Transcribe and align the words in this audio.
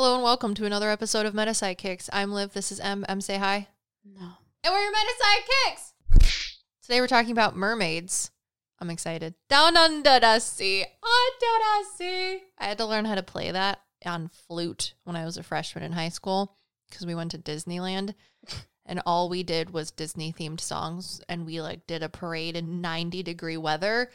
Hello 0.00 0.14
and 0.14 0.22
welcome 0.22 0.54
to 0.54 0.64
another 0.64 0.90
episode 0.90 1.26
of 1.26 1.34
Meta 1.34 1.50
Sidekicks. 1.50 2.08
I'm 2.12 2.30
Liv. 2.30 2.52
This 2.52 2.70
is 2.70 2.78
M. 2.78 3.04
M. 3.08 3.20
Say 3.20 3.36
hi. 3.36 3.66
No. 4.04 4.28
And 4.62 4.72
we're 4.72 4.80
your 4.80 4.92
Meta 4.92 5.12
Sidekicks. 5.20 6.52
Today 6.82 7.00
we're 7.00 7.08
talking 7.08 7.32
about 7.32 7.56
mermaids. 7.56 8.30
I'm 8.78 8.90
excited. 8.90 9.34
Down 9.48 9.76
under 9.76 10.20
the 10.20 10.38
sea, 10.38 10.82
under 10.82 11.64
the 11.64 11.84
sea. 11.96 12.42
I 12.58 12.66
had 12.66 12.78
to 12.78 12.86
learn 12.86 13.06
how 13.06 13.16
to 13.16 13.24
play 13.24 13.50
that 13.50 13.80
on 14.06 14.30
flute 14.46 14.94
when 15.02 15.16
I 15.16 15.24
was 15.24 15.36
a 15.36 15.42
freshman 15.42 15.82
in 15.82 15.90
high 15.90 16.10
school 16.10 16.54
because 16.88 17.04
we 17.04 17.16
went 17.16 17.32
to 17.32 17.38
Disneyland. 17.38 18.14
And 18.86 19.02
all 19.04 19.28
we 19.28 19.42
did 19.42 19.68
was 19.68 19.90
Disney 19.90 20.32
themed 20.32 20.60
songs, 20.60 21.20
and 21.28 21.44
we 21.44 21.60
like 21.60 21.86
did 21.86 22.02
a 22.02 22.08
parade 22.08 22.56
in 22.56 22.80
90 22.80 23.22
degree 23.22 23.58
weather 23.58 24.10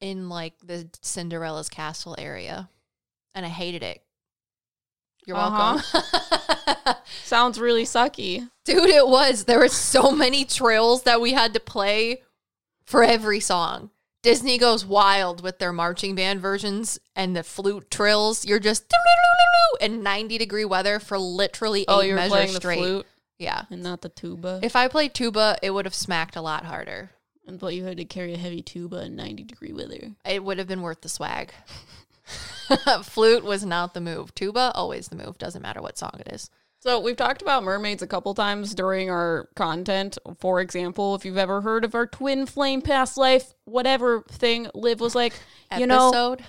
in 0.00 0.28
like 0.28 0.52
the 0.62 0.88
Cinderella's 1.02 1.68
castle 1.68 2.14
area. 2.16 2.68
And 3.34 3.44
I 3.44 3.48
hated 3.48 3.82
it. 3.82 4.03
You're 5.26 5.36
uh-huh. 5.36 5.80
welcome. 5.92 6.94
Sounds 7.24 7.58
really 7.58 7.84
sucky. 7.84 8.48
Dude, 8.64 8.90
it 8.90 9.06
was. 9.06 9.44
There 9.44 9.58
were 9.58 9.68
so 9.68 10.10
many 10.14 10.44
trills 10.44 11.02
that 11.04 11.20
we 11.20 11.32
had 11.32 11.54
to 11.54 11.60
play 11.60 12.22
for 12.84 13.02
every 13.02 13.40
song. 13.40 13.90
Disney 14.22 14.56
goes 14.56 14.86
wild 14.86 15.42
with 15.42 15.58
their 15.58 15.72
marching 15.72 16.14
band 16.14 16.40
versions 16.40 16.98
and 17.14 17.36
the 17.36 17.42
flute 17.42 17.90
trills. 17.90 18.46
You're 18.46 18.58
just 18.58 18.90
in 19.80 20.02
90 20.02 20.38
degree 20.38 20.64
weather 20.64 20.98
for 20.98 21.18
literally 21.18 21.84
oh, 21.88 22.00
eight 22.00 22.04
Oh, 22.04 22.06
you're 22.06 22.16
measures 22.16 22.32
playing 22.32 22.52
the 22.54 22.60
flute 22.60 23.06
Yeah. 23.38 23.62
and 23.70 23.82
not 23.82 24.00
the 24.00 24.08
tuba. 24.08 24.60
If 24.62 24.76
I 24.76 24.88
played 24.88 25.14
tuba, 25.14 25.58
it 25.62 25.70
would 25.70 25.84
have 25.84 25.94
smacked 25.94 26.36
a 26.36 26.40
lot 26.40 26.64
harder. 26.64 27.10
but 27.46 27.74
you 27.74 27.84
had 27.84 27.98
to 27.98 28.04
carry 28.04 28.32
a 28.34 28.38
heavy 28.38 28.62
tuba 28.62 29.04
in 29.04 29.16
90 29.16 29.44
degree 29.44 29.72
weather. 29.72 30.12
It 30.24 30.42
would 30.42 30.58
have 30.58 30.68
been 30.68 30.82
worth 30.82 31.02
the 31.02 31.08
swag. 31.08 31.52
flute 33.02 33.44
was 33.44 33.64
not 33.64 33.94
the 33.94 34.00
move. 34.00 34.34
Tuba, 34.34 34.72
always 34.74 35.08
the 35.08 35.16
move. 35.16 35.38
Doesn't 35.38 35.62
matter 35.62 35.82
what 35.82 35.98
song 35.98 36.12
it 36.20 36.32
is. 36.32 36.50
So 36.80 37.00
we've 37.00 37.16
talked 37.16 37.40
about 37.40 37.62
mermaids 37.64 38.02
a 38.02 38.06
couple 38.06 38.34
times 38.34 38.74
during 38.74 39.08
our 39.10 39.48
content. 39.56 40.18
For 40.38 40.60
example, 40.60 41.14
if 41.14 41.24
you've 41.24 41.38
ever 41.38 41.62
heard 41.62 41.82
of 41.84 41.94
our 41.94 42.06
twin 42.06 42.44
flame 42.44 42.82
past 42.82 43.16
life, 43.16 43.54
whatever 43.64 44.22
thing, 44.30 44.68
Liv 44.74 45.00
was 45.00 45.14
like, 45.14 45.32
you 45.78 45.86
know, 45.86 46.08
Episode. 46.08 46.44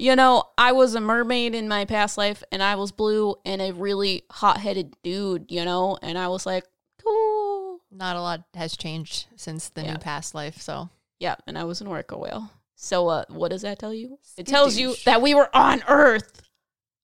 you 0.00 0.16
know, 0.16 0.42
I 0.58 0.72
was 0.72 0.96
a 0.96 1.00
mermaid 1.00 1.54
in 1.54 1.68
my 1.68 1.84
past 1.84 2.18
life, 2.18 2.42
and 2.50 2.60
I 2.60 2.74
was 2.74 2.90
blue 2.90 3.36
and 3.44 3.62
a 3.62 3.70
really 3.72 4.24
hot-headed 4.32 4.96
dude, 5.04 5.46
you 5.48 5.64
know, 5.64 5.96
and 6.02 6.18
I 6.18 6.26
was 6.26 6.44
like, 6.44 6.64
cool. 7.00 7.78
Not 7.92 8.16
a 8.16 8.20
lot 8.20 8.42
has 8.54 8.76
changed 8.76 9.26
since 9.36 9.68
the 9.68 9.82
Yeah. 9.82 9.92
new 9.92 9.98
past 9.98 10.34
life, 10.34 10.60
so 10.60 10.88
Yeah, 11.20 11.36
and 11.46 11.56
I 11.56 11.62
was 11.62 11.80
an 11.80 11.86
orca 11.86 12.18
whale. 12.18 12.50
So, 12.84 13.06
uh, 13.06 13.24
what 13.28 13.50
does 13.52 13.62
that 13.62 13.78
tell 13.78 13.94
you? 13.94 14.18
It 14.36 14.44
tells 14.48 14.76
you 14.76 14.96
that 15.04 15.22
we 15.22 15.34
were 15.36 15.48
on 15.54 15.84
Earth, 15.86 16.42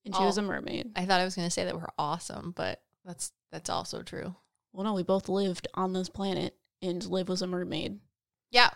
and 0.04 0.12
she 0.14 0.24
was 0.24 0.36
Oh. 0.36 0.42
a 0.42 0.44
mermaid. 0.44 0.90
I 0.96 1.06
thought 1.06 1.20
I 1.20 1.24
was 1.24 1.36
going 1.36 1.46
to 1.46 1.52
say 1.52 1.64
that 1.64 1.76
we're 1.76 1.86
awesome, 1.96 2.50
but 2.50 2.82
that's 3.04 3.30
that's 3.52 3.70
also 3.70 4.02
true. 4.02 4.34
Well, 4.72 4.82
no, 4.82 4.94
we 4.94 5.04
both 5.04 5.28
lived 5.28 5.68
on 5.74 5.92
this 5.92 6.08
planet, 6.08 6.56
and 6.82 7.04
Liv 7.06 7.28
was 7.28 7.42
a 7.42 7.46
mermaid. 7.46 8.00
Yeah, 8.50 8.70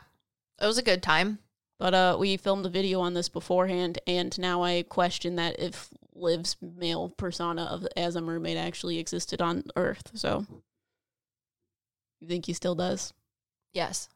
it 0.61 0.67
was 0.67 0.79
a 0.79 0.83
good 0.83 1.03
time. 1.03 1.41
But 1.81 1.93
uh, 1.93 2.17
we 2.21 2.37
filmed 2.37 2.65
a 2.67 2.71
video 2.71 3.01
on 3.01 3.15
this 3.15 3.29
beforehand, 3.29 3.99
and 4.07 4.39
now 4.39 4.63
I 4.63 4.85
question 4.85 5.35
that 5.37 5.59
if 5.59 5.89
Liv's 6.15 6.57
male 6.63 7.09
persona 7.09 7.65
of 7.65 7.85
as 7.97 8.15
a 8.15 8.21
mermaid 8.21 8.57
actually 8.57 8.99
existed 9.01 9.43
on 9.43 9.65
Earth. 9.75 10.13
So, 10.15 10.47
you 12.21 12.29
think 12.29 12.47
he 12.47 12.53
still 12.53 12.77
does? 12.77 13.13
Yes, 13.73 14.09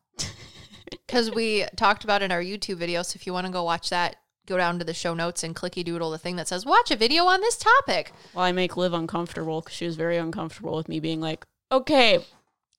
because 0.91 1.31
we 1.31 1.67
talked 1.77 2.05
about 2.05 2.23
in 2.23 2.33
our 2.33 2.43
YouTube 2.43 2.77
video. 2.77 3.03
So 3.03 3.17
if 3.17 3.27
you 3.27 3.33
want 3.33 3.47
to 3.47 3.53
go 3.53 3.63
watch 3.63 3.91
that, 3.91 4.17
go 4.47 4.57
down 4.57 4.79
to 4.79 4.85
the 4.85 4.95
show 4.95 5.15
notes 5.15 5.43
and 5.43 5.55
clicky 5.55 5.85
doodle 5.85 6.11
the 6.11 6.19
thing 6.19 6.37
that 6.37 6.49
says 6.49 6.65
"Watch 6.67 6.91
a 6.91 6.97
video 6.97 7.25
on 7.25 7.41
this 7.41 7.57
topic." 7.57 8.13
Well, 8.35 8.45
I 8.45 8.53
make 8.53 8.77
Liv 8.77 8.93
uncomfortable 8.93 9.61
because 9.61 9.77
she 9.77 9.87
was 9.87 9.97
very 9.97 10.17
uncomfortable 10.17 10.77
with 10.77 10.89
me 10.89 11.01
being 11.01 11.21
like, 11.21 11.45
okay, 11.73 12.25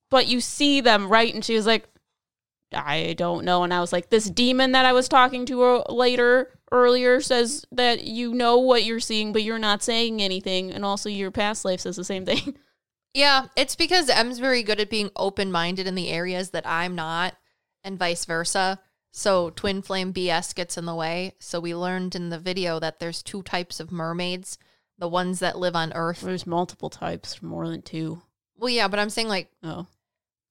but 0.09 0.27
you 0.27 0.41
see 0.41 0.81
them, 0.81 1.09
right? 1.09 1.33
And 1.33 1.43
she 1.43 1.55
was 1.55 1.65
like, 1.65 1.87
I 2.73 3.13
don't 3.17 3.45
know. 3.45 3.63
And 3.63 3.73
I 3.73 3.79
was 3.79 3.93
like, 3.93 4.09
this 4.09 4.29
demon 4.29 4.73
that 4.73 4.85
I 4.85 4.93
was 4.93 5.07
talking 5.07 5.45
to 5.47 5.61
her 5.61 5.83
later, 5.89 6.59
earlier, 6.71 7.21
says 7.21 7.65
that 7.71 8.03
you 8.03 8.33
know 8.33 8.57
what 8.57 8.83
you're 8.83 8.99
seeing, 8.99 9.31
but 9.33 9.43
you're 9.43 9.59
not 9.59 9.83
saying 9.83 10.21
anything. 10.21 10.71
And 10.71 10.83
also, 10.83 11.09
your 11.09 11.31
past 11.31 11.65
life 11.65 11.81
says 11.81 11.95
the 11.95 12.03
same 12.03 12.25
thing. 12.25 12.57
Yeah, 13.13 13.47
it's 13.55 13.75
because 13.75 14.09
M's 14.09 14.37
very 14.37 14.61
good 14.61 14.79
at 14.79 14.91
being 14.91 15.09
open 15.15 15.51
minded 15.51 15.87
in 15.87 15.95
the 15.95 16.09
areas 16.09 16.51
that 16.51 16.67
I'm 16.67 16.93
not, 16.93 17.35
and 17.83 17.97
vice 17.99 18.25
versa. 18.25 18.79
So 19.11 19.49
twin 19.49 19.81
flame 19.81 20.13
BS 20.13 20.53
gets 20.53 20.77
in 20.77 20.85
the 20.85 20.95
way. 20.95 21.33
So 21.39 21.59
we 21.59 21.73
learned 21.73 22.15
in 22.15 22.29
the 22.29 22.39
video 22.39 22.79
that 22.79 22.99
there's 22.99 23.23
two 23.23 23.41
types 23.41 23.79
of 23.79 23.91
mermaids: 23.91 24.57
the 24.97 25.07
ones 25.07 25.39
that 25.39 25.57
live 25.57 25.75
on 25.75 25.93
Earth. 25.93 26.21
There's 26.21 26.45
multiple 26.45 26.89
types, 26.89 27.41
more 27.41 27.67
than 27.67 27.81
two. 27.81 28.21
Well, 28.57 28.69
yeah, 28.69 28.87
but 28.87 28.99
I'm 28.99 29.09
saying 29.09 29.27
like 29.27 29.49
Oh, 29.63 29.87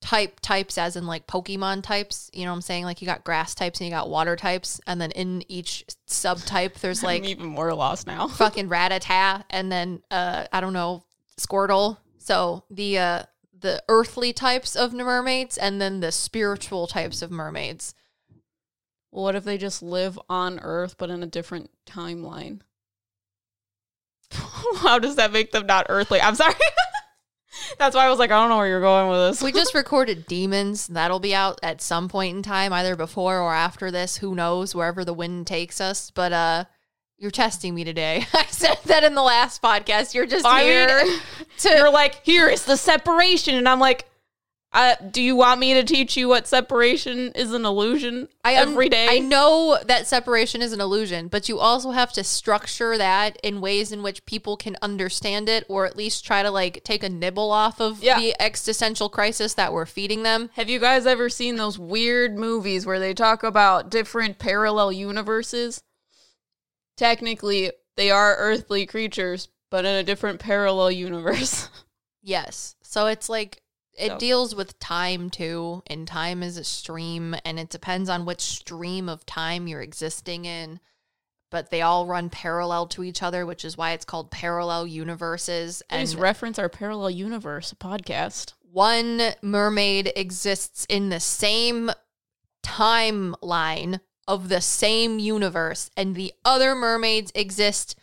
type 0.01 0.41
types 0.41 0.79
as 0.79 0.97
in 0.97 1.07
like 1.07 1.27
Pokemon 1.27 1.83
types. 1.83 2.31
You 2.33 2.45
know 2.45 2.51
what 2.51 2.57
I'm 2.57 2.63
saying? 2.63 2.85
Like 2.85 3.01
you 3.03 3.07
got 3.07 3.25
grass 3.25 3.55
types 3.55 3.81
and 3.81 3.89
you 3.89 3.95
got 3.95 4.09
water 4.11 4.37
types, 4.37 4.81
and 4.87 5.01
then 5.01 5.11
in 5.13 5.43
each 5.51 5.85
subtype 6.09 6.75
there's 6.75 7.03
I'm 7.03 7.07
like 7.07 7.25
even 7.25 7.47
more 7.47 7.73
lost 7.75 8.07
now. 8.07 8.29
fucking 8.29 8.69
Rattata, 8.69 9.45
and 9.51 9.71
then 9.71 10.03
uh 10.11 10.47
I 10.53 10.61
don't 10.61 10.73
know 10.73 11.05
Squirtle. 11.39 11.99
So 12.19 12.65
the 12.71 12.99
uh 12.99 13.23
the 13.59 13.83
earthly 13.89 14.33
types 14.33 14.77
of 14.77 14.93
mermaids, 14.93 15.57
and 15.57 15.81
then 15.81 16.01
the 16.01 16.13
spiritual 16.13 16.87
types 16.87 17.23
of 17.23 17.31
mermaids. 17.31 17.95
What 19.11 19.35
if 19.35 19.45
they 19.45 19.57
just 19.57 19.83
live 19.83 20.19
on 20.29 20.61
Earth 20.61 20.97
but 20.99 21.11
in 21.11 21.23
a 21.23 21.27
different 21.27 21.71
timeline? 21.87 22.61
How 24.31 24.99
does 24.99 25.17
that 25.17 25.33
make 25.33 25.53
them 25.53 25.67
not 25.67 25.87
earthly? 25.89 26.21
I'm 26.21 26.35
sorry. 26.35 26.55
That's 27.79 27.97
why 27.97 28.07
I 28.07 28.11
was 28.11 28.19
like, 28.19 28.31
I 28.31 28.39
don't 28.41 28.49
know 28.49 28.59
where 28.59 28.67
you're 28.67 28.81
going 28.81 29.09
with 29.09 29.31
this. 29.31 29.43
We 29.43 29.53
just 29.53 29.75
recorded 29.75 30.27
Demons. 30.27 30.87
That'll 30.87 31.21
be 31.21 31.35
out 31.35 31.59
at 31.63 31.81
some 31.81 32.09
point 32.09 32.37
in 32.37 32.43
time, 32.43 32.73
either 32.73 32.97
before 32.97 33.39
or 33.39 33.55
after 33.55 33.91
this. 33.91 34.19
Who 34.19 34.35
knows? 34.35 34.75
Wherever 34.75 35.05
the 35.05 35.15
wind 35.15 35.47
takes 35.47 35.81
us. 35.81 36.11
But 36.11 36.33
uh, 36.33 36.65
you're 37.19 37.31
testing 37.31 37.75
me 37.75 37.85
today. 37.85 38.25
I 38.35 38.45
said 38.47 38.79
that 38.87 39.05
in 39.05 39.15
the 39.15 39.23
last 39.23 39.63
podcast. 39.63 40.15
You're 40.15 40.27
just 40.27 40.45
I 40.47 40.63
here 40.63 41.05
mean, 41.05 41.19
to. 41.59 41.69
you're 41.71 41.93
like, 41.93 42.25
here 42.25 42.49
is 42.49 42.65
the 42.65 42.77
separation, 42.77 43.55
and 43.55 43.69
I'm 43.69 43.81
like, 43.81 44.07
uh, 44.73 44.95
do 45.11 45.23
you 45.23 45.35
want 45.37 45.59
me 45.59 45.73
to 45.73 45.85
teach 45.85 46.19
you 46.19 46.29
what 46.29 46.47
separation 46.47 47.33
is 47.33 47.53
an 47.55 47.65
illusion 47.65 48.29
I 48.45 48.57
un- 48.61 48.69
every 48.73 48.91
day? 48.91 49.07
I 49.09 49.21
know 49.21 49.79
that 49.87 50.07
separation 50.07 50.61
is 50.61 50.73
an 50.73 50.83
illusion, 50.83 51.29
but 51.29 51.49
you 51.49 51.59
also 51.59 51.93
have 51.93 52.13
to 52.15 52.23
structure 52.25 52.99
that 52.99 53.39
in 53.43 53.63
ways 53.63 53.91
in 53.91 54.03
which 54.03 54.27
people 54.27 54.55
can 54.59 54.77
understand 54.83 55.49
it, 55.49 55.65
or 55.69 55.87
at 55.87 55.97
least 55.97 56.27
try 56.27 56.43
to 56.43 56.51
like 56.51 56.85
take 56.85 57.03
a 57.03 57.09
nibble 57.09 57.53
off 57.53 57.81
of 57.81 58.03
Yeah. 58.03 58.19
the 58.21 58.35
existential 58.43 59.09
crisis 59.09 59.55
that 59.55 59.73
we're 59.73 59.87
feeding 59.87 60.25
them. 60.25 60.51
Have 60.55 60.69
you 60.69 60.79
guys 60.81 61.07
ever 61.07 61.31
seen 61.31 61.57
those 61.57 61.79
weird 61.79 62.37
movies 62.37 62.85
where 62.85 63.01
they 63.01 63.15
talk 63.15 63.43
about 63.43 63.89
different 63.91 64.39
parallel 64.39 64.93
universes? 64.93 65.81
Technically, 66.97 67.73
they 67.97 68.11
are 68.11 68.37
earthly 68.37 68.87
creatures, 68.87 69.49
but 69.71 69.85
in 69.85 69.95
a 69.95 70.03
different 70.03 70.41
parallel 70.41 70.91
universe. 70.91 71.69
Yes. 72.23 72.75
So 72.83 73.07
it's 73.07 73.29
like 73.29 73.63
it 73.97 74.09
So- 74.11 74.19
deals 74.19 74.53
with 74.53 74.81
time 74.81 75.31
too, 75.31 75.85
and 75.87 76.09
time 76.09 76.43
is 76.43 76.57
a 76.57 76.65
stream, 76.65 77.37
and 77.45 77.61
it 77.61 77.69
depends 77.71 78.09
on 78.09 78.25
which 78.27 78.41
stream 78.41 79.09
of 79.09 79.25
time 79.27 79.69
you're 79.69 79.81
existing 79.81 80.45
in. 80.45 80.81
But 81.53 81.71
they 81.71 81.83
all 81.83 82.07
run 82.07 82.29
parallel 82.29 82.89
to 82.89 83.05
each 83.05 83.23
other, 83.23 83.47
which 83.47 83.65
is 83.65 83.77
why 83.77 83.93
it's 83.93 84.05
called 84.05 84.33
parallel 84.33 84.89
universes. 84.89 85.85
Please 85.89 86.15
And 86.15 86.21
reference 86.21 86.59
our 86.59 86.69
parallel 86.69 87.11
universe 87.11 87.73
podcast. 87.79 88.55
one 88.73 89.23
mermaid 89.41 90.13
exists 90.17 90.85
in 90.89 91.11
the 91.11 91.21
same 91.21 91.93
timeline 92.65 94.01
of 94.29 94.49
the 94.49 94.61
same 94.61 95.19
universe, 95.19 95.91
and 95.97 96.15
the 96.15 96.33
other 96.45 96.75
mermaids 96.75 97.33
exist 97.35 97.97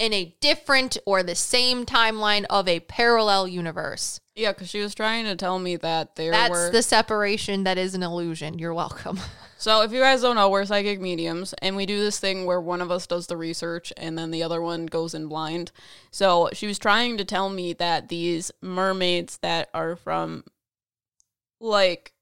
in 0.00 0.14
a 0.14 0.34
different 0.40 0.96
or 1.04 1.22
the 1.22 1.34
same 1.34 1.84
timeline 1.84 2.46
of 2.48 2.66
a 2.66 2.80
parallel 2.80 3.46
universe. 3.46 4.18
Yeah, 4.34 4.52
because 4.52 4.70
she 4.70 4.80
was 4.80 4.94
trying 4.94 5.26
to 5.26 5.36
tell 5.36 5.58
me 5.58 5.76
that 5.76 6.16
there 6.16 6.30
That's 6.30 6.50
were. 6.50 6.70
the 6.70 6.82
separation 6.82 7.64
that 7.64 7.76
is 7.76 7.94
an 7.94 8.02
illusion. 8.02 8.58
You're 8.58 8.72
welcome. 8.72 9.20
so, 9.58 9.82
if 9.82 9.92
you 9.92 10.00
guys 10.00 10.22
don't 10.22 10.36
know, 10.36 10.48
we're 10.48 10.64
psychic 10.64 11.00
mediums, 11.00 11.52
and 11.60 11.76
we 11.76 11.84
do 11.84 12.00
this 12.00 12.18
thing 12.18 12.46
where 12.46 12.62
one 12.62 12.80
of 12.80 12.90
us 12.90 13.06
does 13.06 13.26
the 13.26 13.36
research 13.36 13.92
and 13.98 14.16
then 14.16 14.30
the 14.30 14.42
other 14.42 14.62
one 14.62 14.86
goes 14.86 15.12
in 15.14 15.28
blind. 15.28 15.70
So, 16.10 16.48
she 16.54 16.66
was 16.66 16.78
trying 16.78 17.18
to 17.18 17.24
tell 17.26 17.50
me 17.50 17.74
that 17.74 18.08
these 18.08 18.50
mermaids 18.62 19.36
that 19.42 19.68
are 19.74 19.96
from 19.96 20.44
like 21.60 22.14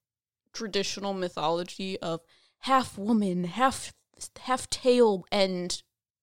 traditional 0.53 1.15
mythology 1.15 1.97
of 2.01 2.21
half 2.61 2.99
woman, 2.99 3.45
half 3.45 3.93
half 4.41 4.69
tail 4.71 5.25
and 5.31 5.83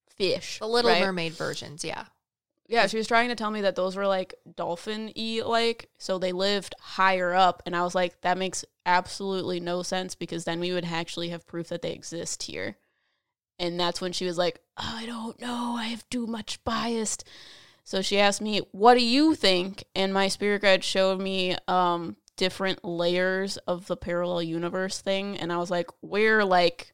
fish. 0.10 0.60
The 0.60 0.68
Little 0.68 0.92
right? 0.92 1.02
Mermaid 1.02 1.34
versions, 1.34 1.84
yeah. 1.84 2.06
Yeah, 2.68 2.88
she 2.88 2.98
was 2.98 3.08
trying 3.08 3.30
to 3.30 3.36
tell 3.36 3.52
me 3.52 3.62
that 3.62 3.76
those 3.76 3.96
were 3.96 4.08
like 4.08 4.34
dolphin 4.56 5.14
y 5.16 5.42
like, 5.46 5.90
so 6.00 6.18
they 6.18 6.32
lived 6.32 6.74
higher 6.80 7.34
up. 7.34 7.62
And 7.66 7.76
I 7.76 7.84
was 7.84 7.94
like, 7.94 8.22
that 8.22 8.40
makes 8.40 8.66
absolutely 8.86 9.60
no 9.60 9.84
sense 9.84 10.16
because 10.16 10.46
then 10.46 10.60
we 10.60 10.72
would 10.72 10.86
actually 10.86 11.30
have 11.30 11.46
proof 11.46 11.68
that 11.70 11.84
they 11.84 11.92
exist 11.92 12.44
here. 12.44 12.78
And 13.60 13.80
that's 13.80 14.02
when 14.02 14.12
she 14.14 14.26
was 14.26 14.38
like, 14.38 14.60
I 14.76 15.06
don't 15.06 15.40
know, 15.40 15.76
I 15.78 15.86
have 15.86 16.10
too 16.10 16.26
much 16.28 16.64
biased 16.64 17.24
So 17.84 18.02
she 18.02 18.18
asked 18.20 18.42
me, 18.42 18.62
"What 18.72 18.96
do 18.96 19.04
you 19.04 19.36
think?" 19.36 19.84
And 19.96 20.12
my 20.12 20.28
spirit 20.28 20.64
guide 20.64 20.84
showed 20.84 21.20
me 21.22 21.56
um 21.68 22.18
different 22.38 22.84
layers 22.84 23.58
of 23.58 23.88
the 23.88 23.98
parallel 23.98 24.44
universe 24.44 25.02
thing, 25.02 25.38
and 25.38 25.52
I 25.52 25.58
was 25.58 25.72
like, 25.72 25.90
"We're 26.02 26.44
like 26.44 26.94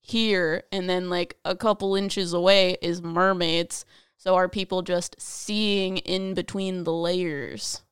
here, 0.00 0.64
and 0.72 0.88
then 0.88 1.10
like 1.10 1.38
a 1.44 1.56
couple 1.56 1.94
inches 1.94 2.32
away 2.32 2.76
is 2.82 3.02
mermaids." 3.02 3.84
So 4.16 4.36
are 4.36 4.48
people 4.48 4.82
just 4.82 5.20
seeing 5.20 5.96
in 5.98 6.34
between 6.34 6.84
the 6.84 6.92
layers, 6.92 7.82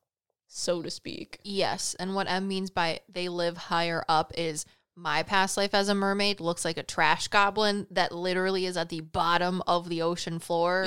so 0.47 0.81
to 0.81 0.89
speak? 0.89 1.39
Yes, 1.43 1.95
and 1.99 2.15
what 2.15 2.29
M 2.29 2.47
means 2.47 2.69
by 2.69 3.01
they 3.09 3.27
live 3.27 3.57
higher 3.57 4.05
up 4.07 4.31
is 4.37 4.65
my 4.95 5.23
past 5.23 5.57
life 5.57 5.73
as 5.73 5.89
a 5.89 5.95
mermaid 5.95 6.39
looks 6.39 6.63
like 6.65 6.77
a 6.77 6.83
trash 6.83 7.27
goblin 7.27 7.87
that 7.91 8.11
literally 8.11 8.65
is 8.65 8.77
at 8.77 8.89
the 8.89 9.01
bottom 9.01 9.61
of 9.65 9.89
the 9.89 10.01
ocean 10.01 10.39
floor 10.39 10.85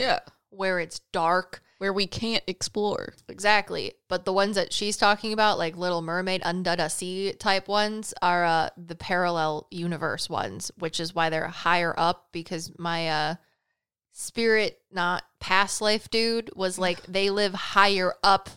where 0.56 0.78
it's 0.80 1.00
dark. 1.12 1.60
where 1.78 1.92
we 1.92 2.06
can't 2.06 2.44
explore. 2.46 3.12
Exactly. 3.28 3.92
But 4.08 4.24
the 4.24 4.32
ones 4.32 4.54
that 4.56 4.72
she's 4.72 4.96
talking 4.96 5.32
about, 5.32 5.58
like 5.58 5.76
Little 5.76 6.00
Mermaid, 6.02 6.42
the 6.42 6.88
Sea 6.88 7.32
type 7.32 7.68
ones, 7.68 8.14
are 8.22 8.44
uh, 8.44 8.70
the 8.76 8.94
parallel 8.94 9.66
universe 9.70 10.30
ones, 10.30 10.70
which 10.78 10.98
is 11.00 11.14
why 11.14 11.28
they're 11.30 11.48
higher 11.48 11.92
up 11.98 12.28
because 12.32 12.72
my 12.78 13.08
uh, 13.08 13.34
spirit, 14.12 14.78
not 14.92 15.24
past 15.40 15.80
life 15.82 16.08
dude, 16.10 16.50
was 16.56 16.78
like 16.78 17.02
they 17.06 17.28
live 17.28 17.52
higher 17.54 18.14
up 18.22 18.48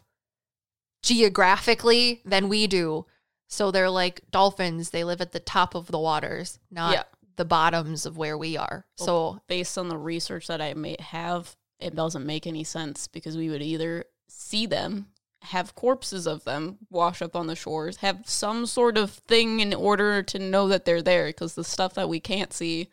geographically 1.01 2.21
than 2.25 2.49
we 2.49 2.67
do. 2.67 3.05
So 3.47 3.71
they're 3.71 3.89
like 3.89 4.21
dolphins. 4.31 4.89
They 4.89 5.03
live 5.03 5.21
at 5.21 5.31
the 5.31 5.39
top 5.39 5.75
of 5.75 5.87
the 5.87 5.99
waters, 5.99 6.59
not 6.69 6.93
Yeah. 6.93 7.03
the 7.37 7.45
bottoms 7.45 8.05
of 8.05 8.17
where 8.17 8.37
we 8.37 8.57
are. 8.57 8.85
So 8.95 9.41
based 9.47 9.77
on 9.77 9.87
the 9.89 9.97
research 9.97 10.47
that 10.47 10.61
I 10.61 10.73
may 10.73 10.97
have, 10.99 11.55
it 11.79 11.95
doesn't 11.95 12.25
make 12.25 12.47
any 12.47 12.63
sense 12.63 13.07
because 13.07 13.37
we 13.37 13.49
would 13.49 13.61
either 13.61 14.05
see 14.27 14.65
them, 14.65 15.07
have 15.43 15.75
corpses 15.75 16.25
of 16.27 16.43
them 16.43 16.77
wash 16.89 17.21
up 17.21 17.35
on 17.35 17.47
the 17.47 17.55
shores, 17.55 17.97
have 17.97 18.21
some 18.27 18.65
sort 18.65 18.97
of 18.97 19.11
thing 19.11 19.59
in 19.59 19.73
order 19.73 20.21
to 20.23 20.39
know 20.39 20.67
that 20.67 20.85
they're 20.85 21.01
there 21.01 21.27
because 21.27 21.55
the 21.55 21.63
stuff 21.63 21.93
that 21.93 22.09
we 22.09 22.19
can't 22.19 22.51
see 22.53 22.89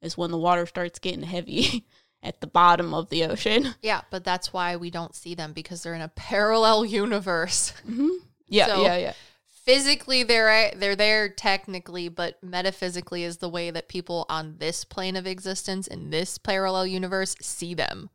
is 0.00 0.16
when 0.16 0.30
the 0.30 0.38
water 0.38 0.66
starts 0.66 0.98
getting 0.98 1.22
heavy 1.22 1.84
at 2.22 2.40
the 2.40 2.46
bottom 2.46 2.94
of 2.94 3.08
the 3.10 3.24
ocean. 3.24 3.74
yeah, 3.82 4.00
but 4.10 4.24
that's 4.24 4.52
why 4.52 4.76
we 4.76 4.90
don't 4.90 5.14
see 5.14 5.34
them 5.34 5.52
because 5.52 5.82
they're 5.82 5.94
in 5.94 6.00
a 6.00 6.08
parallel 6.08 6.84
universe. 7.02 7.72
Mm-hmm. 7.88 8.08
Yeah, 8.48 8.66
So- 8.66 8.82
yeah, 8.82 8.96
yeah. 8.96 9.12
physically 9.46 10.22
they're 10.24 10.72
they're 10.74 10.96
there 10.96 11.28
technically 11.28 12.08
but 12.08 12.42
metaphysically 12.42 13.22
is 13.22 13.36
the 13.36 13.48
way 13.48 13.70
that 13.70 13.88
people 13.88 14.26
on 14.28 14.56
this 14.58 14.84
plane 14.84 15.14
of 15.14 15.26
existence 15.26 15.86
in 15.86 16.10
this 16.10 16.36
parallel 16.36 16.84
universe 16.86 17.36
see 17.40 17.72
them 17.72 18.10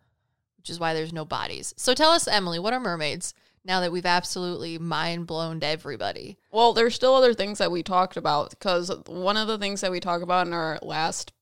which 0.68 0.74
is 0.74 0.80
why 0.80 0.94
there's 0.94 1.14
no 1.14 1.24
bodies 1.26 1.74
so 1.78 1.94
tell 1.94 2.12
us 2.12 2.28
emily 2.28 2.60
what 2.60 2.74
are 2.74 2.80
mermaids 2.80 3.34
now 3.68 3.82
that 3.82 3.92
we've 3.92 4.06
absolutely 4.06 4.78
mind 4.78 5.28
blown 5.28 5.62
everybody 5.62 6.38
Well, 6.52 6.74
there's 6.74 6.96
still 6.96 7.14
other 7.14 7.34
things 7.34 7.58
that 7.58 7.72
we 7.72 7.84
talked 7.84 8.16
about 8.16 8.52
because 8.52 8.90
one 9.06 9.36
of 9.36 9.48
the 9.48 9.58
things 9.58 9.82
that 9.82 9.92
we 9.92 10.00
talked 10.00 10.24
about 10.24 10.48
in 10.48 10.54
our 10.54 10.80
last 10.82 11.34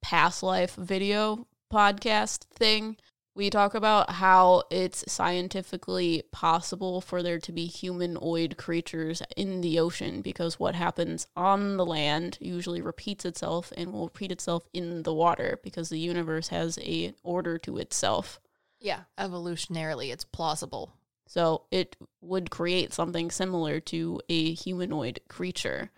past 0.00 0.42
life 0.42 0.76
video 0.76 1.46
podcast 1.72 2.44
thing, 2.44 2.96
we 3.34 3.50
talk 3.50 3.74
about 3.74 4.10
how 4.10 4.62
it's 4.70 5.04
scientifically 5.10 6.22
possible 6.32 7.00
for 7.00 7.22
there 7.22 7.38
to 7.40 7.52
be 7.52 7.66
humanoid 7.66 8.56
creatures 8.56 9.22
in 9.36 9.60
the 9.60 9.78
ocean 9.78 10.22
because 10.22 10.58
what 10.58 10.74
happens 10.74 11.26
on 11.36 11.76
the 11.76 11.86
land 11.86 12.38
usually 12.40 12.80
repeats 12.80 13.24
itself 13.24 13.72
and 13.76 13.92
will 13.92 14.06
repeat 14.06 14.32
itself 14.32 14.68
in 14.72 15.02
the 15.02 15.14
water 15.14 15.58
because 15.62 15.88
the 15.88 15.98
universe 15.98 16.48
has 16.48 16.78
a 16.78 17.14
order 17.22 17.58
to 17.58 17.78
itself. 17.78 18.40
Yeah 18.80 19.00
evolutionarily 19.18 20.12
it's 20.12 20.24
plausible 20.24 20.92
So 21.26 21.64
it 21.70 21.96
would 22.22 22.50
create 22.50 22.92
something 22.94 23.30
similar 23.30 23.80
to 23.80 24.20
a 24.30 24.54
humanoid 24.54 25.20
creature. 25.28 25.90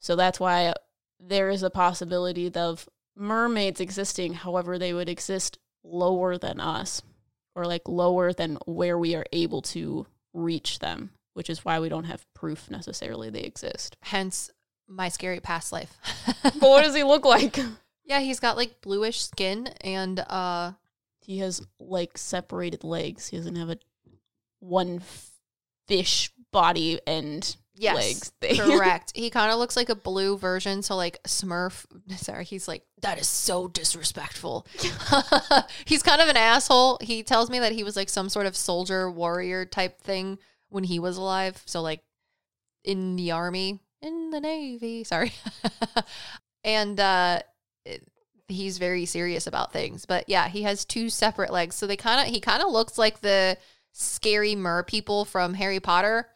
So 0.00 0.16
that's 0.16 0.40
why 0.40 0.72
there 1.20 1.50
is 1.50 1.62
a 1.62 1.68
possibility 1.70 2.50
of 2.54 2.88
mermaids 3.14 3.80
existing, 3.80 4.32
however, 4.34 4.78
they 4.78 4.94
would 4.94 5.08
exist 5.10 5.58
lower 5.84 6.38
than 6.38 6.60
us 6.60 7.02
or 7.54 7.66
like 7.66 7.86
lower 7.88 8.32
than 8.32 8.56
where 8.64 8.96
we 8.96 9.14
are 9.16 9.26
able 9.32 9.60
to 9.62 10.06
reach 10.32 10.78
them, 10.78 11.10
which 11.34 11.50
is 11.50 11.64
why 11.64 11.78
we 11.80 11.88
don't 11.90 12.04
have 12.04 12.24
proof 12.34 12.70
necessarily 12.70 13.28
they 13.30 13.42
exist. 13.42 13.96
hence 14.00 14.50
my 14.86 15.10
scary 15.10 15.40
past 15.40 15.72
life 15.72 15.92
But 16.42 16.54
what 16.62 16.84
does 16.84 16.94
he 16.96 17.02
look 17.12 17.26
like? 17.26 17.58
yeah 18.04 18.20
he's 18.20 18.40
got 18.40 18.56
like 18.56 18.80
bluish 18.80 19.20
skin 19.20 19.66
and 19.82 20.20
uh 20.20 20.72
He 21.28 21.40
has 21.40 21.60
like 21.78 22.16
separated 22.16 22.84
legs. 22.84 23.28
He 23.28 23.36
doesn't 23.36 23.56
have 23.56 23.68
a 23.68 23.76
one 24.60 25.02
fish 25.86 26.32
body 26.52 27.00
and 27.06 27.54
yes 27.74 27.94
legs 27.94 28.32
thing. 28.40 28.56
Correct. 28.78 29.12
He 29.14 29.28
kind 29.28 29.52
of 29.52 29.58
looks 29.58 29.76
like 29.76 29.90
a 29.90 29.94
blue 29.94 30.38
version. 30.38 30.80
So 30.80 30.96
like 30.96 31.22
Smurf. 31.24 31.84
Sorry, 32.16 32.46
he's 32.46 32.66
like 32.66 32.82
that 33.02 33.20
is 33.20 33.28
so 33.28 33.68
disrespectful. 33.68 34.66
he's 35.84 36.02
kind 36.02 36.22
of 36.22 36.30
an 36.30 36.38
asshole. 36.38 36.96
He 37.02 37.22
tells 37.22 37.50
me 37.50 37.58
that 37.58 37.72
he 37.72 37.84
was 37.84 37.94
like 37.94 38.08
some 38.08 38.30
sort 38.30 38.46
of 38.46 38.56
soldier 38.56 39.10
warrior 39.10 39.66
type 39.66 40.00
thing 40.00 40.38
when 40.70 40.84
he 40.84 40.98
was 40.98 41.18
alive. 41.18 41.62
So 41.66 41.82
like 41.82 42.00
in 42.84 43.16
the 43.16 43.32
army, 43.32 43.80
in 44.00 44.30
the 44.30 44.40
navy. 44.40 45.04
Sorry, 45.04 45.34
and 46.64 46.98
uh, 46.98 47.40
he's 48.48 48.78
very 48.78 49.04
serious 49.04 49.46
about 49.46 49.72
things. 49.72 50.06
But 50.06 50.28
yeah, 50.28 50.48
he 50.48 50.62
has 50.62 50.84
two 50.84 51.08
separate 51.10 51.52
legs. 51.52 51.76
So 51.76 51.86
they 51.86 51.96
kind 51.96 52.26
of 52.26 52.32
he 52.34 52.40
kind 52.40 52.62
of 52.62 52.70
looks 52.70 52.98
like 52.98 53.20
the 53.20 53.56
scary 53.92 54.54
mer 54.56 54.82
people 54.82 55.24
from 55.24 55.54
Harry 55.54 55.80
Potter. 55.80 56.28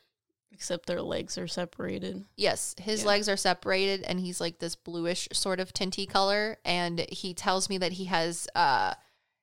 Except 0.53 0.87
their 0.87 1.03
legs 1.03 1.39
are 1.39 1.49
separated. 1.49 2.25
Yes, 2.37 2.77
his 2.79 3.01
Yeah. 3.03 3.09
legs 3.09 3.29
are 3.29 3.37
separated 3.37 4.03
and 4.03 4.21
he's 4.21 4.41
like 4.41 4.59
this 4.61 4.77
bluish 4.77 5.27
sort 5.33 5.59
of 5.59 5.73
tinty 5.73 6.07
color 6.07 6.59
and 6.65 7.05
he 7.11 7.35
tells 7.35 7.69
me 7.69 7.79
that 7.79 7.93
he 7.93 8.05
has 8.05 8.47
uh 8.55 8.95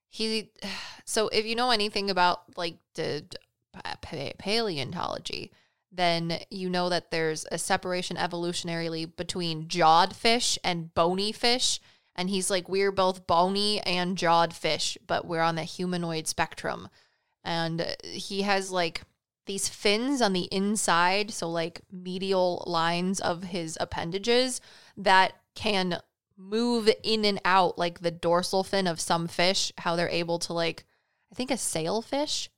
he 0.10 0.52
so 1.06 1.28
if 1.30 1.46
you 1.46 1.56
know 1.56 1.72
anything 1.72 2.10
about 2.10 2.44
like 2.56 2.78
the 2.94 3.26
pa- 3.74 3.98
pa- 4.02 4.32
paleontology 4.38 5.52
then 5.92 6.40
you 6.52 6.70
know 6.70 6.88
that 6.90 7.10
there's 7.12 7.46
a 7.52 7.58
separation 7.58 8.16
evolutionarily 8.16 9.14
between 9.18 9.68
jawed 9.68 10.16
fish 10.16 10.58
and 10.64 10.94
bony 10.94 11.32
fish 11.32 11.80
and 12.20 12.30
he's 12.30 12.50
like 12.50 12.68
we're 12.68 12.92
both 12.92 13.26
bony 13.26 13.80
and 13.82 14.18
jawed 14.18 14.54
fish 14.54 14.98
but 15.08 15.26
we're 15.26 15.42
on 15.42 15.56
the 15.56 15.64
humanoid 15.64 16.28
spectrum. 16.28 16.90
And 17.46 17.96
he 18.04 18.42
has 18.42 18.70
like 18.72 19.04
these 19.46 19.70
fins 19.70 20.22
on 20.22 20.34
the 20.34 20.50
inside, 20.52 21.32
so 21.32 21.50
like 21.50 21.82
medial 21.92 22.64
lines 22.68 23.22
of 23.22 23.46
his 23.46 23.78
appendages 23.80 24.60
that 24.98 25.32
can 25.56 26.02
move 26.38 26.90
in 27.04 27.24
and 27.24 27.40
out 27.46 27.78
like 27.78 28.02
the 28.02 28.12
dorsal 28.12 28.66
fin 28.66 28.86
of 28.86 29.00
some 29.00 29.28
fish, 29.28 29.72
how 29.78 29.96
they're 29.96 30.10
able 30.10 30.40
to 30.40 30.54
like 30.54 30.84
I 31.32 31.36
think 31.36 31.52
a 31.52 31.58
sailfish 31.58 32.50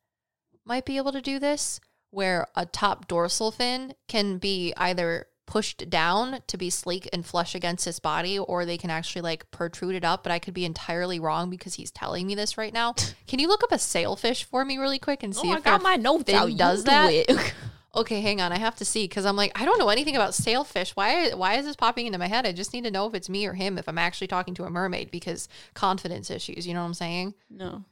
might 0.66 0.86
be 0.86 0.98
able 0.98 1.12
to 1.12 1.22
do 1.22 1.38
this 1.38 1.80
where 2.10 2.48
a 2.56 2.66
top 2.66 3.08
dorsal 3.08 3.52
fin 3.52 3.94
can 4.08 4.40
be 4.40 4.74
either 4.76 5.28
pushed 5.52 5.90
down 5.90 6.40
to 6.48 6.58
be 6.58 6.70
sleek 6.70 7.10
and 7.12 7.26
flush 7.26 7.54
against 7.54 7.84
his 7.84 8.00
body 8.00 8.40
or 8.40 8.64
they 8.64 8.78
can 8.78 8.90
actually 8.90 9.22
like 9.22 9.52
protrude 9.52 9.94
it 9.94 10.06
up 10.06 10.24
but 10.24 10.32
i 10.32 10.40
could 10.40 10.54
be 10.54 10.64
entirely 10.64 11.20
wrong 11.20 11.50
because 11.50 11.74
he's 11.74 11.92
telling 11.92 12.26
me 12.26 12.34
this 12.34 12.58
right 12.58 12.74
now 12.74 12.94
can 13.28 13.38
you 13.38 13.50
look 13.50 13.62
up 13.62 13.74
a 13.74 13.78
sailfish 13.78 14.46
for 14.46 14.64
me 14.64 14.78
really 14.78 14.98
quick 14.98 15.24
and 15.24 15.36
oh 15.36 15.42
see 15.42 15.50
oh, 15.50 15.56
I 15.56 15.58
if 15.58 15.64
got 15.66 15.84
my 15.84 15.98
notes 15.98 16.24
fin 16.24 16.36
out. 16.36 16.56
Does 16.56 16.86
do 16.86 16.92
that? 16.92 17.54
Okay, 17.94 18.22
hang 18.22 18.40
on. 18.40 18.54
I 18.54 18.58
have 18.58 18.78
to 18.78 18.86
see 18.86 19.04
because 19.04 19.26
I'm 19.26 19.36
like, 19.36 19.52
I 19.60 19.66
don't 19.66 19.78
know 19.78 19.90
anything 19.90 20.16
about 20.16 20.34
sailfish. 20.34 20.96
Why? 20.96 21.32
Why 21.32 21.56
is 21.56 21.66
this 21.66 21.76
popping 21.76 22.06
into 22.06 22.18
my 22.18 22.28
head? 22.28 22.48
I 22.48 22.54
just 22.54 22.72
need 22.72 22.86
to 22.86 22.92
know 22.92 23.06
if 23.06 23.14
it's 23.14 23.28
me 23.28 23.46
or 23.46 23.54
him 23.54 23.78
if 23.78 23.90
I'm 23.90 23.98
actually 23.98 24.28
talking 24.28 24.54
to 24.54 24.64
a 24.64 24.70
mermaid 24.70 25.12
because 25.12 25.50
confidence 25.74 26.32
issues. 26.32 26.66
You 26.66 26.74
know 26.74 26.80
what 26.80 26.88
I'm 26.88 26.94
saying? 26.94 27.34
no, 27.50 27.84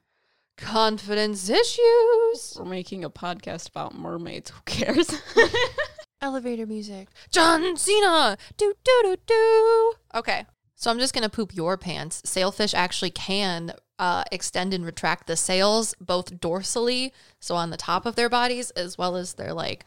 Confidence 0.55 1.49
issues. 1.49 2.57
we're 2.57 2.65
making 2.65 3.03
a 3.03 3.09
podcast 3.09 3.69
about 3.69 3.97
mermaids. 3.97 4.51
Who 4.51 4.61
cares? 4.65 5.13
Elevator 6.21 6.65
music. 6.65 7.07
John 7.31 7.77
Cena. 7.77 8.38
Do 8.57 8.73
do 8.83 8.99
do 9.03 9.17
do. 9.25 9.93
Okay, 10.13 10.45
so 10.75 10.91
I'm 10.91 10.99
just 10.99 11.13
gonna 11.13 11.29
poop 11.29 11.55
your 11.55 11.77
pants. 11.77 12.21
Sailfish 12.25 12.73
actually 12.73 13.11
can 13.11 13.73
uh, 13.97 14.23
extend 14.31 14.73
and 14.73 14.85
retract 14.85 15.27
the 15.27 15.38
sails 15.38 15.95
both 16.01 16.39
dorsally, 16.39 17.11
so 17.39 17.55
on 17.55 17.69
the 17.69 17.77
top 17.77 18.05
of 18.05 18.15
their 18.15 18.29
bodies, 18.29 18.71
as 18.71 18.97
well 18.97 19.15
as 19.15 19.35
their 19.35 19.53
like 19.53 19.85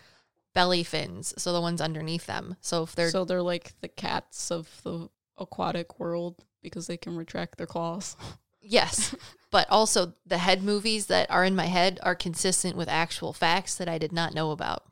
belly 0.54 0.82
fins, 0.82 1.34
so 1.36 1.52
the 1.52 1.60
ones 1.60 1.80
underneath 1.80 2.26
them. 2.26 2.56
So 2.60 2.82
if 2.84 2.94
they're 2.94 3.10
so 3.10 3.24
they're 3.24 3.42
like 3.42 3.72
the 3.80 3.88
cats 3.88 4.50
of 4.50 4.80
the 4.84 5.08
aquatic 5.38 5.98
world 5.98 6.44
because 6.62 6.86
they 6.86 6.96
can 6.96 7.16
retract 7.16 7.58
their 7.58 7.66
claws. 7.66 8.16
Yes. 8.60 9.14
but 9.50 9.68
also 9.70 10.14
the 10.24 10.38
head 10.38 10.62
movies 10.62 11.06
that 11.06 11.30
are 11.30 11.44
in 11.44 11.56
my 11.56 11.66
head 11.66 11.98
are 12.02 12.14
consistent 12.14 12.76
with 12.76 12.88
actual 12.88 13.32
facts 13.32 13.74
that 13.74 13.88
I 13.88 13.98
did 13.98 14.12
not 14.12 14.34
know 14.34 14.50
about. 14.50 14.84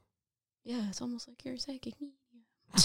Yeah, 0.64 0.88
it's 0.88 1.00
almost 1.00 1.26
like 1.28 1.44
you're 1.44 1.56
psychic. 1.56 1.94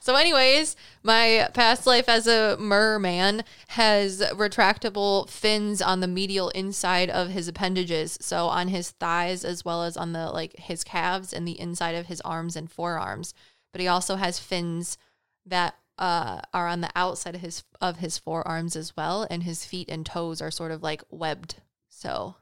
so, 0.00 0.16
anyways, 0.16 0.76
my 1.02 1.48
past 1.54 1.86
life 1.86 2.08
as 2.08 2.26
a 2.26 2.56
merman 2.58 3.42
has 3.68 4.20
retractable 4.32 5.28
fins 5.28 5.80
on 5.80 6.00
the 6.00 6.08
medial 6.08 6.48
inside 6.50 7.08
of 7.10 7.28
his 7.30 7.46
appendages. 7.48 8.18
So, 8.20 8.46
on 8.48 8.68
his 8.68 8.90
thighs, 8.92 9.44
as 9.44 9.64
well 9.64 9.84
as 9.84 9.96
on 9.96 10.12
the 10.12 10.26
like 10.30 10.56
his 10.58 10.82
calves 10.84 11.32
and 11.32 11.46
the 11.46 11.58
inside 11.60 11.94
of 11.94 12.06
his 12.06 12.20
arms 12.22 12.56
and 12.56 12.70
forearms. 12.70 13.34
But 13.72 13.80
he 13.80 13.88
also 13.88 14.16
has 14.16 14.38
fins 14.38 14.98
that 15.46 15.76
uh, 15.98 16.40
are 16.52 16.66
on 16.68 16.80
the 16.80 16.90
outside 16.96 17.34
of 17.36 17.40
his 17.40 17.62
of 17.80 17.98
his 17.98 18.18
forearms 18.18 18.74
as 18.76 18.96
well, 18.96 19.26
and 19.30 19.42
his 19.44 19.64
feet 19.64 19.88
and 19.88 20.04
toes 20.04 20.40
are 20.42 20.50
sort 20.50 20.72
of 20.72 20.82
like 20.82 21.02
webbed. 21.10 21.56
So, 21.88 22.36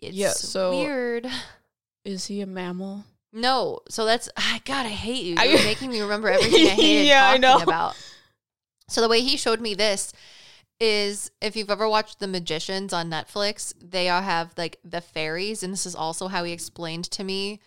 it's 0.00 0.14
Yeah, 0.16 0.30
so- 0.30 0.70
weird. 0.82 1.26
Is 2.04 2.26
he 2.26 2.40
a 2.40 2.46
mammal? 2.46 3.04
No, 3.32 3.80
so 3.88 4.04
that's 4.04 4.28
I 4.36 4.60
God, 4.64 4.86
I 4.86 4.90
hate 4.90 5.24
you. 5.24 5.36
I- 5.38 5.44
You're 5.44 5.64
making 5.64 5.90
me 5.90 6.00
remember 6.00 6.28
everything 6.28 6.66
I 6.66 6.70
hated 6.70 7.06
Yeah, 7.06 7.28
I 7.28 7.38
talking 7.38 7.40
know. 7.40 7.62
about. 7.62 7.96
So 8.88 9.00
the 9.00 9.08
way 9.08 9.22
he 9.22 9.36
showed 9.36 9.60
me 9.60 9.74
this 9.74 10.12
is 10.80 11.30
if 11.40 11.56
you've 11.56 11.70
ever 11.70 11.88
watched 11.88 12.18
The 12.18 12.26
Magicians 12.26 12.92
on 12.92 13.10
Netflix, 13.10 13.72
they 13.80 14.08
all 14.08 14.22
have 14.22 14.52
like 14.56 14.78
the 14.84 15.00
fairies, 15.00 15.62
and 15.62 15.72
this 15.72 15.86
is 15.86 15.94
also 15.94 16.28
how 16.28 16.44
he 16.44 16.52
explained 16.52 17.04
to 17.12 17.24
me, 17.24 17.60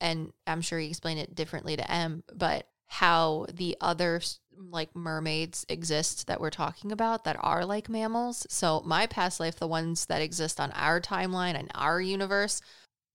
and 0.00 0.32
I'm 0.46 0.60
sure 0.60 0.78
he 0.78 0.88
explained 0.88 1.18
it 1.20 1.34
differently 1.34 1.76
to 1.76 1.90
M, 1.90 2.22
but 2.32 2.68
how 2.86 3.46
the 3.52 3.76
other 3.80 4.20
like 4.70 4.94
mermaids 4.94 5.64
exist 5.70 6.26
that 6.26 6.40
we're 6.40 6.50
talking 6.50 6.92
about 6.92 7.24
that 7.24 7.36
are 7.40 7.64
like 7.64 7.88
mammals. 7.88 8.46
So 8.50 8.82
my 8.84 9.06
past 9.06 9.40
life, 9.40 9.56
the 9.58 9.66
ones 9.66 10.06
that 10.06 10.20
exist 10.22 10.60
on 10.60 10.70
our 10.72 11.00
timeline 11.00 11.54
and 11.54 11.70
our 11.74 12.00
universe, 12.00 12.60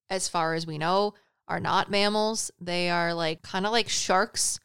as 0.10 0.28
far 0.28 0.54
as 0.54 0.66
we 0.68 0.78
know, 0.78 1.14
are 1.48 1.60
not 1.60 1.90
mammals. 1.90 2.52
They 2.60 2.90
are 2.90 3.14
like 3.14 3.42
kind 3.42 3.66
of 3.66 3.72
like 3.72 3.90
sharks 3.90 4.60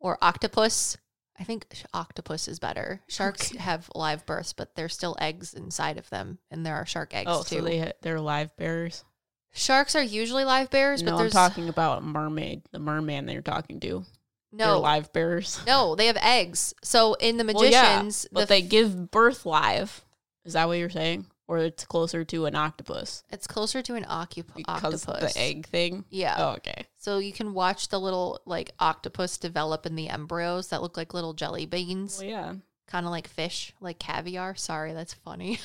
or 0.00 0.18
octopus. 0.22 0.96
I 1.38 1.44
think 1.44 1.66
octopus 1.92 2.46
is 2.46 2.58
better. 2.60 3.00
Sharks 3.08 3.50
Okay. 3.50 3.58
have 3.58 3.90
live 3.94 4.24
births, 4.24 4.52
but 4.52 4.74
there's 4.76 4.94
still 4.94 5.16
eggs 5.20 5.52
inside 5.52 5.98
of 5.98 6.08
them, 6.10 6.38
and 6.50 6.64
there 6.64 6.76
are 6.76 6.86
shark 6.86 7.12
eggs 7.14 7.28
Oh, 7.30 7.42
too. 7.42 7.56
so 7.58 7.64
they 7.64 7.92
they're 8.02 8.20
live 8.20 8.56
bearers. 8.56 9.04
Sharks 9.52 9.94
are 9.96 10.02
usually 10.02 10.44
live 10.44 10.70
bearers, 10.70 11.02
No, 11.02 11.16
but 11.16 11.24
I'm 11.24 11.30
talking 11.30 11.68
about 11.68 12.02
mermaid, 12.04 12.62
the 12.72 12.78
merman 12.78 13.26
that 13.26 13.32
you're 13.32 13.42
talking 13.42 13.80
to. 13.80 14.04
They're 14.52 14.68
no, 14.68 14.80
live 14.80 15.12
bearers. 15.12 15.60
no. 15.66 15.94
They 15.96 16.06
have 16.06 16.16
eggs. 16.20 16.74
So 16.84 17.14
in 17.14 17.36
the 17.36 17.44
Well, 17.44 17.64
yeah, 17.64 17.82
magicians, 17.82 18.26
But 18.30 18.40
the 18.42 18.46
they 18.46 18.62
give 18.62 19.10
birth 19.10 19.44
live. 19.44 20.04
Is 20.44 20.52
that 20.54 20.66
what 20.68 20.78
you're 20.78 20.90
saying? 20.90 21.26
Or 21.46 21.58
it's 21.58 21.84
closer 21.84 22.24
to 22.24 22.46
an 22.46 22.54
octopus 22.54 23.22
it's 23.30 23.46
closer 23.46 23.82
to 23.82 23.94
an 23.96 24.04
occup- 24.04 24.54
because 24.54 25.06
octopus. 25.06 25.34
the 25.34 25.40
egg 25.40 25.66
thing. 25.66 26.04
Yeah. 26.08 26.36
Oh, 26.38 26.52
okay. 26.52 26.86
So 26.96 27.18
you 27.18 27.32
can 27.32 27.52
watch 27.52 27.88
the 27.88 28.00
little 28.00 28.40
like 28.46 28.72
octopus 28.78 29.36
develop 29.36 29.84
in 29.84 29.94
the 29.94 30.08
embryos 30.08 30.68
that 30.68 30.80
look 30.80 30.96
like 30.96 31.12
little 31.12 31.34
jelly 31.34 31.66
beans. 31.66 32.18
Well, 32.18 32.28
yeah. 32.30 32.54
kind 32.86 33.04
of 33.04 33.12
like 33.12 33.28
fish, 33.28 33.74
like 33.80 33.98
caviar. 33.98 34.54
Sorry, 34.54 34.94
that's 34.94 35.12
funny. 35.12 35.58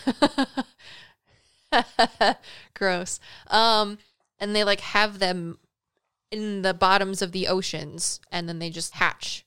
Gross. 2.74 3.20
Um, 3.48 4.00
and 4.40 4.56
they 4.56 4.64
like 4.66 4.82
have 4.82 5.20
them 5.20 5.60
in 6.32 6.62
the 6.62 6.74
bottoms 6.74 7.22
of 7.22 7.32
the 7.32 7.48
oceans, 7.48 8.20
and 8.32 8.48
then 8.48 8.60
they 8.60 8.70
just 8.70 8.96
hatch, 8.96 9.46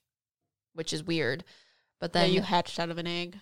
which 0.75 0.93
is 0.93 1.05
weird. 1.05 1.45
But 2.01 2.13
Then 2.13 2.25
then 2.25 2.33
you 2.33 2.41
hatched 2.43 2.81
out 2.81 2.91
of 2.91 2.99
an 2.99 3.07
egg. 3.07 3.39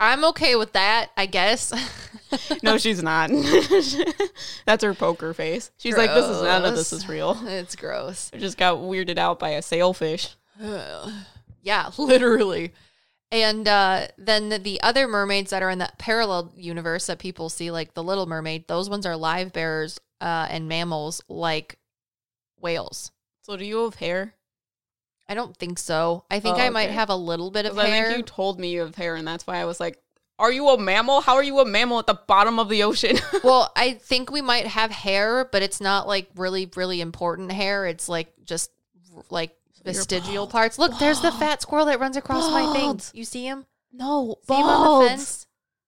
I'm 0.00 0.24
okay 0.26 0.54
with 0.56 0.72
that, 0.74 1.10
I 1.16 1.26
guess. 1.26 1.72
No, 2.62 2.76
she's 2.76 3.02
not. 3.02 3.30
That's 4.66 4.84
her 4.84 4.92
poker 4.92 5.32
face. 5.32 5.70
She's 5.78 5.96
like, 5.96 6.12
"This 6.12 6.26
is 6.26 6.42
none 6.42 6.64
of 6.64 6.76
this 6.76 6.92
is 6.92 7.08
real." 7.08 7.38
it's 7.46 7.74
gross. 7.74 8.30
I 8.34 8.38
just 8.38 8.58
got 8.58 8.78
weirded 8.78 9.16
out 9.16 9.38
by 9.38 9.50
a 9.50 9.62
sailfish. 9.62 10.36
yeah, 11.62 11.90
literally. 11.98 12.72
And 13.30 13.68
uh, 13.68 14.08
then 14.16 14.48
the, 14.48 14.58
the 14.58 14.80
other 14.82 15.06
mermaids 15.06 15.50
that 15.50 15.62
are 15.62 15.70
in 15.70 15.78
that 15.78 15.98
parallel 15.98 16.52
universe 16.56 17.06
that 17.06 17.18
people 17.18 17.48
see, 17.48 17.70
like 17.70 17.94
the 17.94 18.02
Little 18.02 18.26
Mermaid, 18.26 18.68
those 18.68 18.88
ones 18.88 19.04
are 19.04 19.16
live 19.16 19.52
bearers 19.52 19.98
uh, 20.20 20.46
and 20.50 20.68
mammals 20.68 21.22
like 21.28 21.78
whales. 22.58 23.10
So, 23.42 23.56
do 23.56 23.64
you 23.64 23.84
have 23.84 23.96
hair? 23.96 24.34
I 25.28 25.34
don't 25.34 25.56
think 25.56 25.78
so. 25.78 26.24
I 26.30 26.40
think 26.40 26.56
Oh, 26.56 26.60
I 26.60 26.70
might 26.70 26.86
okay. 26.86 26.94
have 26.94 27.10
a 27.10 27.16
little 27.16 27.50
bit 27.50 27.66
of 27.66 27.72
'Cause 27.76 27.84
I 27.84 27.88
hair. 27.88 28.06
think 28.06 28.16
you 28.18 28.22
told 28.24 28.58
me 28.58 28.70
you 28.70 28.80
have 28.80 28.94
hair, 28.94 29.14
and 29.16 29.26
that's 29.28 29.46
why 29.46 29.58
I 29.58 29.64
was 29.66 29.78
like, 29.78 30.00
"Are 30.38 30.50
you 30.50 30.68
a 30.70 30.78
mammal? 30.78 31.20
How 31.20 31.34
are 31.34 31.42
you 31.42 31.58
a 31.60 31.64
mammal 31.66 31.98
at 31.98 32.06
the 32.06 32.14
bottom 32.14 32.58
of 32.58 32.68
the 32.68 32.82
ocean?" 32.82 33.18
well, 33.44 33.70
I 33.76 33.94
think 33.94 34.30
we 34.30 34.40
might 34.40 34.66
have 34.66 34.90
hair, 34.90 35.44
but 35.44 35.62
it's 35.62 35.80
not 35.80 36.06
like 36.08 36.30
really, 36.36 36.70
really 36.76 37.00
important 37.00 37.52
hair. 37.52 37.84
It's 37.86 38.08
like 38.08 38.32
just 38.44 38.70
like 39.30 39.54
vestigial 39.84 40.46
parts. 40.46 40.78
Look, 40.78 40.98
there's 40.98 41.20
the 41.20 41.32
fat 41.32 41.60
squirrel 41.62 41.86
that 41.86 42.00
runs 42.00 42.16
across 42.16 42.50
my 42.50 42.72
thing. 42.72 43.00
You 43.12 43.24
see 43.24 43.44
him? 43.46 43.66
no, 43.92 44.36
See 44.46 44.54
him 44.54 44.66
on 44.66 45.02
the 45.02 45.08
fence? 45.10 45.46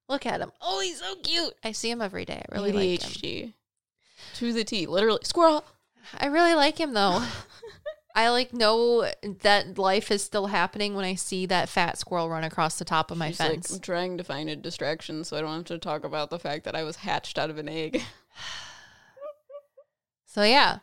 Look 0.09 0.27
at 0.27 0.41
him. 0.41 0.51
Oh, 0.61 0.81
he's 0.81 0.99
so 1.01 1.15
cute. 1.17 1.55
I 1.63 1.73
see 1.73 1.91
him 1.91 2.03
every 2.03 2.25
day. 2.25 2.43
I 2.51 2.55
really 2.55 2.73
like 2.73 3.03
him. 3.23 3.55
To 4.37 4.53
the 4.53 4.65
T, 4.65 4.87
literally 4.87 5.21
squirrel. 5.25 5.65
I 6.19 6.27
really 6.27 6.55
like 6.55 6.79
him 6.79 6.93
though. 6.95 7.23
I 8.21 8.29
like 8.29 8.53
know 8.53 9.11
that 9.23 9.79
life 9.79 10.11
is 10.11 10.23
still 10.23 10.49
happening 10.49 10.95
when 10.95 11.07
I 11.07 11.15
see 11.15 11.47
that 11.47 11.71
fat 11.71 11.97
squirrel 11.97 12.29
run 12.29 12.45
across 12.45 12.79
the 12.79 12.85
top 12.85 13.11
of 13.11 13.17
my 13.17 13.29
She's 13.29 13.41
like, 13.41 13.51
fence. 13.53 13.73
I'm 13.73 13.81
trying 13.81 14.19
to 14.19 14.25
find 14.25 14.51
a 14.51 14.57
distraction 14.57 15.25
so 15.25 15.39
I 15.39 15.41
don't 15.41 15.55
have 15.55 15.65
to 15.65 15.79
talk 15.79 16.05
about 16.05 16.29
the 16.29 16.39
fact 16.39 16.65
that 16.65 16.77
I 16.77 16.83
was 16.83 16.97
hatched 16.97 17.39
out 17.39 17.49
of 17.49 17.57
an 17.57 17.67
egg. 17.67 18.03
so 20.27 20.43
yeah. 20.43 20.81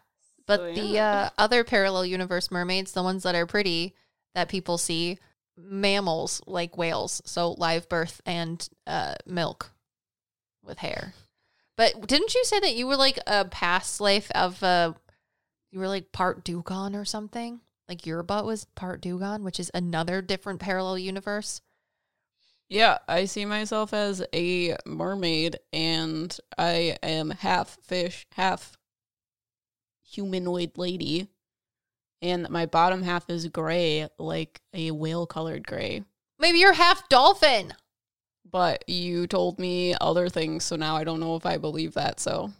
But 0.47 0.61
So, 0.61 0.73
the 0.73 0.99
uh, 0.99 1.29
other 1.37 1.63
parallel 1.63 2.07
universe 2.07 2.49
mermaids, 2.49 2.93
the 2.93 3.03
ones 3.03 3.21
that 3.21 3.35
are 3.35 3.45
pretty 3.45 3.93
that 4.33 4.49
people 4.49 4.79
see, 4.79 5.19
mammals 5.55 6.41
like 6.47 6.75
whales, 6.75 7.21
so 7.23 7.51
live 7.51 7.87
birth 7.87 8.19
and 8.25 8.67
uh, 8.87 9.13
milk 9.27 9.69
with 10.63 10.79
hair. 10.79 11.13
But 11.75 12.07
didn't 12.07 12.33
you 12.33 12.43
say 12.45 12.59
that 12.61 12.73
you 12.73 12.87
were 12.87 12.97
like 12.97 13.19
a 13.27 13.45
past 13.45 14.01
life 14.01 14.31
of 14.31 14.63
uh, 14.63 14.93
you 15.71 15.79
were 15.79 15.87
like 15.87 16.11
part 16.11 16.43
dugong 16.43 16.95
or 16.95 17.05
something? 17.05 17.61
Like 17.87 18.05
your 18.05 18.23
butt 18.23 18.45
was 18.45 18.65
part 18.75 19.01
dugong, 19.01 19.43
which 19.43 19.59
is 19.59 19.71
another 19.73 20.21
different 20.21 20.59
parallel 20.59 20.97
universe. 20.97 21.61
Yeah, 22.69 22.97
I 23.07 23.25
see 23.25 23.45
myself 23.45 23.93
as 23.93 24.23
a 24.33 24.75
mermaid 24.85 25.57
and 25.71 26.37
I 26.57 26.97
am 27.01 27.29
half 27.29 27.77
fish, 27.83 28.27
half 28.33 28.77
humanoid 30.03 30.77
lady. 30.77 31.27
And 32.21 32.49
my 32.49 32.65
bottom 32.65 33.03
half 33.03 33.29
is 33.29 33.47
gray, 33.47 34.07
like 34.17 34.61
a 34.73 34.91
whale 34.91 35.27
colored 35.27 35.65
gray. 35.65 36.03
Maybe 36.39 36.59
you're 36.59 36.73
half 36.73 37.07
dolphin. 37.07 37.73
But 38.49 38.87
you 38.87 39.27
told 39.27 39.59
me 39.59 39.93
other 39.99 40.29
things, 40.29 40.63
so 40.63 40.75
now 40.75 40.95
I 40.95 41.03
don't 41.03 41.19
know 41.19 41.35
if 41.35 41.45
I 41.45 41.57
believe 41.57 41.93
that. 41.93 42.19
So, 42.19 42.51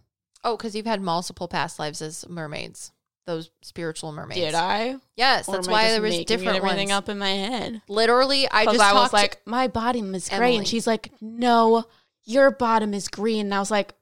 Oh, 0.44 0.56
because 0.56 0.76
you've 0.76 0.86
had 0.86 1.02
multiple 1.02 1.48
past 1.48 1.80
lives 1.80 2.02
as 2.02 2.28
mermaids, 2.30 2.92
those 3.28 3.52
spiritual 3.62 4.12
mermaids. 4.12 4.40
did 4.40 4.56
I? 4.56 4.96
Yes, 5.16 5.48
Or 5.48 5.56
that's 5.56 5.68
why 5.68 5.92
there 5.92 6.02
was 6.02 6.18
different 6.26 6.58
everything 6.58 6.90
ones. 6.90 6.98
up 6.98 7.10
in 7.10 7.20
my 7.20 7.30
head. 7.30 7.82
Literally, 7.88 8.50
I 8.50 8.66
just 8.66 8.80
I, 8.80 8.94
was 8.94 9.14
like, 9.14 9.42
my 9.46 9.68
bottom 9.68 10.16
is 10.16 10.30
gray, 10.30 10.38
Emily. 10.38 10.58
and 10.58 10.68
she's 10.68 10.88
like, 10.88 11.12
no, 11.22 11.86
your 12.24 12.50
bottom 12.50 12.94
is 12.96 13.08
green. 13.08 13.48
And 13.48 13.54
I 13.54 13.60
was 13.60 13.70
like, 13.70 13.94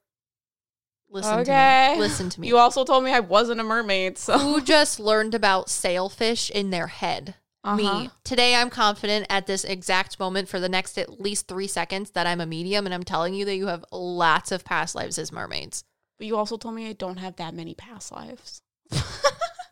listen 1.10 1.40
okay. 1.40 1.90
to 1.90 1.94
me. 1.96 2.00
Listen 2.00 2.30
to 2.30 2.40
me. 2.40 2.48
You 2.48 2.56
also 2.56 2.84
told 2.84 3.04
me 3.04 3.12
I 3.12 3.20
wasn't 3.20 3.60
a 3.60 3.64
mermaid, 3.64 4.16
so 4.16 4.38
Who 4.38 4.62
just 4.62 4.98
learned 4.98 5.34
about 5.34 5.68
sailfish 5.68 6.48
in 6.48 6.70
their 6.70 6.86
head? 6.86 7.34
Uh-huh. 7.64 7.76
Me. 7.76 8.10
Today, 8.22 8.54
I'm 8.54 8.70
confident 8.70 9.26
at 9.28 9.48
this 9.48 9.64
exact 9.64 10.20
moment 10.20 10.48
for 10.48 10.60
the 10.60 10.68
next 10.68 10.96
at 10.98 11.20
least 11.20 11.48
three 11.48 11.66
seconds 11.66 12.12
that 12.12 12.24
I'm 12.24 12.40
a 12.40 12.46
medium, 12.46 12.86
and 12.86 12.94
I'm 12.94 13.02
telling 13.02 13.34
you 13.34 13.44
that 13.44 13.56
you 13.56 13.66
have 13.66 13.84
lots 13.90 14.52
of 14.52 14.64
past 14.64 14.94
lives 14.94 15.18
as 15.18 15.32
mermaids. 15.32 15.82
But 16.16 16.28
you 16.28 16.36
also 16.36 16.56
told 16.56 16.76
me 16.76 16.88
I 16.88 16.92
don't 16.92 17.18
have 17.18 17.36
that 17.36 17.54
many 17.54 17.74
past 17.74 18.12
lives. 18.12 18.62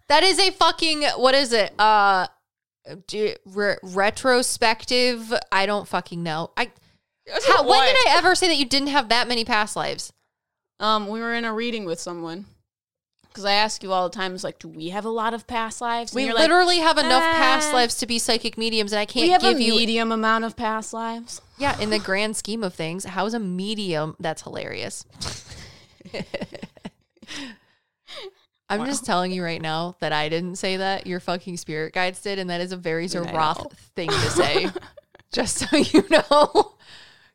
That 0.09 0.23
is 0.23 0.39
a 0.39 0.51
fucking 0.51 1.03
what 1.17 1.35
is 1.35 1.53
it? 1.53 1.73
Uh, 1.79 2.27
d- 3.07 3.37
re- 3.47 3.77
retrospective. 3.83 5.33
I 5.51 5.65
don't 5.67 5.89
fucking 5.89 6.23
know. 6.23 6.51
I 6.57 6.71
how, 7.47 7.67
when 7.67 7.81
did 7.83 7.97
I 8.09 8.15
ever 8.19 8.35
say 8.35 8.49
that 8.49 8.57
you 8.57 8.67
didn't 8.67 8.89
have 8.89 9.09
that 9.09 9.29
many 9.29 9.45
past 9.47 9.77
lives? 9.77 10.13
Um, 10.79 11.09
we 11.09 11.21
were 11.21 11.33
in 11.35 11.45
a 11.47 11.55
reading 11.55 11.87
with 11.87 11.99
someone. 12.01 12.45
Because 13.29 13.47
I 13.47 13.53
ask 13.55 13.83
you 13.83 13.93
all 13.93 14.09
the 14.09 14.15
time, 14.15 14.33
it's 14.35 14.45
like, 14.45 14.59
do 14.61 14.69
we 14.69 14.91
have 14.91 15.05
a 15.07 15.09
lot 15.11 15.35
of 15.35 15.47
past 15.49 15.81
lives? 15.81 16.13
And 16.13 16.17
We 16.17 16.25
you're 16.27 16.35
like, 16.35 16.43
literally 16.43 16.79
have 16.79 16.99
enough 16.99 17.23
past 17.23 17.71
"Uh, 17.73 17.77
lives 17.77 17.97
to 17.97 18.07
be 18.07 18.19
psychic 18.21 18.57
mediums, 18.57 18.93
and 18.93 19.01
I 19.01 19.07
can't 19.07 19.25
we 19.25 19.31
have 19.31 19.41
give 19.41 19.57
a 19.57 19.63
you. 19.63 19.73
medium 19.75 20.13
amount 20.13 20.45
of 20.45 20.55
past 20.55 20.93
lives. 20.93 21.41
yeah, 21.59 21.77
in 21.81 21.91
the 21.91 21.99
grand 22.11 22.37
scheme 22.37 22.63
of 22.63 22.75
things, 22.75 23.05
how's 23.05 23.35
a 23.35 23.41
medium? 23.41 24.15
That's 24.21 24.43
hilarious. 24.43 25.05
I'm 28.75 28.81
Wow. 28.81 28.87
just 28.87 29.05
telling 29.07 29.33
you 29.33 29.43
right 29.43 29.61
now 29.63 29.97
that 30.01 30.13
I 30.13 30.29
didn't 30.29 30.57
say 30.57 30.77
that. 30.79 31.07
Your 31.07 31.21
fucking 31.21 31.57
spirit 31.57 31.93
guides 31.95 32.21
did, 32.21 32.39
and 32.39 32.51
that 32.51 32.61
is 32.61 32.73
a 32.73 32.77
very. 32.77 33.07
Zeroth 33.07 33.73
thing 33.97 34.09
to 34.11 34.31
say. 34.31 34.71
just 35.33 35.57
so 35.59 35.77
you 35.77 36.05
know, 36.11 36.75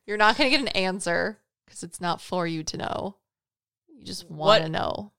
you're 0.06 0.16
not 0.16 0.36
going 0.36 0.50
to 0.50 0.56
get 0.56 0.60
an 0.62 0.68
answer 0.68 1.38
because 1.66 1.82
it's 1.82 2.00
not 2.00 2.20
for 2.20 2.46
you 2.46 2.62
to 2.64 2.76
know. 2.76 3.16
You 3.94 4.04
just 4.04 4.30
want 4.30 4.62
to 4.64 4.68
know. 4.70 5.12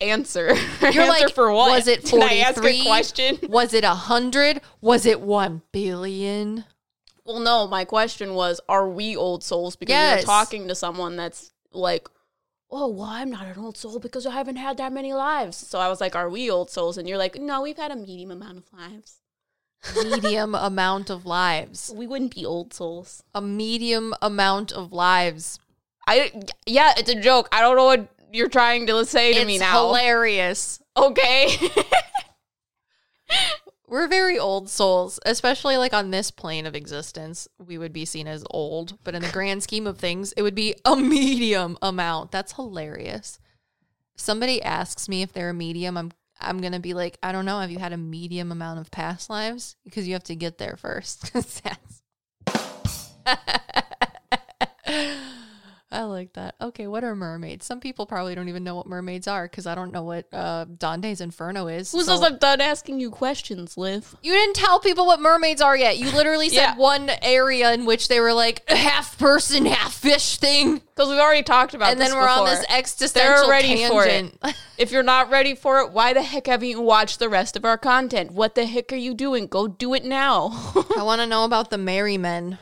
answer. 0.00 0.46
You're 0.80 1.02
answer 1.02 1.06
like, 1.06 1.34
for 1.34 1.52
what? 1.52 1.72
was 1.72 1.88
it 1.88 2.04
Did 2.06 2.22
I 2.22 2.36
ask 2.36 2.54
43? 2.60 2.80
a 2.80 2.84
question? 2.84 3.38
Was 3.48 3.74
it 3.74 3.82
a 3.84 3.94
hundred? 3.94 4.60
Was 4.80 5.04
it 5.06 5.20
one 5.20 5.62
billion? 5.72 6.64
Well, 7.24 7.40
no. 7.40 7.66
My 7.66 7.84
question 7.84 8.34
was, 8.34 8.60
are 8.68 8.88
we 8.88 9.16
old 9.16 9.42
souls? 9.42 9.74
Because 9.76 9.92
Yes. 9.94 10.22
were 10.22 10.26
talking 10.26 10.68
to 10.68 10.74
someone 10.74 11.16
that's 11.16 11.50
like, 11.72 12.08
oh, 12.70 12.88
well, 12.88 13.08
I'm 13.08 13.30
not 13.30 13.46
an 13.46 13.58
old 13.58 13.76
soul 13.76 13.98
because 13.98 14.26
I 14.26 14.32
haven't 14.32 14.56
had 14.56 14.76
that 14.76 14.92
many 14.92 15.12
lives. 15.12 15.56
So 15.56 15.78
I 15.78 15.88
was 15.88 16.00
like, 16.00 16.14
are 16.14 16.30
we 16.30 16.50
old 16.50 16.70
souls? 16.70 16.98
And 16.98 17.08
you're 17.08 17.18
like, 17.18 17.40
no, 17.40 17.62
we've 17.62 17.76
had 17.76 17.90
a 17.90 17.96
medium 17.96 18.30
amount 18.30 18.58
of 18.58 18.64
lives. 18.72 19.16
Medium 19.96 20.54
amount 20.58 21.10
of 21.10 21.26
lives. 21.26 21.92
We 21.94 22.06
wouldn't 22.06 22.34
be 22.34 22.46
old 22.46 22.72
souls. 22.72 23.24
A 23.34 23.40
medium 23.40 24.14
amount 24.22 24.72
of 24.72 24.92
lives. 24.92 25.58
I 26.06 26.32
yeah, 26.66 26.94
it's 26.96 27.10
a 27.10 27.20
joke. 27.20 27.48
I 27.52 27.60
don't 27.60 27.76
know 27.76 27.84
what 27.84 28.08
you're 28.32 28.48
trying 28.48 28.86
to 28.86 29.04
say 29.04 29.32
to 29.32 29.40
it's 29.40 29.46
me 29.46 29.58
now. 29.58 29.86
hilarious. 29.86 30.80
Okay. 30.96 31.56
We're 33.90 34.06
very 34.06 34.38
old 34.38 34.70
souls, 34.70 35.18
especially 35.26 35.76
like 35.76 35.92
on 35.92 36.12
this 36.12 36.30
plane 36.30 36.64
of 36.64 36.76
existence. 36.76 37.48
We 37.58 37.76
would 37.76 37.92
be 37.92 38.04
seen 38.04 38.28
as 38.28 38.44
old, 38.48 38.96
but 39.02 39.16
in 39.16 39.22
the 39.22 39.32
grand 39.32 39.64
scheme 39.64 39.88
of 39.88 39.98
things, 39.98 40.30
it 40.36 40.42
would 40.42 40.54
be 40.54 40.76
a 40.84 40.94
medium 40.96 41.76
amount. 41.82 42.30
That's 42.30 42.52
hilarious. 42.52 43.40
Somebody 44.14 44.62
asks 44.62 45.08
me 45.08 45.22
if 45.22 45.32
they're 45.32 45.50
a 45.50 45.54
medium, 45.54 45.96
I'm 45.96 46.12
I'm 46.40 46.60
gonna 46.60 46.78
be 46.78 46.94
like, 46.94 47.18
I 47.20 47.32
don't 47.32 47.44
know. 47.44 47.58
Have 47.58 47.72
you 47.72 47.80
had 47.80 47.92
a 47.92 47.96
medium 47.96 48.52
amount 48.52 48.78
of 48.78 48.92
past 48.92 49.28
lives? 49.28 49.74
Because 49.84 50.06
you 50.06 50.12
have 50.12 50.24
to 50.24 50.36
get 50.36 50.58
there 50.58 50.76
first. 50.76 51.32
I 56.00 56.04
like 56.04 56.32
that. 56.32 56.54
Okay, 56.62 56.86
what 56.86 57.04
are 57.04 57.14
mermaids? 57.14 57.66
Some 57.66 57.78
people 57.78 58.06
probably 58.06 58.34
don't 58.34 58.48
even 58.48 58.64
know 58.64 58.74
what 58.74 58.86
mermaids 58.86 59.28
are 59.28 59.44
because 59.46 59.66
I 59.66 59.74
don't 59.74 59.92
know 59.92 60.02
what 60.02 60.26
uh, 60.32 60.64
Dante's 60.64 61.20
Inferno 61.20 61.66
is. 61.66 61.92
Who 61.92 62.00
so- 62.00 62.12
says 62.16 62.22
I'm 62.22 62.38
done 62.38 62.62
asking 62.62 63.00
you 63.00 63.10
questions, 63.10 63.76
Liv? 63.76 64.16
you 64.22 64.32
didn't 64.32 64.56
tell 64.56 64.80
people 64.80 65.04
what 65.04 65.20
mermaids 65.20 65.60
are 65.60 65.76
yet. 65.76 65.98
You 65.98 66.10
literally 66.12 66.48
said 66.48 66.56
Yeah. 66.56 66.76
one 66.76 67.10
area 67.20 67.72
in 67.74 67.84
which 67.84 68.08
they 68.08 68.18
were 68.18 68.32
like 68.32 68.66
half 68.70 69.18
person, 69.18 69.66
half 69.66 69.92
fish 69.92 70.38
thing, 70.38 70.76
Because 70.78 71.10
we've 71.10 71.18
already 71.18 71.42
talked 71.42 71.74
about 71.74 71.86
this. 71.86 71.92
and 71.92 72.00
then 72.00 72.14
we're 72.18 72.26
on 72.28 72.44
before. 72.44 72.56
this 72.56 72.64
existential 72.70 73.42
They're 73.42 73.50
ready 73.50 73.86
for 73.86 74.06
it. 74.06 74.34
If 74.78 74.92
you're 74.92 75.02
not 75.02 75.28
ready 75.28 75.54
for 75.54 75.80
it, 75.80 75.90
why 75.92 76.14
the 76.14 76.22
heck 76.22 76.46
haven't 76.46 76.66
you 76.70 76.80
watched 76.80 77.18
the 77.18 77.28
rest 77.28 77.54
of 77.54 77.66
our 77.66 77.76
content? 77.76 78.30
What 78.32 78.54
the 78.54 78.64
heck 78.64 78.90
are 78.94 78.96
you 78.96 79.12
doing? 79.12 79.46
Go 79.46 79.68
do 79.68 79.92
it 79.92 80.06
now. 80.06 80.48
I 80.96 81.02
want 81.02 81.20
to 81.20 81.26
know 81.26 81.44
about 81.44 81.68
the 81.68 81.76
merry 81.76 82.16
men 82.16 82.56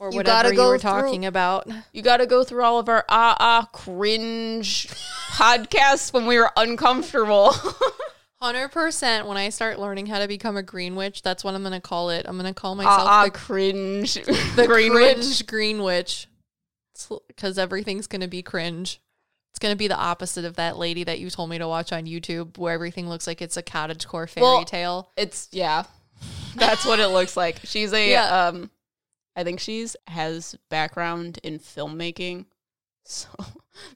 or 0.00 0.10
You 0.10 0.16
whatever 0.16 0.36
gotta 0.42 0.48
you 0.50 0.56
go 0.56 0.68
were 0.68 0.78
through- 0.78 0.90
talking 0.90 1.26
about. 1.26 1.68
you 1.92 2.02
got 2.02 2.16
to 2.16 2.26
go 2.26 2.42
through 2.42 2.64
all 2.64 2.78
of 2.80 2.88
our 2.88 3.04
ah 3.08 3.36
ah 3.38 3.68
cringe 3.72 4.88
podcasts 5.36 6.12
when 6.12 6.26
we 6.26 6.38
were 6.38 6.50
uncomfortable. 6.56 7.54
Hundred 8.42 8.70
percent. 8.72 9.26
When 9.26 9.36
I 9.36 9.50
start 9.50 9.78
learning 9.78 10.06
how 10.06 10.18
to 10.18 10.26
become 10.26 10.56
a 10.56 10.62
green 10.62 10.96
witch, 10.96 11.20
that's 11.22 11.44
what 11.44 11.54
I'm 11.54 11.62
gonna 11.62 11.80
call 11.80 12.08
it. 12.10 12.24
I'm 12.26 12.36
gonna 12.38 12.54
call 12.54 12.74
myself 12.74 13.02
ah 13.04 13.24
the, 13.26 13.30
cringe. 13.30 14.14
the 14.56 14.64
Green 14.66 14.90
cringe 14.92 15.18
Witch. 15.26 15.46
green 15.46 15.82
witch, 15.82 16.26
because 17.28 17.58
everything's 17.58 18.06
gonna 18.06 18.28
be 18.28 18.40
cringe. 18.42 19.00
It's 19.52 19.58
gonna 19.58 19.76
be 19.76 19.88
the 19.88 19.96
opposite 19.98 20.46
of 20.46 20.56
that 20.56 20.78
lady 20.78 21.04
that 21.04 21.18
you 21.18 21.28
told 21.28 21.50
me 21.50 21.58
to 21.58 21.68
watch 21.68 21.92
on 21.92 22.06
YouTube, 22.06 22.56
where 22.56 22.72
everything 22.72 23.08
looks 23.10 23.26
like 23.26 23.42
it's 23.42 23.58
a 23.58 23.62
cottagecore 23.62 24.26
fairy 24.28 24.42
Well, 24.42 24.64
tale. 24.64 25.10
It's 25.18 25.48
yeah. 25.52 25.84
That's 26.56 26.86
what 26.86 26.98
it 26.98 27.08
looks 27.08 27.36
like. 27.36 27.58
She's 27.64 27.92
a 27.92 28.10
Yeah. 28.10 28.46
um 28.48 28.70
I 29.36 29.44
think 29.44 29.60
she's 29.60 29.96
has 30.08 30.56
background 30.68 31.38
in 31.42 31.58
filmmaking. 31.58 32.46
So 33.04 33.28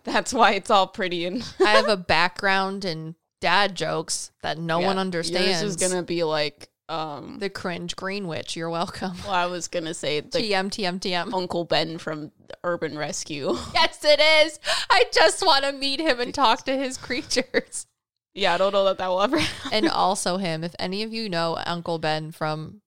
that's 0.03 0.33
why 0.33 0.53
it's 0.53 0.71
all 0.71 0.87
pretty 0.87 1.27
and 1.27 1.47
I 1.61 1.73
have 1.73 1.89
a 1.89 1.97
background 2.17 2.85
in 2.85 3.15
dad 3.41 3.77
jokes 3.77 4.33
that 4.43 4.59
no 4.59 4.81
Yeah, 4.81 4.87
one 4.87 4.99
understands. 4.99 5.61
Yours 5.63 5.63
is 5.63 5.77
gonna 5.77 6.03
be 6.03 6.25
like 6.25 6.71
um 6.89 7.39
the 7.39 7.51
cringe 7.51 7.95
green 7.95 8.27
witch. 8.27 8.57
You're 8.57 8.71
welcome. 8.71 9.13
well, 9.25 9.35
I 9.35 9.47
was 9.47 9.69
gonna 9.69 9.95
say 9.95 10.21
the 10.21 10.39
TM 10.39 10.71
TM 10.71 10.99
TM. 11.01 11.33
Uncle 11.35 11.65
Ben 11.65 11.99
from 11.99 12.33
the 12.49 12.57
Urban 12.65 12.97
Rescue. 12.97 13.57
Yes, 13.75 14.03
it 14.05 14.21
is. 14.47 14.59
I 14.91 15.05
just 15.13 15.45
want 15.45 15.65
to 15.65 15.73
meet 15.73 16.01
him 16.01 16.19
and 16.19 16.35
talk 16.35 16.65
to 16.65 16.77
his 16.77 16.97
creatures. 16.97 17.87
yeah, 18.35 18.55
I 18.55 18.59
don't 18.59 18.73
know 18.73 18.85
that 18.87 18.99
that 18.99 19.09
will 19.09 19.23
ever 19.23 19.39
happen. 19.39 19.71
and 19.85 19.89
also 19.91 20.39
him. 20.39 20.65
If 20.65 20.75
any 20.79 21.03
of 21.05 21.13
you 21.13 21.29
know 21.29 21.59
Uncle 21.67 21.99
Ben 21.99 22.33
from 22.33 22.81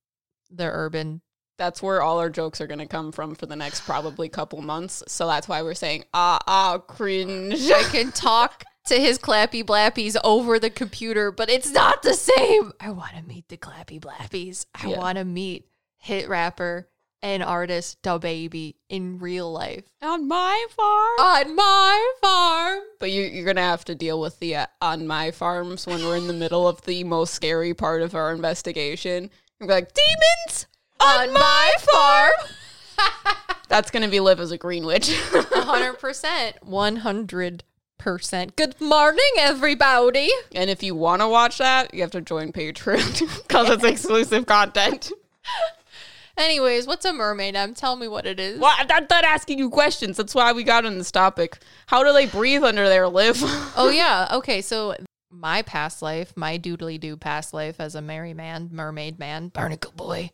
the 0.50 0.66
Urban, 0.66 1.22
That's 1.58 1.82
where 1.82 2.02
all 2.02 2.20
our 2.20 2.30
jokes 2.30 2.62
are 2.62 2.68
gonna 2.68 2.88
come 2.88 3.12
from 3.12 3.36
for 3.36 3.46
the 3.48 3.56
next 3.56 3.82
probably 3.86 4.30
couple 4.30 4.62
months. 4.62 5.04
So 5.08 5.28
that's 5.28 5.48
why 5.48 5.62
we're 5.64 5.74
saying 5.74 6.06
ah 6.14 6.40
ah 6.48 6.78
cringe. 6.78 7.70
I 7.72 7.84
can 7.92 8.12
talk 8.12 8.64
to 8.88 8.96
his 9.00 9.18
clappy 9.20 9.64
blappies 9.64 10.16
over 10.24 10.60
the 10.60 10.70
computer, 10.70 11.32
but 11.32 11.50
it's 11.50 11.72
not 11.72 12.04
the 12.04 12.14
same. 12.14 12.72
I 12.80 12.92
want 12.92 13.16
to 13.18 13.24
meet 13.24 13.50
the 13.50 13.58
clappy 13.58 14.00
blappies. 14.00 14.66
I 14.76 14.90
Yeah. 14.90 15.00
want 15.00 15.18
to 15.18 15.26
meet 15.26 15.68
hit 15.98 16.30
rapper 16.30 16.88
and 17.24 17.42
artist 17.42 18.00
DaBaby 18.04 18.76
in 18.90 19.18
real 19.18 19.52
life 19.52 19.84
On 20.04 20.28
my 20.28 20.66
farm. 20.70 21.20
on 21.20 21.56
my 21.56 22.12
farm. 22.22 22.80
But 23.00 23.10
you, 23.10 23.24
you're 23.24 23.46
gonna 23.46 23.62
have 23.62 23.84
to 23.86 23.96
deal 23.96 24.20
with 24.22 24.38
the 24.40 24.56
uh, 24.58 24.66
on 24.80 25.08
my 25.08 25.32
farms 25.32 25.88
when 25.88 26.06
we're 26.06 26.18
in 26.18 26.28
the 26.28 26.34
middle 26.34 26.68
of 26.68 26.84
the 26.84 27.04
most 27.04 27.34
scary 27.34 27.74
part 27.74 28.04
of 28.04 28.14
our 28.14 28.32
investigation. 28.32 29.32
You're 29.60 29.70
like 29.70 29.92
demons 29.96 30.68
on, 31.00 31.34
my 31.34 31.74
farm. 31.80 32.32
That's 33.70 33.92
gonna 33.92 34.08
be 34.08 34.20
live 34.20 34.40
as 34.40 34.52
a 34.52 34.58
green 34.58 34.86
witch. 34.86 35.10
100%. 35.10 36.54
100%. 36.64 37.62
Good 38.56 38.80
morning, 38.80 39.32
everybody. 39.38 40.30
and 40.56 40.70
if 40.70 40.82
you 40.82 40.96
want 40.96 41.22
to 41.22 41.28
watch 41.28 41.58
that, 41.58 41.94
you 41.94 42.02
have 42.02 42.12
to 42.12 42.22
join 42.22 42.54
Patreon 42.54 43.44
because 43.48 43.70
it's 43.70 43.84
exclusive 43.84 44.46
content. 44.46 45.12
Anyways, 46.38 46.86
what's 46.86 47.04
a 47.06 47.12
mermaid? 47.12 47.56
Um, 47.56 47.74
tell 47.74 47.96
me 47.96 48.08
what 48.08 48.28
it 48.28 48.40
is. 48.40 48.60
Well, 48.60 48.74
I'm 48.78 49.08
not 49.10 49.24
asking 49.24 49.58
you 49.58 49.70
questions. 49.72 50.18
That's 50.18 50.36
why 50.36 50.54
we 50.54 50.64
got 50.64 50.86
on 50.86 51.00
this 51.00 51.12
topic. 51.12 51.58
How 51.88 52.04
do 52.04 52.14
they 52.14 52.28
breathe 52.28 52.64
under 52.64 52.88
there, 52.88 53.08
Liv? 53.08 53.38
Oh 53.76 53.90
yeah. 53.90 54.30
Okay. 54.34 54.62
So 54.62 54.96
my 55.32 55.64
past 55.64 56.02
life, 56.02 56.34
my 56.36 56.58
doodly 56.60 57.00
doo 57.00 57.18
past 57.18 57.54
life 57.54 57.80
as 57.80 57.96
a 57.96 58.02
merry 58.02 58.34
man, 58.36 58.70
mermaid 58.72 59.18
man, 59.20 59.50
barnacle 59.50 59.92
boy. 59.94 60.30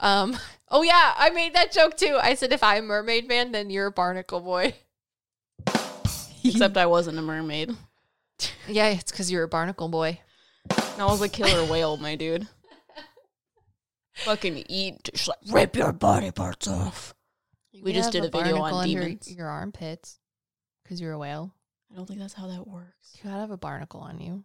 Um. 0.00 0.36
Oh 0.70 0.82
yeah, 0.82 1.14
I 1.16 1.30
made 1.30 1.54
that 1.54 1.70
joke 1.70 1.96
too. 1.96 2.18
I 2.20 2.34
said 2.34 2.52
if 2.52 2.62
I'm 2.64 2.86
mermaid 2.86 3.28
man, 3.28 3.52
then 3.52 3.70
you're 3.70 3.86
a 3.86 3.92
barnacle 3.92 4.40
boy. 4.40 4.74
Except 6.44 6.76
I 6.76 6.86
wasn't 6.86 7.18
a 7.18 7.22
mermaid. 7.22 7.76
Yeah, 8.66 8.88
it's 8.88 9.12
because 9.12 9.30
you're 9.30 9.44
a 9.44 9.48
barnacle 9.48 9.88
boy. 9.88 10.18
I 10.98 11.04
was 11.04 11.22
a 11.22 11.28
killer 11.28 11.70
whale, 11.70 11.96
my 11.96 12.16
dude. 12.16 12.48
Fucking 14.14 14.64
eat, 14.68 15.10
just 15.12 15.28
like 15.28 15.38
rip 15.50 15.76
your 15.76 15.92
body 15.92 16.32
parts 16.32 16.66
off. 16.66 17.14
You 17.70 17.84
We 17.84 17.92
just 17.92 18.10
did 18.10 18.24
a 18.24 18.30
video 18.30 18.60
on 18.60 18.86
demons. 18.86 19.32
Your 19.32 19.48
armpits, 19.48 20.18
because 20.82 21.00
you're 21.00 21.12
a 21.12 21.18
whale. 21.18 21.54
I 21.92 21.96
don't 21.96 22.06
think 22.06 22.18
that's 22.18 22.34
how 22.34 22.48
that 22.48 22.66
works. 22.66 23.16
You 23.16 23.30
gotta 23.30 23.40
have 23.40 23.50
a 23.52 23.56
barnacle 23.56 24.00
on 24.00 24.18
you. 24.18 24.44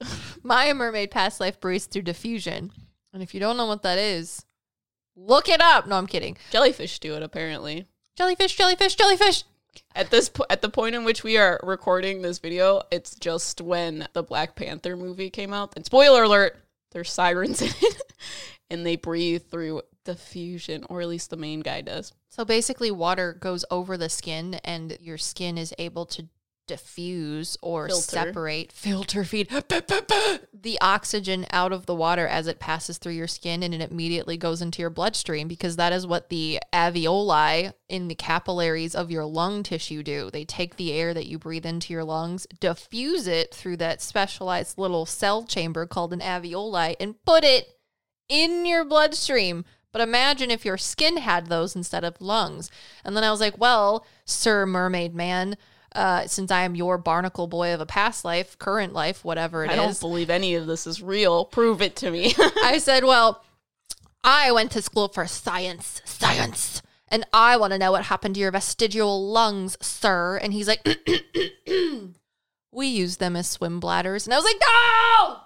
My 0.42 0.72
mermaid 0.72 1.10
past 1.10 1.40
life 1.40 1.60
breathes 1.60 1.86
through 1.86 2.02
diffusion. 2.02 2.72
And 3.12 3.22
if 3.22 3.34
you 3.34 3.40
don't 3.40 3.56
know 3.56 3.66
what 3.66 3.82
that 3.82 3.98
is, 3.98 4.44
look 5.16 5.48
it 5.48 5.60
up. 5.60 5.86
No, 5.86 5.96
I'm 5.96 6.06
kidding. 6.06 6.36
Jellyfish 6.50 6.98
do 6.98 7.14
it 7.14 7.22
apparently. 7.22 7.86
Jellyfish, 8.16 8.56
jellyfish, 8.56 8.94
jellyfish. 8.94 9.44
At 9.94 10.10
this 10.10 10.28
po- 10.28 10.46
at 10.50 10.62
the 10.62 10.68
point 10.68 10.94
in 10.94 11.04
which 11.04 11.22
we 11.22 11.36
are 11.36 11.60
recording 11.62 12.22
this 12.22 12.38
video, 12.38 12.82
it's 12.90 13.14
just 13.14 13.60
when 13.60 14.08
the 14.12 14.22
Black 14.22 14.56
Panther 14.56 14.96
movie 14.96 15.30
came 15.30 15.52
out. 15.52 15.72
And 15.76 15.84
spoiler 15.84 16.24
alert, 16.24 16.56
there's 16.90 17.10
sirens 17.10 17.62
in 17.62 17.70
it, 17.80 18.02
and 18.68 18.84
they 18.84 18.96
breathe 18.96 19.44
through 19.50 19.82
diffusion, 20.04 20.84
or 20.88 21.00
at 21.00 21.08
least 21.08 21.30
the 21.30 21.36
main 21.36 21.60
guy 21.60 21.82
does. 21.82 22.12
So 22.28 22.44
basically, 22.44 22.90
water 22.90 23.32
goes 23.32 23.64
over 23.70 23.96
the 23.96 24.08
skin, 24.08 24.54
and 24.64 24.96
your 25.00 25.18
skin 25.18 25.56
is 25.56 25.72
able 25.78 26.06
to 26.06 26.28
diffuse 26.70 27.58
or 27.62 27.88
Filter. 27.88 28.02
separate, 28.02 28.70
filter 28.70 29.24
feed 29.24 29.48
the 30.52 30.78
oxygen 30.80 31.44
out 31.50 31.72
of 31.72 31.86
the 31.86 31.94
water 31.96 32.28
as 32.28 32.46
it 32.46 32.60
passes 32.60 32.96
through 32.96 33.14
your 33.14 33.26
skin 33.26 33.64
and 33.64 33.74
it 33.74 33.90
immediately 33.90 34.36
goes 34.36 34.62
into 34.62 34.80
your 34.80 34.88
bloodstream 34.88 35.48
because 35.48 35.74
that 35.74 35.92
is 35.92 36.06
what 36.06 36.28
the 36.28 36.60
alveoli 36.72 37.72
in 37.88 38.06
the 38.06 38.14
capillaries 38.14 38.94
of 38.94 39.10
your 39.10 39.24
lung 39.24 39.64
tissue 39.64 40.04
do. 40.04 40.30
They 40.32 40.44
take 40.44 40.76
the 40.76 40.92
air 40.92 41.12
that 41.12 41.26
you 41.26 41.40
breathe 41.40 41.66
into 41.66 41.92
your 41.92 42.04
lungs, 42.04 42.46
diffuse 42.60 43.26
it 43.26 43.52
through 43.52 43.78
that 43.78 44.00
specialized 44.00 44.78
little 44.78 45.06
cell 45.06 45.42
chamber 45.42 45.86
called 45.86 46.12
an 46.12 46.20
alveoli, 46.20 46.94
and 47.00 47.16
put 47.24 47.42
it 47.42 47.66
in 48.28 48.64
your 48.64 48.84
bloodstream. 48.84 49.64
But 49.90 50.02
imagine 50.02 50.52
if 50.52 50.64
your 50.64 50.78
skin 50.78 51.16
had 51.16 51.48
those 51.48 51.74
instead 51.74 52.04
of 52.04 52.20
lungs. 52.20 52.70
And 53.04 53.16
then 53.16 53.24
I 53.24 53.32
was 53.32 53.40
like, 53.40 53.58
well, 53.58 54.06
Sir 54.24 54.64
Mermaid 54.66 55.16
Man, 55.16 55.56
uh, 55.94 56.26
since 56.26 56.50
I 56.50 56.62
am 56.62 56.74
your 56.74 56.98
barnacle 56.98 57.46
boy 57.46 57.74
of 57.74 57.80
a 57.80 57.86
past 57.86 58.24
life, 58.24 58.58
current 58.58 58.92
life, 58.92 59.24
whatever 59.24 59.64
it 59.64 59.70
I 59.70 59.74
is, 59.74 59.78
don't 59.78 60.00
believe 60.00 60.30
any 60.30 60.54
of 60.54 60.66
this 60.66 60.86
is 60.86 61.02
real. 61.02 61.44
Prove 61.44 61.82
it 61.82 61.96
to 61.96 62.10
me. 62.10 62.34
I 62.62 62.78
said, 62.78 63.04
well, 63.04 63.42
I 64.22 64.52
went 64.52 64.70
to 64.72 64.82
school 64.82 65.08
for 65.08 65.26
science, 65.26 66.02
science. 66.04 66.82
And 67.08 67.26
I 67.32 67.56
want 67.56 67.72
to 67.72 67.78
know 67.78 67.90
what 67.90 68.04
happened 68.04 68.34
to 68.36 68.40
your 68.40 68.52
vestigial 68.52 69.30
lungs, 69.30 69.76
sir. 69.80 70.36
And 70.36 70.52
he's 70.52 70.68
like, 70.68 70.86
we 72.72 72.86
use 72.86 73.16
them 73.16 73.34
as 73.34 73.48
swim 73.48 73.80
bladders. 73.80 74.26
And 74.26 74.34
I 74.34 74.36
was 74.36 74.44
like, 74.44 74.60
no, 74.60 75.40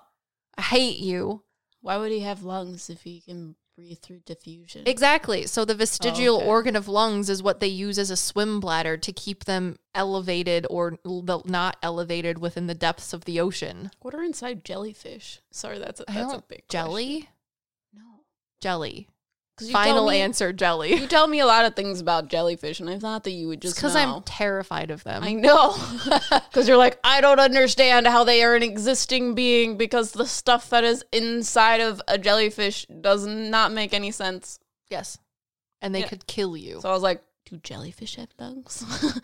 I 0.59 0.62
hate 0.62 0.98
you. 0.98 1.42
Why 1.80 1.96
would 1.96 2.12
he 2.12 2.20
have 2.20 2.42
lungs 2.42 2.90
if 2.90 3.02
he 3.02 3.20
can 3.20 3.57
breathe 3.76 3.98
through 4.00 4.20
diffusion? 4.20 4.84
Exactly. 4.87 5.46
So 5.46 5.64
the 5.64 5.74
vestigial 5.74 6.37
okay. 6.37 6.46
organ 6.46 6.76
of 6.76 6.88
lungs 6.88 7.28
is 7.28 7.42
what 7.42 7.60
they 7.60 7.66
use 7.66 7.98
as 7.98 8.10
a 8.10 8.16
swim 8.16 8.60
bladder 8.60 8.96
to 8.96 9.12
keep 9.12 9.44
them 9.44 9.78
elevated 9.94 10.66
or 10.70 10.98
not 11.04 11.76
elevated 11.82 12.38
within 12.38 12.66
the 12.66 12.74
depths 12.74 13.12
of 13.12 13.24
the 13.24 13.40
ocean. 13.40 13.90
what 14.00 14.14
are 14.14 14.22
inside 14.22 14.64
jellyfish? 14.64 15.40
Sorry, 15.50 15.78
that's 15.78 16.00
a, 16.00 16.04
that's 16.06 16.34
a 16.34 16.42
big 16.48 16.64
jelly, 16.68 17.06
question. 17.06 17.28
No, 17.94 18.20
jelly. 18.60 19.08
Final 19.70 20.10
answer, 20.10 20.52
jelly. 20.52 20.94
You 20.94 21.06
tell 21.06 21.26
me 21.28 21.38
a 21.40 21.46
lot 21.46 21.64
of 21.64 21.76
things 21.76 22.00
about 22.00 22.28
jellyfish, 22.28 22.80
and 22.80 22.90
I 22.90 22.98
thought 22.98 23.22
that 23.24 23.30
you 23.30 23.46
would 23.48 23.62
Just 23.62 23.76
just 23.76 23.82
because. 23.82 23.94
I'm 23.96 24.22
terrified 24.22 24.90
of 24.90 25.04
them. 25.04 25.22
I 25.22 25.32
know. 25.34 25.76
Because 26.50 26.66
you're 26.68 26.76
like, 26.76 26.98
I 27.04 27.20
don't 27.20 27.40
understand 27.40 28.06
how 28.06 28.24
they 28.24 28.42
are 28.42 28.54
an 28.54 28.62
existing 28.62 29.34
being 29.34 29.76
because 29.76 30.12
the 30.12 30.26
stuff 30.26 30.70
that 30.70 30.84
is 30.84 31.04
inside 31.12 31.80
of 31.80 32.00
a 32.08 32.16
jellyfish 32.18 32.86
does 33.00 33.26
not 33.26 33.72
make 33.72 33.92
any 33.94 34.10
sense. 34.10 34.58
yes, 34.88 35.18
and 35.82 35.94
they 35.94 36.00
Yeah. 36.00 36.08
could 36.08 36.26
kill 36.26 36.56
you. 36.56 36.80
So 36.80 36.88
I 36.88 36.92
was 36.92 37.02
like, 37.02 37.22
do 37.44 37.56
jellyfish 37.58 38.16
have 38.16 38.28
lungs? 38.38 38.84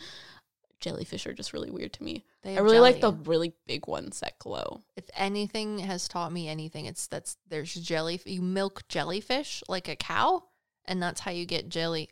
jellyfish 0.80 1.26
are 1.26 1.32
just 1.32 1.52
really 1.52 1.70
weird 1.70 1.92
to 1.94 2.02
me. 2.02 2.24
They 2.42 2.56
I 2.56 2.60
really 2.60 2.80
like 2.80 3.00
the 3.00 3.12
really 3.12 3.52
big 3.66 3.86
ones 3.86 4.20
that 4.20 4.38
glow. 4.38 4.82
If 4.96 5.04
anything 5.14 5.78
has 5.80 6.08
taught 6.08 6.32
me 6.32 6.48
anything, 6.48 6.86
it's 6.86 7.06
that's 7.06 7.36
there's 7.48 7.74
jelly. 7.74 8.20
You 8.24 8.42
milk 8.42 8.86
jellyfish 8.88 9.62
like 9.68 9.88
a 9.88 9.96
cow, 9.96 10.44
and 10.86 11.02
that's 11.02 11.20
how 11.20 11.30
you 11.30 11.46
get 11.46 11.68
jelly, 11.68 12.10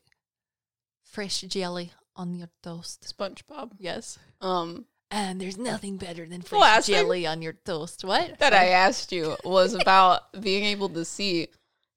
fresh 1.03 1.41
jelly 1.43 1.93
on 2.17 2.35
your 2.35 2.49
toast. 2.63 3.15
SpongeBob. 3.17 3.73
Yes. 3.79 4.19
Um, 4.41 4.87
And 5.11 5.41
there's 5.41 5.57
nothing 5.57 5.97
better 5.97 6.27
than 6.27 6.43
fresh 6.43 6.87
jelly 6.87 7.27
on 7.27 7.41
your 7.43 7.55
toast. 7.55 8.05
What? 8.05 8.39
that 8.39 8.53
I 8.53 8.69
asked 8.69 9.13
you 9.13 9.37
was 9.45 9.75
about 9.81 10.41
being 10.41 10.65
able 10.65 10.89
to 10.91 11.05
see. 11.05 11.49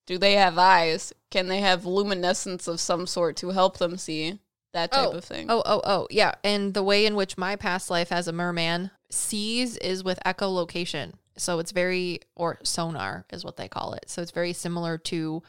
Do 0.08 0.18
they 0.18 0.34
have 0.34 0.58
eyes? 0.58 1.14
Can 1.30 1.48
they 1.48 1.60
have 1.62 1.86
luminescence 1.86 2.68
of 2.68 2.80
some 2.80 3.06
sort 3.08 3.36
to 3.38 3.50
help 3.50 3.78
them 3.78 3.98
see? 3.98 4.40
That 4.74 4.92
type 4.92 5.10
oh, 5.12 5.18
of 5.18 5.24
thing. 5.24 5.48
Oh, 5.50 5.62
oh, 5.66 5.82
oh, 5.84 6.08
yeah. 6.10 6.36
And 6.44 6.74
the 6.74 6.84
way 6.84 7.06
in 7.06 7.16
which 7.16 7.38
my 7.38 7.56
past 7.56 7.90
life 7.90 8.12
as 8.12 8.28
a 8.28 8.32
merman 8.32 8.92
sees 9.10 9.78
is 9.78 10.04
with 10.04 10.20
echolocation. 10.26 11.14
So 11.38 11.60
it's 11.60 11.72
very, 11.72 12.22
or 12.36 12.58
sonar 12.64 13.26
is 13.32 13.44
what 13.44 13.58
they 13.58 13.68
call 13.68 13.94
it. 13.94 14.10
So 14.10 14.22
it's 14.22 14.32
very 14.32 14.54
similar 14.54 14.98
to 14.98 15.44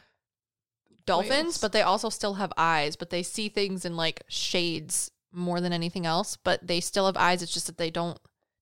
dolphins, 1.05 1.31
Whales. 1.31 1.57
but 1.59 1.71
they 1.71 1.81
also 1.81 2.09
still 2.09 2.35
have 2.35 2.51
eyes, 2.57 2.95
but 2.95 3.09
they 3.09 3.23
see 3.23 3.47
things 3.47 3.85
in 3.85 3.95
like 3.95 4.23
shades 4.27 5.11
more 5.31 5.61
than 5.61 5.73
anything 5.73 6.05
else. 6.05 6.37
But 6.37 6.65
they 6.67 6.81
still 6.81 7.05
have 7.05 7.17
eyes. 7.17 7.41
It's 7.41 7.53
just 7.53 7.67
that 7.67 7.77
they 7.77 7.91
don't 7.91 8.19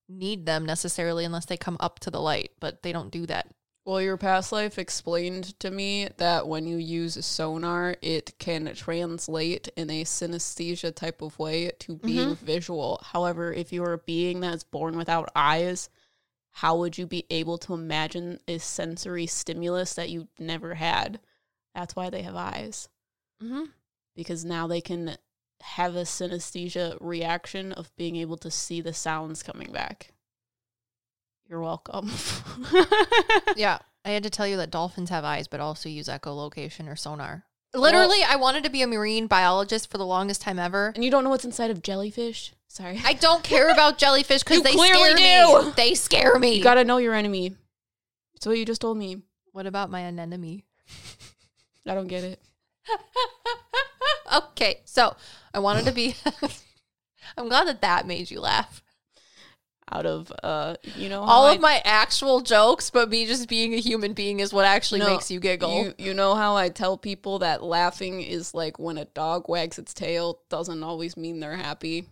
need 0.08 0.46
them 0.46 0.64
necessarily 0.64 1.24
unless 1.24 1.46
they 1.46 1.56
come 1.56 1.76
up 1.80 1.98
to 2.00 2.10
the 2.10 2.20
light, 2.20 2.52
but 2.60 2.82
they 2.82 2.92
don't 2.92 3.10
do 3.10 3.26
that. 3.26 3.48
Well, 3.84 4.00
your 4.00 4.16
past 4.16 4.52
life 4.52 4.78
explained 4.78 5.58
to 5.58 5.68
me 5.70 6.08
that 6.18 6.46
when 6.46 6.66
you 6.66 6.76
use 6.76 7.24
sonar, 7.26 7.96
it 8.00 8.38
can 8.38 8.72
translate 8.76 9.68
in 9.76 9.90
a 9.90 10.04
synesthesia 10.04 10.94
type 10.94 11.20
of 11.20 11.36
way 11.38 11.72
to 11.80 11.96
being 11.96 12.36
visual. 12.36 13.00
However, 13.02 13.52
if 13.52 13.72
you're 13.72 13.94
a 13.94 13.98
being 13.98 14.38
that's 14.38 14.62
born 14.62 14.96
without 14.96 15.30
eyes, 15.34 15.88
how 16.52 16.76
would 16.78 16.96
you 16.96 17.08
be 17.08 17.26
able 17.28 17.58
to 17.58 17.74
imagine 17.74 18.38
a 18.46 18.58
sensory 18.58 19.26
stimulus 19.26 19.94
that 19.94 20.10
you've 20.10 20.38
never 20.38 20.74
had? 20.74 21.18
That's 21.74 21.96
why 21.96 22.08
they 22.10 22.22
have 22.22 22.36
eyes, 22.36 22.88
Mm-hmm. 23.42 23.64
because 24.14 24.44
now 24.44 24.68
they 24.68 24.80
can 24.80 25.16
have 25.60 25.96
a 25.96 26.02
synesthesia 26.02 26.96
reaction 27.00 27.72
of 27.72 27.90
being 27.96 28.14
able 28.14 28.36
to 28.36 28.50
see 28.52 28.80
the 28.80 28.92
sounds 28.92 29.42
coming 29.42 29.72
back. 29.72 30.12
You're 31.48 31.60
welcome. 31.60 32.10
Yeah. 33.56 33.78
I 34.04 34.10
had 34.10 34.24
to 34.24 34.30
tell 34.30 34.46
you 34.48 34.56
that 34.56 34.70
dolphins 34.70 35.10
have 35.10 35.24
eyes, 35.24 35.46
but 35.46 35.60
also 35.60 35.88
use 35.88 36.08
echolocation 36.08 36.90
or 36.90 36.96
sonar. 36.96 37.44
Literally, 37.74 38.22
I 38.26 38.36
wanted 38.36 38.64
to 38.64 38.70
be 38.70 38.82
a 38.82 38.86
marine 38.86 39.28
biologist 39.28 39.90
for 39.90 39.96
the 39.96 40.04
longest 40.06 40.42
time 40.42 40.58
ever. 40.58 40.92
And 40.94 41.04
you 41.04 41.10
don't 41.10 41.22
know 41.22 41.30
what's 41.30 41.44
inside 41.44 41.70
of 41.70 41.82
jellyfish? 41.82 42.52
Sorry. 42.66 43.00
I 43.04 43.12
don't 43.12 43.44
care 43.52 43.70
about 43.70 43.98
jellyfish 43.98 44.42
because 44.42 44.62
they 44.62 44.72
clearly 44.72 45.16
scare 45.16 45.46
do. 45.46 45.66
me. 45.66 45.72
They 45.76 45.94
scare 45.94 46.38
me. 46.38 46.54
you 46.56 46.62
gotta 46.64 46.84
know 46.84 46.96
your 46.98 47.14
enemy. 47.14 47.56
What 48.44 48.58
you 48.58 48.64
just 48.66 48.80
told 48.80 48.98
me. 48.98 49.22
what 49.52 49.66
about 49.66 49.88
my 49.90 50.00
anemone? 50.00 50.62
I 51.86 51.94
don't 51.94 52.08
get 52.08 52.24
it. 52.24 52.40
okay, 54.34 54.80
so 54.84 55.14
I 55.54 55.60
wanted 55.60 55.84
to 55.84 55.92
be. 55.92 56.16
I'm 57.36 57.48
glad 57.48 57.68
that 57.68 57.82
that 57.82 58.06
made 58.06 58.30
you 58.30 58.40
laugh. 58.40 58.82
Out 59.94 60.06
of 60.06 60.32
uh, 60.42 60.76
you 60.96 61.08
know, 61.10 61.20
All 61.20 61.46
how 61.46 61.54
of 61.54 61.60
my 61.60 61.82
actual 61.84 62.40
jokes, 62.40 62.88
but 62.88 63.10
me 63.10 63.26
just 63.26 63.46
being 63.48 63.74
a 63.74 63.78
human 63.78 64.14
being 64.14 64.40
is 64.40 64.52
what 64.52 64.64
actually 64.64 65.00
No, 65.00 65.10
makes 65.10 65.30
you 65.30 65.38
giggle. 65.38 65.84
You, 65.84 65.94
you 65.98 66.14
know 66.14 66.34
how 66.34 66.56
I 66.56 66.70
tell 66.70 66.96
people 66.96 67.40
that 67.40 67.62
laughing 67.62 68.22
is 68.22 68.54
like 68.54 68.78
when 68.78 68.96
a 68.96 69.04
dog 69.04 69.48
wags 69.48 69.78
its 69.78 69.92
tail 69.92 70.40
doesn't 70.48 70.82
always 70.82 71.16
mean 71.16 71.40
they're 71.40 71.56
happy. 71.56 72.08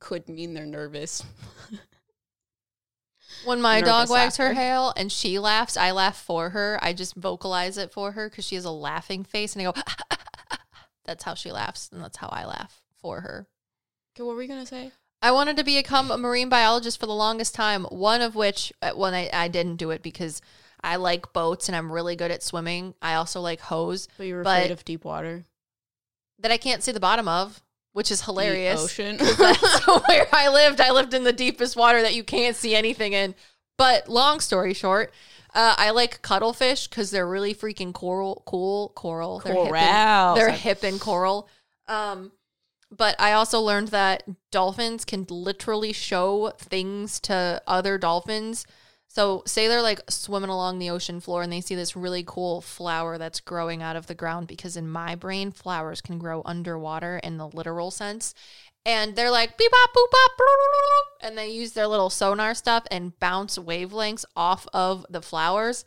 Could 0.00 0.28
mean 0.28 0.54
they're 0.54 0.66
nervous. 0.66 1.22
when 3.44 3.60
my 3.60 3.80
dog 3.80 4.08
nervous 4.08 4.10
wags 4.10 4.36
her 4.38 4.52
tail 4.52 4.92
and 4.96 5.12
she 5.12 5.38
laughs, 5.38 5.76
I 5.76 5.92
laugh 5.92 6.20
for 6.20 6.50
her. 6.50 6.80
I 6.82 6.92
just 6.92 7.14
vocalize 7.14 7.78
it 7.78 7.92
for 7.92 8.12
her 8.12 8.28
because 8.28 8.44
she 8.44 8.56
has 8.56 8.64
a 8.64 8.72
laughing 8.72 9.22
face, 9.22 9.54
and 9.54 9.62
I 9.62 9.70
go. 9.70 9.80
that's 11.04 11.22
how 11.22 11.34
she 11.34 11.52
laughs, 11.52 11.90
and 11.92 12.02
that's 12.02 12.16
how 12.16 12.28
I 12.28 12.44
laugh 12.44 12.82
for 13.00 13.20
her. 13.20 13.46
Okay, 14.14 14.24
what 14.24 14.32
were 14.32 14.38
we 14.38 14.46
gonna 14.46 14.66
say? 14.66 14.90
I 15.22 15.32
wanted 15.32 15.56
to 15.58 15.64
become 15.64 16.10
a 16.10 16.16
marine 16.18 16.48
biologist 16.48 16.98
for 16.98 17.06
the 17.06 17.14
longest 17.14 17.54
time. 17.54 17.84
One 17.84 18.22
of 18.22 18.34
which, 18.34 18.72
uh, 18.80 18.92
when 18.92 19.12
I, 19.14 19.28
I 19.32 19.48
didn't 19.48 19.76
do 19.76 19.90
it 19.90 20.02
because 20.02 20.40
I 20.82 20.96
like 20.96 21.32
boats 21.32 21.68
and 21.68 21.76
I'm 21.76 21.92
really 21.92 22.16
good 22.16 22.30
at 22.30 22.42
swimming. 22.42 22.94
I 23.02 23.14
also 23.14 23.40
like 23.40 23.60
hose 23.60 24.08
But 24.16 24.26
you're 24.26 24.42
But- 24.42 24.58
afraid 24.60 24.70
of 24.70 24.84
deep 24.84 25.04
water, 25.04 25.44
that 26.38 26.50
I 26.50 26.56
can't 26.56 26.82
see 26.82 26.92
the 26.92 27.00
bottom 27.00 27.28
of, 27.28 27.62
which 27.92 28.10
is 28.10 28.20
The 28.20 28.26
hilarious. 28.26 28.82
ocean. 28.82 29.16
That's 29.38 29.86
where 30.08 30.26
I 30.32 30.48
lived. 30.48 30.80
I 30.80 30.90
lived 30.90 31.12
in 31.12 31.24
the 31.24 31.32
deepest 31.34 31.76
water 31.76 32.00
that 32.00 32.14
you 32.14 32.24
can't 32.24 32.56
see 32.56 32.74
anything 32.74 33.12
in. 33.12 33.34
But 33.76 34.08
long 34.08 34.40
story 34.40 34.72
short, 34.72 35.12
uh, 35.54 35.74
I 35.76 35.90
like 35.90 36.22
cuttlefish 36.22 36.86
because 36.88 37.10
they're 37.10 37.26
really 37.28 37.54
freaking 37.54 37.92
coral, 37.92 38.42
cool 38.46 38.92
coral. 38.94 39.40
They're 39.40 39.54
hip 39.54 39.72
and- 39.74 40.36
They're 40.36 40.50
hip 40.50 40.82
and 40.82 40.98
coral. 41.00 41.48
Um, 41.88 42.32
but 42.90 43.14
I 43.20 43.32
also 43.32 43.60
learned 43.60 43.88
that 43.88 44.24
dolphins 44.50 45.04
can 45.04 45.26
literally 45.28 45.92
show 45.92 46.52
things 46.58 47.20
to 47.20 47.62
other 47.66 47.98
dolphins. 47.98 48.66
So, 49.06 49.42
say 49.44 49.66
they're 49.66 49.82
like 49.82 50.08
swimming 50.08 50.50
along 50.50 50.78
the 50.78 50.90
ocean 50.90 51.20
floor 51.20 51.42
and 51.42 51.52
they 51.52 51.60
see 51.60 51.74
this 51.74 51.96
really 51.96 52.24
cool 52.24 52.60
flower 52.60 53.18
that's 53.18 53.40
growing 53.40 53.82
out 53.82 53.96
of 53.96 54.06
the 54.06 54.14
ground 54.14 54.46
because 54.46 54.76
in 54.76 54.88
my 54.88 55.14
brain, 55.16 55.50
flowers 55.50 56.00
can 56.00 56.18
grow 56.18 56.42
underwater 56.44 57.18
in 57.18 57.36
the 57.36 57.48
literal 57.48 57.90
sense. 57.90 58.34
And 58.86 59.16
they're 59.16 59.30
like 59.30 59.58
beep 59.58 59.70
bop 59.70 59.90
boop 59.90 60.10
bop, 60.10 60.30
and 61.20 61.36
they 61.36 61.50
use 61.50 61.72
their 61.72 61.86
little 61.86 62.08
sonar 62.08 62.54
stuff 62.54 62.84
and 62.90 63.18
bounce 63.20 63.58
wavelengths 63.58 64.24
off 64.36 64.66
of 64.72 65.04
the 65.10 65.20
flowers 65.20 65.84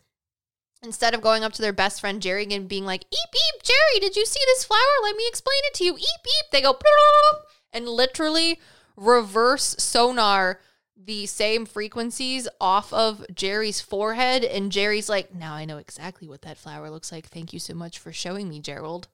instead 0.83 1.13
of 1.13 1.21
going 1.21 1.43
up 1.43 1.53
to 1.53 1.61
their 1.61 1.73
best 1.73 2.01
friend 2.01 2.21
Jerry 2.21 2.47
and 2.51 2.67
being 2.67 2.85
like, 2.85 3.03
"Eep 3.03 3.29
eep, 3.35 3.63
Jerry, 3.63 3.99
did 3.99 4.15
you 4.15 4.25
see 4.25 4.41
this 4.45 4.63
flower? 4.63 4.79
Let 5.03 5.15
me 5.15 5.25
explain 5.27 5.59
it 5.65 5.73
to 5.75 5.83
you." 5.83 5.93
Eep 5.95 6.01
eep. 6.25 6.51
They 6.51 6.61
go 6.61 6.77
and 7.73 7.87
literally 7.87 8.59
reverse 8.95 9.75
sonar 9.79 10.59
the 10.95 11.25
same 11.25 11.65
frequencies 11.65 12.47
off 12.61 12.93
of 12.93 13.25
Jerry's 13.33 13.81
forehead, 13.81 14.43
and 14.43 14.71
Jerry's 14.71 15.09
like, 15.09 15.33
"Now 15.33 15.53
I 15.53 15.65
know 15.65 15.77
exactly 15.77 16.27
what 16.27 16.43
that 16.43 16.57
flower 16.57 16.89
looks 16.89 17.11
like. 17.11 17.27
Thank 17.27 17.53
you 17.53 17.59
so 17.59 17.73
much 17.73 17.99
for 17.99 18.13
showing 18.13 18.49
me, 18.49 18.59
Gerald." 18.59 19.07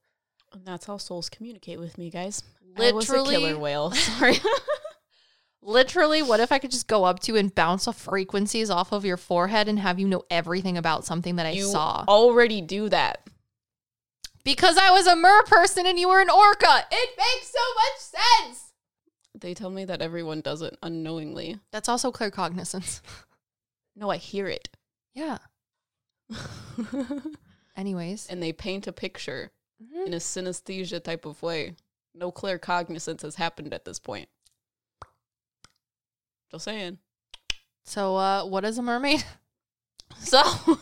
And 0.52 0.66
that's 0.66 0.86
how 0.86 0.98
souls 0.98 1.30
communicate 1.30 1.80
with 1.80 1.98
me, 1.98 2.10
guys. 2.10 2.44
Literally, 2.78 2.90
I 2.90 2.96
was 2.96 3.10
a 3.10 3.14
killer 3.14 3.60
whale. 3.60 3.92
Sorry. 3.94 4.40
literally, 5.62 6.22
what 6.22 6.40
if 6.40 6.52
I 6.52 6.60
could 6.60 6.72
just 6.72 6.88
go 6.88 7.04
up 7.06 7.20
to 7.22 7.32
you 7.34 7.38
and 7.38 7.54
bounce 7.54 7.88
off 7.88 7.98
frequencies 7.98 8.70
off 8.70 8.92
of 8.92 9.06
your 9.06 9.18
forehead 9.18 9.68
and 9.68 9.80
have 9.80 10.00
you 10.00 10.08
know 10.08 10.24
everything 10.30 10.78
about 10.78 11.06
something 11.06 11.36
that 11.38 11.46
I 11.46 11.52
you 11.52 11.66
saw? 11.66 12.04
already 12.08 12.62
do 12.62 12.90
that. 12.90 13.28
Because 14.44 14.78
I 14.78 14.92
was 14.92 15.06
a 15.06 15.16
mer 15.16 15.44
person 15.44 15.86
and 15.86 16.00
you 16.00 16.08
were 16.08 16.22
an 16.22 16.30
orca. 16.30 16.86
It 16.92 17.10
makes 17.18 17.52
so 17.52 17.60
much 17.76 18.24
sense. 18.48 18.72
They 19.40 19.54
tell 19.54 19.70
me 19.70 19.86
that 19.86 20.02
everyone 20.02 20.42
does 20.42 20.62
it 20.62 20.78
unknowingly. 20.82 21.60
That's 21.72 21.90
also 21.90 22.12
clear 22.12 22.32
cognizance. 22.32 23.02
No, 23.96 24.10
I 24.10 24.16
hear 24.18 24.48
it. 24.48 24.70
Yeah. 25.14 25.40
Anyways. 27.76 28.28
and 28.30 28.42
they 28.42 28.54
paint 28.54 28.88
a 28.88 28.92
picture 28.94 29.52
Mhm. 29.84 30.08
in 30.08 30.14
a 30.14 30.18
synesthesia 30.18 31.02
type 31.04 31.26
of 31.26 31.42
way. 31.42 31.76
No 32.14 32.32
clear 32.32 32.58
cognizance 32.58 33.22
has 33.22 33.36
happened 33.36 33.74
at 33.74 33.86
this 33.86 34.00
point. 34.00 34.28
Just 36.52 36.66
saying. 36.66 36.98
So, 37.86 38.16
uh, 38.16 38.46
what 38.46 38.66
is 38.66 38.78
a 38.78 38.82
mermaid? 38.82 39.24
So, 40.22 40.42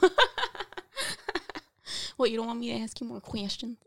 what, 2.18 2.32
you 2.32 2.38
don't 2.38 2.48
want 2.48 2.60
me 2.60 2.72
to 2.74 2.80
ask 2.82 3.00
you 3.02 3.08
more 3.08 3.20
questions? 3.22 3.78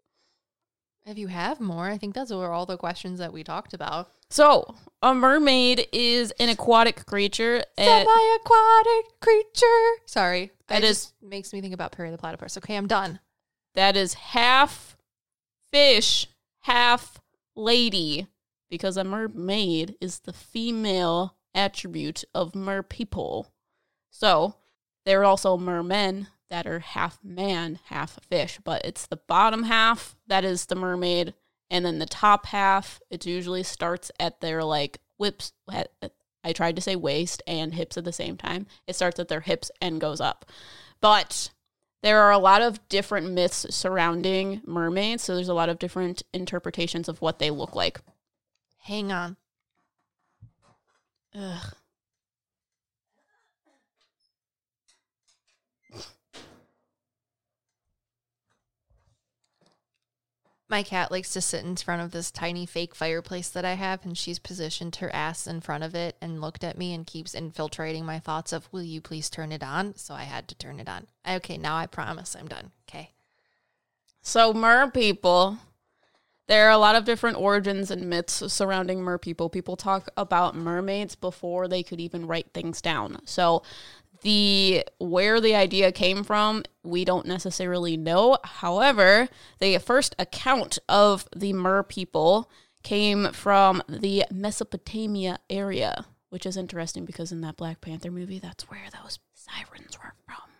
If 1.06 1.16
you 1.18 1.28
have 1.28 1.60
more, 1.60 1.88
I 1.88 1.96
think 1.98 2.14
those 2.14 2.30
were 2.32 2.52
all 2.52 2.66
the 2.66 2.76
questions 2.76 3.18
that 3.18 3.32
we 3.32 3.42
talked 3.42 3.72
about. 3.72 4.10
So, 4.28 4.74
a 5.02 5.14
mermaid 5.14 5.88
is 5.92 6.30
an 6.32 6.50
aquatic 6.50 7.06
creature. 7.06 7.64
Semi-aquatic 7.78 9.20
creature. 9.20 9.88
Sorry, 10.06 10.50
That 10.68 10.80
that 10.80 10.84
is- 10.84 10.98
is 10.98 11.12
makes 11.22 11.52
me 11.54 11.60
think 11.62 11.72
about 11.74 11.92
Perry 11.92 12.10
the 12.10 12.18
Platypus. 12.18 12.56
Okay, 12.58 12.76
I'm 12.76 12.86
done. 12.86 13.18
that 13.74 13.96
is 13.96 14.14
half 14.14 14.96
fish, 15.72 16.26
half 16.60 17.18
lady, 17.56 18.26
because 18.68 18.96
a 18.98 19.04
mermaid 19.04 19.96
is 20.00 20.18
the 20.20 20.32
female 20.34 21.36
attribute 21.54 22.24
of 22.34 22.54
mer 22.54 22.82
people. 22.82 23.52
So 24.10 24.56
there 25.04 25.20
are 25.20 25.24
also 25.24 25.56
mermen 25.56 26.28
that 26.48 26.66
are 26.66 26.80
half 26.80 27.18
man, 27.22 27.78
half 27.86 28.18
fish, 28.28 28.58
but 28.64 28.84
it's 28.84 29.06
the 29.06 29.20
bottom 29.28 29.64
half 29.64 30.16
that 30.26 30.44
is 30.44 30.66
the 30.66 30.74
mermaid, 30.74 31.34
and 31.70 31.84
then 31.84 31.98
the 31.98 32.06
top 32.06 32.46
half 32.46 33.00
it 33.10 33.24
usually 33.24 33.62
starts 33.62 34.10
at 34.18 34.40
their 34.40 34.64
like 34.64 34.98
whips. 35.16 35.52
I 36.42 36.52
tried 36.52 36.76
to 36.76 36.82
say 36.82 36.96
waist 36.96 37.42
and 37.46 37.74
hips 37.74 37.96
at 37.96 38.04
the 38.04 38.12
same 38.12 38.36
time. 38.36 38.66
It 38.86 38.96
starts 38.96 39.20
at 39.20 39.28
their 39.28 39.40
hips 39.40 39.70
and 39.80 40.00
goes 40.00 40.20
up, 40.20 40.44
but 41.00 41.50
there 42.02 42.22
are 42.22 42.32
a 42.32 42.38
lot 42.38 42.62
of 42.62 42.88
different 42.88 43.30
myths 43.30 43.66
surrounding 43.70 44.62
mermaids, 44.64 45.22
so 45.22 45.34
there's 45.34 45.48
a 45.48 45.54
lot 45.54 45.68
of 45.68 45.78
different 45.78 46.22
interpretations 46.32 47.08
of 47.08 47.20
what 47.20 47.38
they 47.38 47.50
look 47.50 47.76
like. 47.76 48.00
Hang 48.78 49.12
on. 49.12 49.36
Ugh. 51.34 51.74
My 60.70 60.84
cat 60.84 61.10
likes 61.10 61.32
to 61.32 61.40
sit 61.40 61.64
in 61.64 61.74
front 61.74 62.00
of 62.00 62.12
this 62.12 62.30
tiny 62.30 62.64
fake 62.64 62.94
fireplace 62.94 63.48
that 63.48 63.64
I 63.64 63.72
have, 63.72 64.04
and 64.04 64.16
she's 64.16 64.38
positioned 64.38 64.94
her 64.96 65.12
ass 65.12 65.48
in 65.48 65.60
front 65.60 65.82
of 65.82 65.96
it 65.96 66.16
and 66.20 66.40
looked 66.40 66.62
at 66.62 66.78
me 66.78 66.94
and 66.94 67.04
keeps 67.04 67.34
infiltrating 67.34 68.06
my 68.06 68.20
thoughts 68.20 68.52
of, 68.52 68.68
Will 68.72 68.84
you 68.84 69.00
please 69.00 69.28
turn 69.28 69.50
it 69.50 69.64
on? 69.64 69.96
So 69.96 70.14
I 70.14 70.22
had 70.22 70.46
to 70.46 70.54
turn 70.54 70.78
it 70.78 70.88
on. 70.88 71.08
Okay, 71.28 71.58
now 71.58 71.76
I 71.76 71.86
promise 71.86 72.36
I'm 72.36 72.46
done. 72.46 72.70
Okay. 72.88 73.10
So, 74.22 74.52
mer 74.52 74.88
people, 74.92 75.58
there 76.50 76.66
are 76.66 76.72
a 76.72 76.78
lot 76.78 76.96
of 76.96 77.04
different 77.04 77.36
origins 77.36 77.92
and 77.92 78.10
myths 78.10 78.42
surrounding 78.52 79.00
mer 79.00 79.18
people. 79.18 79.48
People 79.48 79.76
talk 79.76 80.08
about 80.16 80.56
mermaids 80.56 81.14
before 81.14 81.68
they 81.68 81.84
could 81.84 82.00
even 82.00 82.26
write 82.26 82.52
things 82.52 82.82
down. 82.82 83.18
So, 83.24 83.62
the 84.22 84.84
where 84.98 85.40
the 85.40 85.54
idea 85.54 85.92
came 85.92 86.24
from, 86.24 86.64
we 86.82 87.04
don't 87.04 87.24
necessarily 87.24 87.96
know. 87.96 88.36
However, 88.42 89.28
the 89.60 89.78
first 89.78 90.16
account 90.18 90.80
of 90.88 91.28
the 91.36 91.52
mer 91.52 91.84
people 91.84 92.50
came 92.82 93.30
from 93.32 93.80
the 93.88 94.24
Mesopotamia 94.32 95.38
area, 95.48 96.04
which 96.30 96.44
is 96.44 96.56
interesting 96.56 97.04
because 97.04 97.30
in 97.30 97.42
that 97.42 97.58
Black 97.58 97.80
Panther 97.80 98.10
movie, 98.10 98.40
that's 98.40 98.68
where 98.68 98.88
those 99.00 99.20
sirens 99.34 99.96
were 100.02 100.14
from. 100.26 100.50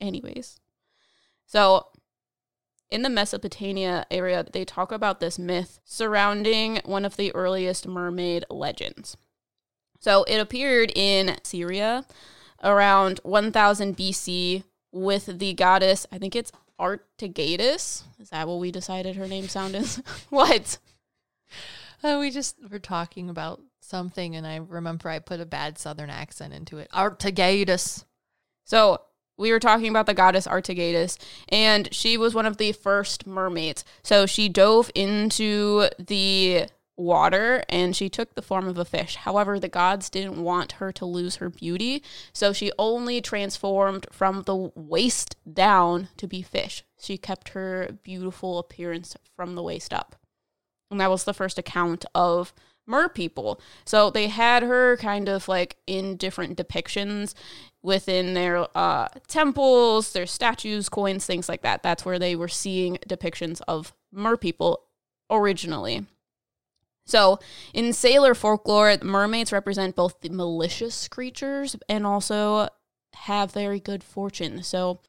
Anyways, 0.00 0.60
so, 1.52 1.88
in 2.92 3.02
the 3.02 3.08
Mesopotamia 3.08 4.06
area, 4.10 4.44
they 4.52 4.64
talk 4.64 4.92
about 4.92 5.18
this 5.18 5.38
myth 5.38 5.80
surrounding 5.84 6.80
one 6.84 7.04
of 7.04 7.16
the 7.16 7.34
earliest 7.34 7.88
mermaid 7.88 8.44
legends. 8.50 9.16
So, 9.98 10.24
it 10.24 10.38
appeared 10.38 10.92
in 10.94 11.38
Syria 11.42 12.04
around 12.62 13.20
1000 13.22 13.96
BC 13.96 14.64
with 14.92 15.38
the 15.38 15.54
goddess, 15.54 16.06
I 16.12 16.18
think 16.18 16.36
it's 16.36 16.52
Artigatus. 16.78 18.04
Is 18.20 18.30
that 18.30 18.46
what 18.46 18.58
we 18.58 18.70
decided 18.70 19.16
her 19.16 19.26
name 19.26 19.48
sound 19.48 19.74
is? 19.74 20.02
what? 20.28 20.78
Uh, 22.02 22.18
we 22.20 22.30
just 22.30 22.56
were 22.70 22.78
talking 22.78 23.30
about 23.30 23.60
something, 23.80 24.36
and 24.36 24.46
I 24.46 24.56
remember 24.56 25.08
I 25.08 25.18
put 25.18 25.40
a 25.40 25.46
bad 25.46 25.78
southern 25.78 26.10
accent 26.10 26.52
into 26.52 26.78
it. 26.78 26.88
Artigatus. 26.92 28.04
So 28.64 29.00
we 29.36 29.50
were 29.50 29.58
talking 29.58 29.88
about 29.88 30.06
the 30.06 30.14
goddess 30.14 30.46
Artigatus, 30.46 31.18
and 31.48 31.92
she 31.92 32.16
was 32.16 32.34
one 32.34 32.46
of 32.46 32.58
the 32.58 32.72
first 32.72 33.26
mermaids. 33.26 33.84
So 34.02 34.26
she 34.26 34.48
dove 34.48 34.90
into 34.94 35.88
the 35.98 36.66
water 36.96 37.64
and 37.68 37.96
she 37.96 38.08
took 38.08 38.34
the 38.34 38.42
form 38.42 38.68
of 38.68 38.78
a 38.78 38.84
fish. 38.84 39.16
However, 39.16 39.58
the 39.58 39.68
gods 39.68 40.10
didn't 40.10 40.42
want 40.42 40.72
her 40.72 40.92
to 40.92 41.06
lose 41.06 41.36
her 41.36 41.48
beauty, 41.48 42.02
so 42.32 42.52
she 42.52 42.70
only 42.78 43.20
transformed 43.20 44.06
from 44.12 44.42
the 44.42 44.70
waist 44.74 45.36
down 45.50 46.08
to 46.18 46.26
be 46.26 46.42
fish. 46.42 46.84
She 47.00 47.16
kept 47.16 47.50
her 47.50 47.98
beautiful 48.02 48.58
appearance 48.58 49.16
from 49.34 49.54
the 49.54 49.62
waist 49.62 49.92
up. 49.92 50.16
And 50.90 51.00
that 51.00 51.10
was 51.10 51.24
the 51.24 51.34
first 51.34 51.58
account 51.58 52.04
of 52.14 52.52
mer 52.86 53.08
people. 53.08 53.60
So 53.84 54.10
they 54.10 54.28
had 54.28 54.62
her 54.62 54.96
kind 54.96 55.28
of 55.28 55.48
like 55.48 55.76
in 55.86 56.16
different 56.16 56.58
depictions 56.58 57.34
within 57.82 58.34
their 58.34 58.66
uh, 58.76 59.08
temples, 59.28 60.12
their 60.12 60.26
statues, 60.26 60.88
coins, 60.88 61.26
things 61.26 61.48
like 61.48 61.62
that. 61.62 61.82
That's 61.82 62.04
where 62.04 62.18
they 62.18 62.36
were 62.36 62.48
seeing 62.48 62.98
depictions 63.08 63.60
of 63.66 63.92
mer 64.12 64.36
people 64.36 64.84
originally. 65.30 66.06
So, 67.04 67.40
in 67.74 67.92
sailor 67.92 68.34
folklore, 68.34 68.96
mermaids 69.02 69.52
represent 69.52 69.96
both 69.96 70.20
the 70.20 70.28
malicious 70.28 71.08
creatures 71.08 71.74
and 71.88 72.06
also 72.06 72.68
have 73.14 73.52
very 73.52 73.80
good 73.80 74.04
fortune. 74.04 74.62
So, 74.62 75.00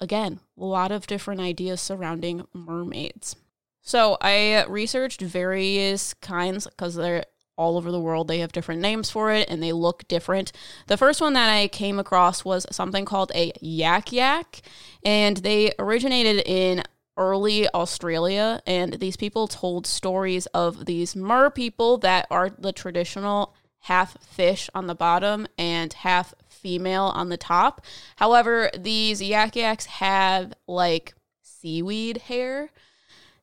again, 0.00 0.38
a 0.56 0.64
lot 0.64 0.92
of 0.92 1.08
different 1.08 1.40
ideas 1.40 1.80
surrounding 1.80 2.46
mermaids. 2.52 3.34
So, 3.84 4.16
I 4.20 4.64
researched 4.64 5.20
various 5.20 6.14
kinds 6.14 6.66
because 6.66 6.94
they're 6.94 7.24
all 7.56 7.76
over 7.76 7.92
the 7.92 8.00
world. 8.00 8.28
They 8.28 8.38
have 8.38 8.52
different 8.52 8.80
names 8.80 9.10
for 9.10 9.30
it 9.30 9.48
and 9.48 9.62
they 9.62 9.72
look 9.72 10.08
different. 10.08 10.52
The 10.86 10.96
first 10.96 11.20
one 11.20 11.34
that 11.34 11.48
I 11.48 11.68
came 11.68 11.98
across 11.98 12.44
was 12.44 12.66
something 12.70 13.04
called 13.04 13.30
a 13.34 13.52
yak 13.60 14.12
yak, 14.12 14.62
and 15.04 15.36
they 15.36 15.72
originated 15.78 16.42
in 16.46 16.82
early 17.16 17.68
Australia. 17.68 18.60
And 18.66 18.94
these 18.94 19.16
people 19.16 19.46
told 19.46 19.86
stories 19.86 20.46
of 20.46 20.86
these 20.86 21.14
mer 21.14 21.50
people 21.50 21.98
that 21.98 22.26
are 22.30 22.50
the 22.50 22.72
traditional 22.72 23.54
half 23.80 24.16
fish 24.24 24.70
on 24.74 24.86
the 24.86 24.94
bottom 24.94 25.46
and 25.58 25.92
half 25.92 26.34
female 26.48 27.12
on 27.14 27.28
the 27.28 27.36
top. 27.36 27.84
However, 28.16 28.70
these 28.76 29.22
yak 29.22 29.56
yaks 29.56 29.86
have 29.86 30.54
like 30.66 31.14
seaweed 31.42 32.16
hair. 32.16 32.70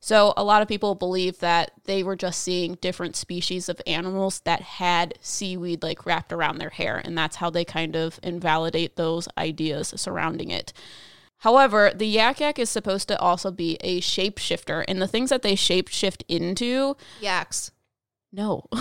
So 0.04 0.34
a 0.36 0.44
lot 0.44 0.64
of 0.64 0.68
people 0.68 0.96
believe 0.96 1.40
that 1.40 1.72
they 1.86 2.02
were 2.02 2.16
just 2.16 2.42
seeing 2.42 2.74
different 2.82 3.16
species 3.16 3.70
of 3.70 3.80
animals 3.86 4.40
that 4.46 4.62
had 4.62 5.14
seaweed 5.22 5.84
like 5.84 6.08
wrapped 6.08 6.34
around 6.34 6.58
their 6.58 6.72
hair 6.72 7.00
and 7.06 7.16
that's 7.16 7.36
how 7.36 7.52
they 7.52 7.64
kind 7.64 7.96
of 7.96 8.20
invalidate 8.24 8.96
those 8.96 9.28
ideas 9.38 9.94
surrounding 9.96 10.50
it. 10.50 10.74
However, 11.38 11.92
the 11.96 12.08
yak 12.08 12.40
yak 12.40 12.58
is 12.58 12.70
supposed 12.70 13.08
to 13.10 13.20
also 13.20 13.52
be 13.52 13.78
a 13.82 14.02
shapeshifter 14.02 14.84
and 14.88 15.00
the 15.00 15.08
things 15.08 15.30
that 15.30 15.44
they 15.44 15.56
shapeshift 15.56 16.24
into 16.28 16.98
Yaks. 17.20 17.72
no. 18.32 18.66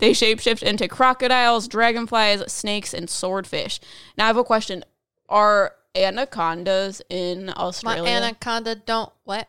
they 0.00 0.10
shapeshift 0.10 0.62
into 0.64 0.88
crocodiles, 0.88 1.68
dragonflies, 1.68 2.52
snakes, 2.52 2.92
and 2.92 3.08
swordfish. 3.08 3.78
Now 4.18 4.24
I 4.24 4.26
have 4.26 4.36
a 4.36 4.44
question. 4.44 4.84
Are 5.28 5.74
anacondas 5.94 7.00
in 7.08 7.52
Australia? 7.56 8.02
My 8.02 8.08
anaconda 8.08 8.74
don't 8.74 9.12
what? 9.22 9.48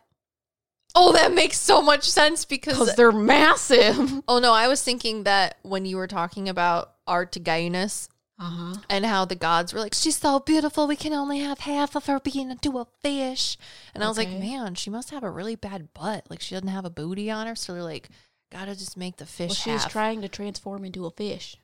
Oh, 0.97 1.11
that 1.11 1.33
makes 1.33 1.59
so 1.59 1.81
much 1.81 2.09
sense 2.09 2.45
because 2.45 2.77
Because 2.79 2.95
they're 2.95 3.11
massive. 3.11 4.23
oh 4.27 4.39
no, 4.39 4.53
I 4.53 4.67
was 4.69 4.81
thinking 4.81 5.23
that 5.23 5.57
when 5.63 5.85
you 5.85 5.97
were 5.97 6.07
talking 6.07 6.47
about 6.47 6.93
Atargatis 7.07 8.07
Uh-huh. 8.39 8.75
and 8.89 9.05
how 9.05 9.25
the 9.25 9.35
gods 9.35 9.73
were 9.73 9.79
like, 9.79 9.93
she's 9.93 10.17
so 10.17 10.39
beautiful, 10.39 10.87
we 10.87 10.95
can 10.95 11.13
only 11.13 11.39
have 11.39 11.59
half 11.59 11.95
of 11.95 12.05
her 12.05 12.19
being 12.19 12.49
into 12.51 12.77
a 12.79 12.85
fish. 13.01 13.57
And 13.93 14.03
I 14.03 14.07
was 14.07 14.17
like, 14.17 14.27
Okay. 14.29 14.39
man, 14.39 14.75
she 14.75 14.89
must 14.89 15.09
have 15.11 15.23
a 15.23 15.29
really 15.29 15.55
bad 15.55 15.93
butt. 15.93 16.25
Like 16.29 16.41
she 16.41 16.55
doesn't 16.55 16.67
have 16.69 16.85
a 16.85 16.89
booty 16.89 17.29
on 17.29 17.47
her, 17.47 17.55
so 17.55 17.73
they're 17.73 17.83
like, 17.83 18.09
gotta 18.51 18.75
just 18.75 18.95
make 18.97 19.17
the 19.17 19.25
fish 19.25 19.49
Well, 19.49 19.55
she 19.55 19.71
was 19.71 19.83
half. 19.83 19.91
trying 19.91 20.21
to 20.21 20.29
transform 20.29 20.85
into 20.85 21.05
a 21.05 21.11
fish. 21.11 21.57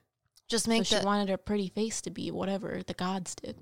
just 0.50 0.66
So 0.66 0.72
make 0.72 0.86
she 0.86 0.96
the. 0.96 1.06
wanted 1.06 1.30
her 1.30 1.38
pretty 1.38 1.70
face 1.70 2.02
to 2.02 2.10
be 2.10 2.32
whatever 2.32 2.82
the 2.86 2.94
gods 2.94 3.36
did. 3.36 3.56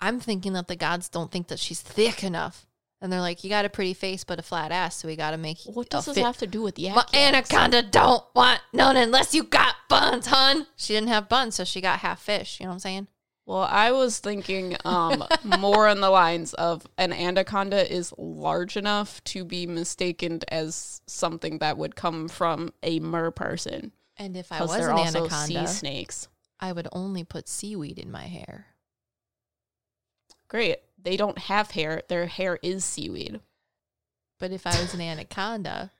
I'm 0.00 0.18
thinking 0.18 0.54
that 0.54 0.66
the 0.68 0.76
gods 0.76 1.08
don't 1.08 1.30
think 1.30 1.48
that 1.48 1.58
she's 1.60 1.80
thick 1.80 2.24
enough, 2.24 2.66
and 3.00 3.12
they're 3.12 3.20
like, 3.20 3.44
you 3.44 3.50
got 3.50 3.64
a 3.64 3.68
pretty 3.68 3.94
face 3.94 4.24
but 4.24 4.38
a 4.38 4.42
flat 4.42 4.72
ass, 4.72 4.96
so 4.96 5.08
we 5.08 5.16
gotta 5.16 5.36
make. 5.36 5.58
What 5.66 5.90
does 5.90 6.06
this 6.06 6.14
fit- 6.14 6.24
have 6.24 6.38
to 6.38 6.46
do 6.46 6.62
with 6.62 6.78
yak 6.78 6.94
My 6.94 7.02
yaks? 7.12 7.14
anaconda 7.14 7.82
don't 7.82 8.24
want 8.34 8.60
none 8.72 8.96
unless 8.96 9.34
you 9.34 9.42
got 9.44 9.74
buns, 9.88 10.26
hun. 10.26 10.66
She 10.76 10.94
didn't 10.94 11.08
have 11.08 11.28
buns, 11.28 11.54
so 11.56 11.64
she 11.64 11.80
got 11.80 12.00
half 12.00 12.22
fish. 12.22 12.58
You 12.60 12.64
know 12.64 12.70
what 12.70 12.74
I'm 12.74 12.80
saying? 12.80 13.08
Well, 13.46 13.68
I 13.70 13.92
was 13.92 14.20
thinking 14.20 14.74
um, 14.86 15.22
more 15.58 15.86
on 15.86 16.00
the 16.00 16.08
lines 16.08 16.54
of 16.54 16.86
an 16.96 17.12
anaconda 17.12 17.92
is 17.92 18.14
large 18.16 18.76
enough 18.76 19.22
to 19.24 19.44
be 19.44 19.66
mistaken 19.66 20.40
as 20.48 21.02
something 21.06 21.58
that 21.58 21.76
would 21.76 21.94
come 21.94 22.28
from 22.28 22.72
a 22.82 23.00
mer 23.00 23.30
person. 23.30 23.92
And 24.16 24.34
if 24.34 24.50
I 24.50 24.62
was 24.62 24.74
an 24.74 24.92
also 24.92 25.24
anaconda, 25.24 25.46
sea 25.46 25.66
snakes. 25.66 26.28
I 26.58 26.72
would 26.72 26.88
only 26.92 27.22
put 27.22 27.46
seaweed 27.48 27.98
in 27.98 28.10
my 28.10 28.22
hair. 28.24 28.68
Great. 30.48 30.78
They 31.04 31.16
don't 31.16 31.38
have 31.38 31.70
hair. 31.72 32.02
Their 32.08 32.26
hair 32.26 32.58
is 32.62 32.84
seaweed. 32.84 33.40
But 34.40 34.50
if 34.50 34.66
I 34.66 34.70
was 34.80 34.92
an 34.94 35.00
anaconda, 35.00 35.92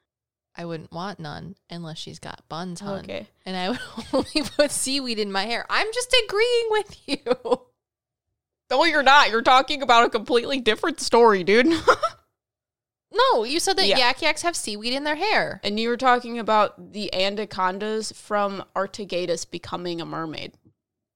I 0.56 0.64
wouldn't 0.64 0.92
want 0.92 1.20
none 1.20 1.56
unless 1.70 1.98
she's 1.98 2.18
got 2.18 2.42
buns, 2.48 2.80
hun. 2.80 3.04
Okay. 3.04 3.26
And 3.46 3.56
I 3.56 3.70
would 3.70 3.80
only 4.12 4.48
put 4.56 4.70
seaweed 4.70 5.18
in 5.18 5.30
my 5.30 5.44
hair. 5.44 5.64
I'm 5.70 5.86
just 5.94 6.14
agreeing 6.24 6.66
with 6.70 7.00
you. 7.06 7.60
No, 8.70 8.82
you're 8.84 9.02
not. 9.04 9.30
You're 9.30 9.42
talking 9.42 9.82
about 9.82 10.06
a 10.06 10.10
completely 10.10 10.58
different 10.58 10.98
story, 10.98 11.44
dude. 11.44 11.68
No, 13.12 13.44
you 13.44 13.60
said 13.60 13.76
that 13.76 13.86
Yeah. 13.86 13.98
yak 13.98 14.22
yaks 14.22 14.42
have 14.42 14.56
seaweed 14.56 14.92
in 14.92 15.04
their 15.04 15.14
hair. 15.14 15.60
and 15.62 15.78
you 15.78 15.88
were 15.88 15.96
talking 15.96 16.38
about 16.38 16.92
the 16.92 17.14
anacondas 17.14 18.10
from 18.10 18.64
Atargatis 18.74 19.48
becoming 19.48 20.00
a 20.00 20.06
mermaid. 20.06 20.54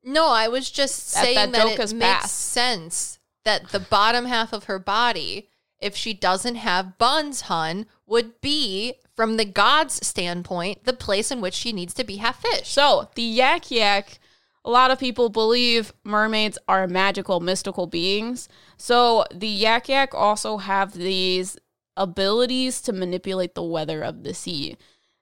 No, 0.04 0.28
I 0.28 0.46
was 0.48 0.70
just 0.70 1.12
That- 1.14 1.24
saying 1.24 1.34
that 1.36 1.52
that, 1.52 1.66
it 1.66 1.78
makes 1.78 1.92
past. 2.20 2.34
sense 2.36 3.17
that 3.48 3.70
the 3.70 3.80
bottom 3.80 4.26
half 4.26 4.52
of 4.52 4.64
her 4.64 4.78
body, 4.78 5.48
if 5.80 5.96
she 5.96 6.12
doesn't 6.12 6.56
have 6.56 6.98
buns, 6.98 7.42
hun, 7.42 7.86
would 8.06 8.38
be, 8.42 8.96
from 9.16 9.38
the 9.38 9.46
god's 9.46 10.06
standpoint, 10.06 10.84
the 10.84 10.92
place 10.92 11.30
in 11.30 11.40
which 11.40 11.54
she 11.54 11.72
needs 11.72 11.94
to 11.94 12.04
be 12.04 12.16
half 12.16 12.42
fish. 12.42 12.68
So, 12.68 13.08
the 13.14 13.22
yak 13.22 13.70
yak, 13.70 14.18
a 14.66 14.70
lot 14.70 14.90
of 14.90 14.98
people 14.98 15.30
believe 15.30 15.94
mermaids 16.04 16.58
are 16.68 16.86
magical, 16.86 17.40
mystical 17.40 17.86
beings. 17.86 18.50
So, 18.76 19.24
the 19.32 19.48
yak 19.48 19.88
yak 19.88 20.14
also 20.14 20.58
have 20.58 20.92
these 20.92 21.56
abilities 21.96 22.82
to 22.82 22.92
manipulate 22.92 23.54
the 23.54 23.62
weather 23.62 24.02
of 24.02 24.24
the 24.24 24.34
sea. 24.34 24.76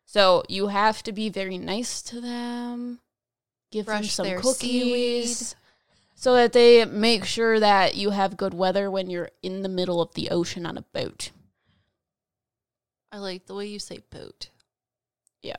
So, 0.05 0.43
you 0.49 0.67
have 0.67 1.05
to 1.05 1.13
be 1.13 1.29
very 1.29 1.59
nice 1.59 2.03
to 2.03 2.21
them, 2.21 2.99
give 3.71 3.87
them 3.87 4.03
some 4.03 4.27
cookies. 4.41 5.39
seaweed. 5.39 5.57
So 6.19 6.35
that 6.35 6.55
they 6.55 6.85
make 6.87 7.27
sure 7.27 7.61
that 7.61 7.95
you 7.95 8.11
have 8.11 8.39
good 8.39 8.55
weather 8.55 8.91
when 8.91 9.11
you're 9.11 9.31
in 9.43 9.63
the 9.63 9.69
middle 9.69 10.01
of 10.01 10.15
the 10.15 10.31
ocean 10.31 10.65
on 10.65 10.79
a 10.79 10.83
boat. 10.83 11.31
I 13.13 13.19
like 13.19 13.47
the 13.47 13.55
way 13.55 13.67
you 13.67 13.79
say 13.79 14.01
boat. 14.11 14.49
Yeah. 15.43 15.57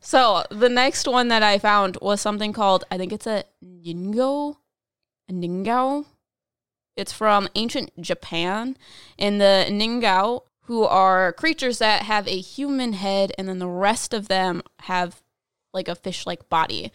So 0.00 0.44
the 0.50 0.68
next 0.68 1.08
one 1.08 1.28
that 1.28 1.42
I 1.42 1.58
found 1.58 1.98
was 2.00 2.20
something 2.20 2.52
called 2.52 2.84
I 2.90 2.96
think 2.96 3.12
it's 3.12 3.26
a 3.26 3.44
ningo, 3.62 4.56
a 5.28 5.32
ningao. 5.32 6.06
It's 6.96 7.12
from 7.12 7.48
ancient 7.54 8.00
Japan, 8.00 8.76
and 9.18 9.40
the 9.40 9.66
ningao, 9.68 10.42
who 10.62 10.84
are 10.84 11.32
creatures 11.32 11.78
that 11.78 12.02
have 12.02 12.28
a 12.28 12.40
human 12.40 12.92
head, 12.92 13.32
and 13.36 13.48
then 13.48 13.58
the 13.58 13.66
rest 13.66 14.14
of 14.14 14.28
them 14.28 14.62
have 14.82 15.22
like 15.72 15.88
a 15.88 15.94
fish-like 15.94 16.48
body. 16.48 16.92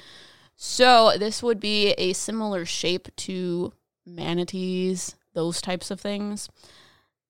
So 0.56 1.18
this 1.18 1.44
would 1.44 1.60
be 1.60 1.92
a 1.92 2.14
similar 2.14 2.66
shape 2.66 3.14
to 3.18 3.74
manatees, 4.06 5.16
those 5.34 5.62
types 5.62 5.92
of 5.92 6.00
things. 6.00 6.50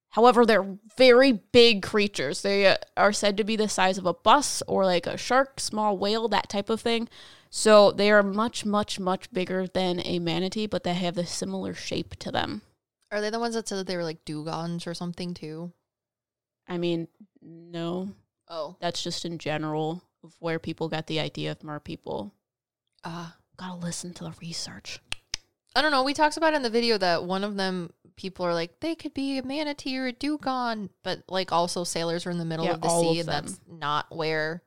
However, 0.09 0.45
they're 0.45 0.77
very 0.95 1.33
big 1.33 1.81
creatures. 1.83 2.41
They 2.41 2.77
are 2.95 3.11
said 3.11 3.35
to 3.37 3.43
be 3.43 3.55
the 3.57 3.67
size 3.67 3.97
of 3.97 4.05
a 4.05 4.13
bus 4.13 4.63
or 4.67 4.85
like 4.85 5.07
a 5.07 5.17
shark, 5.17 5.59
small 5.59 5.97
whale, 5.97 6.27
that 6.29 6.47
type 6.49 6.69
of 6.69 6.79
thing. 6.79 7.09
So 7.49 7.91
they 7.91 8.11
are 8.11 8.23
much, 8.23 8.65
much, 8.65 8.99
much 8.99 9.31
bigger 9.33 9.67
than 9.67 10.01
a 10.05 10.19
manatee, 10.19 10.67
but 10.67 10.83
they 10.83 10.93
have 10.93 11.17
a 11.17 11.25
similar 11.25 11.73
shape 11.73 12.15
to 12.19 12.31
them. 12.31 12.61
Are 13.11 13.21
they 13.21 13.29
the 13.29 13.39
ones 13.39 13.55
that 13.55 13.67
said 13.67 13.77
that 13.79 13.87
they 13.87 13.97
were 13.97 14.03
like 14.03 14.23
dugongs 14.25 14.87
or 14.87 14.93
something 14.93 15.33
too? 15.33 15.73
I 16.67 16.77
mean, 16.77 17.07
no, 17.41 18.09
Oh. 18.49 18.75
that's 18.79 19.03
just 19.03 19.25
in 19.25 19.37
general 19.37 20.01
of 20.23 20.35
where 20.39 20.59
people 20.59 20.87
got 20.89 21.07
the 21.07 21.19
idea 21.19 21.51
of 21.51 21.63
mer 21.63 21.79
people. 21.79 22.33
Ah. 23.05 23.35
Gotta 23.57 23.75
listen 23.75 24.13
to 24.15 24.25
the 24.25 24.33
research. 24.41 24.99
I 25.75 25.81
don't 25.81 25.91
know. 25.91 26.03
We 26.03 26.13
talked 26.13 26.35
about 26.35 26.53
in 26.53 26.61
the 26.61 26.69
video 26.69 26.97
that 26.97 27.23
one 27.23 27.43
of 27.43 27.55
them 27.55 27.91
people 28.17 28.45
are 28.45 28.53
like 28.53 28.79
they 28.81 28.95
could 28.95 29.13
be 29.13 29.37
a 29.37 29.43
manatee 29.43 29.97
or 29.97 30.07
a 30.07 30.11
dugong, 30.11 30.89
but 31.03 31.23
like 31.29 31.51
also 31.53 31.83
sailors 31.83 32.25
are 32.25 32.31
in 32.31 32.37
the 32.37 32.45
middle 32.45 32.65
Yeah, 32.65 32.73
of 32.73 32.81
the 32.81 32.89
sea, 32.89 33.19
of 33.21 33.27
and 33.27 33.29
that's 33.29 33.59
not 33.67 34.13
where 34.13 34.61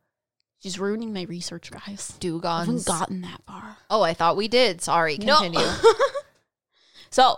She's 0.61 0.79
ruining 0.79 1.13
my 1.13 1.23
research, 1.23 1.71
guys. 1.71 2.19
I 2.21 2.27
haven't 2.27 2.85
gotten 2.85 3.21
that 3.21 3.43
far. 3.47 3.77
oh, 3.91 4.03
I 4.03 4.13
thought 4.13 4.37
we 4.37 4.49
did. 4.49 4.83
Sorry. 4.83 5.17
Continue. 5.17 5.61
so 7.11 7.37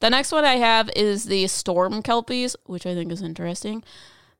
the 0.00 0.08
next 0.08 0.32
one 0.32 0.46
I 0.46 0.54
have 0.54 0.88
is 0.96 1.24
the 1.24 1.46
storm 1.48 2.02
kelpies, 2.02 2.56
which 2.64 2.86
I 2.86 2.94
think 2.94 3.12
is 3.12 3.20
interesting 3.20 3.84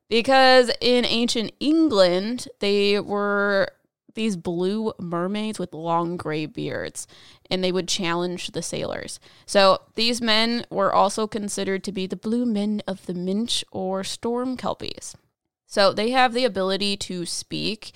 because 0.09 0.71
in 0.81 1.05
ancient 1.05 1.53
England 1.61 2.49
they 2.61 3.01
were 3.01 3.69
these 4.15 4.37
blue 4.37 4.93
mermaids 4.99 5.59
with 5.59 5.73
long 5.73 6.17
gray 6.17 6.47
beards 6.47 7.07
and 7.51 7.63
they 7.63 7.73
would 7.73 7.89
challenge 7.89 8.53
the 8.53 8.63
sailors. 8.63 9.21
So 9.47 9.83
these 9.95 10.21
men 10.21 10.65
were 10.71 10.93
also 10.93 11.27
considered 11.27 11.85
to 11.85 11.93
be 11.93 12.07
the 12.07 12.17
blue 12.17 12.47
men 12.47 12.83
of 12.87 13.07
the 13.07 13.15
Minch 13.15 13.65
or 13.71 14.05
storm 14.05 14.57
kelpies. 14.57 15.15
So 15.67 15.93
they 15.93 16.11
have 16.11 16.35
the 16.35 16.45
ability 16.45 16.97
to 16.99 17.25
speak 17.27 17.93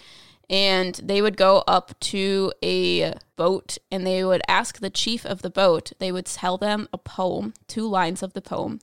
and 0.49 0.95
they 1.03 1.21
would 1.21 1.37
go 1.37 1.65
up 1.67 1.99
to 2.01 2.53
a 2.63 3.15
boat 3.35 3.79
and 3.91 4.07
they 4.07 4.25
would 4.25 4.43
ask 4.47 4.79
the 4.79 4.91
chief 4.91 5.27
of 5.27 5.43
the 5.43 5.51
boat, 5.51 5.93
they 5.99 6.13
would 6.13 6.27
tell 6.27 6.57
them 6.57 6.89
a 6.93 6.99
poem, 6.99 7.55
two 7.67 7.87
lines 7.87 8.23
of 8.23 8.33
the 8.33 8.41
poem. 8.41 8.81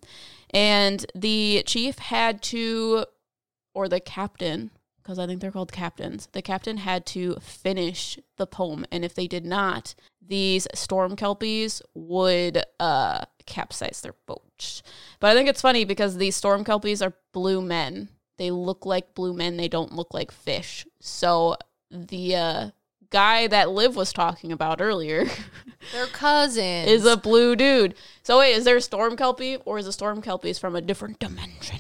And 0.50 1.06
the 1.16 1.64
chief 1.66 2.00
had 2.00 2.42
to, 2.44 3.06
or 3.74 3.88
the 3.88 4.00
captain, 4.00 4.72
because 5.04 5.20
I 5.20 5.28
think 5.28 5.42
they're 5.42 5.52
called 5.52 5.72
captains, 5.72 6.30
the 6.32 6.42
captain 6.42 6.78
had 6.78 7.06
to 7.08 7.36
finish 7.42 8.18
the 8.38 8.48
poem. 8.48 8.86
And 8.92 9.04
if 9.04 9.14
they 9.14 9.28
did 9.28 9.46
not, 9.46 9.96
these 10.26 10.68
storm 10.74 11.16
kelpies 11.16 11.82
would 11.94 12.64
uh, 12.80 13.26
capsize 13.46 14.02
their 14.02 14.16
boat. 14.26 14.82
But 15.20 15.32
I 15.32 15.34
think 15.34 15.50
it's 15.50 15.62
funny 15.62 15.84
because 15.84 16.18
these 16.18 16.36
storm 16.36 16.64
kelpies 16.64 17.02
are 17.02 17.14
blue 17.34 17.62
men. 17.62 18.10
They 18.38 18.50
look 18.50 18.86
like 18.86 19.14
blue 19.14 19.34
men. 19.34 19.58
They 19.58 19.68
don't 19.68 19.94
look 19.94 20.14
like 20.14 20.32
fish. 20.32 20.88
So 21.02 21.58
the 21.92 22.36
uh, 22.36 22.70
guy 23.10 23.48
that 23.48 23.70
Liv 23.70 23.96
was 23.96 24.14
talking 24.14 24.52
about 24.52 24.82
earlier 24.82 25.26
their 25.92 26.08
cousin, 26.08 26.88
is 26.88 27.06
a 27.06 27.18
blue 27.18 27.56
dude. 27.56 27.96
So 28.24 28.40
wait, 28.40 28.54
is 28.54 28.64
there 28.64 28.78
a 28.78 28.82
storm 28.82 29.18
kelpie 29.18 29.58
or 29.66 29.78
is 29.78 29.88
a 29.88 29.94
storm 29.94 30.22
kelpies 30.22 30.60
from 30.60 30.76
a 30.76 30.82
different 30.82 31.20
dimension? 31.20 31.80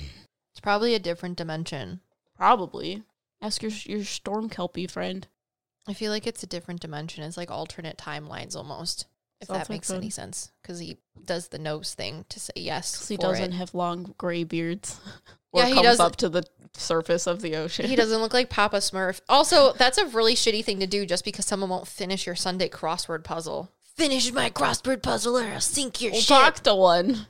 it's 0.51 0.59
probably 0.59 0.93
a 0.93 0.99
different 0.99 1.37
dimension. 1.37 2.01
Probably. 2.35 3.03
Ask 3.43 3.61
your 3.61 3.71
your 3.85 4.03
storm 4.03 4.49
kelpie 4.49 4.87
friend. 4.87 5.27
I 5.87 5.93
feel 5.93 6.11
like 6.11 6.25
it's 6.25 6.41
a 6.43 6.47
different 6.47 6.79
dimension. 6.79 7.23
It's 7.23 7.37
like 7.37 7.51
alternate 7.51 7.97
timelines 7.97 8.55
almost. 8.55 9.05
If 9.41 9.47
Sounds 9.47 9.57
that 9.57 9.63
like 9.65 9.69
makes 9.75 9.91
any 9.91 10.09
sense, 10.09 10.53
because 10.61 10.79
he 10.79 10.97
does 11.25 11.49
the 11.49 11.59
nose 11.59 11.93
thing 11.93 12.23
to 12.29 12.39
say 12.39 12.53
yes. 12.55 12.97
'Cause 12.97 13.07
he 13.09 13.17
for 13.17 13.23
doesn't 13.23 13.51
it. 13.51 13.55
have 13.55 13.73
long 13.75 14.15
gray 14.17 14.43
beards. 14.43 14.99
Yeah, 15.55 15.67
he 15.67 15.73
comes 15.75 15.83
doesn't- 15.85 16.05
up 16.07 16.15
to 16.15 16.29
the 16.29 16.43
surface 16.73 17.27
of 17.27 17.43
the 17.43 17.55
ocean. 17.57 17.85
He 17.85 17.95
doesn't 17.95 18.19
look 18.21 18.33
like 18.33 18.49
Papa 18.49 18.77
Smurf. 18.77 19.21
Also, 19.29 19.73
that's 19.73 19.99
a 19.99 20.07
really 20.07 20.33
shitty 20.33 20.65
thing 20.65 20.79
to 20.79 20.87
do 20.87 21.05
just 21.05 21.23
because 21.23 21.45
someone 21.45 21.69
won't 21.69 21.87
finish 21.87 22.25
your 22.25 22.33
Sunday 22.35 22.67
crossword 22.69 23.23
puzzle. 23.23 23.69
Finish 23.95 24.31
my 24.31 24.49
crossword 24.49 25.03
puzzle 25.03 25.37
or 25.37 25.43
I'll 25.43 25.61
sink 25.61 26.01
your 26.01 26.11
We'll 26.13 26.21
ship. 26.21 26.27
talk 26.29 26.55
to 26.61 26.73
one. 26.73 27.27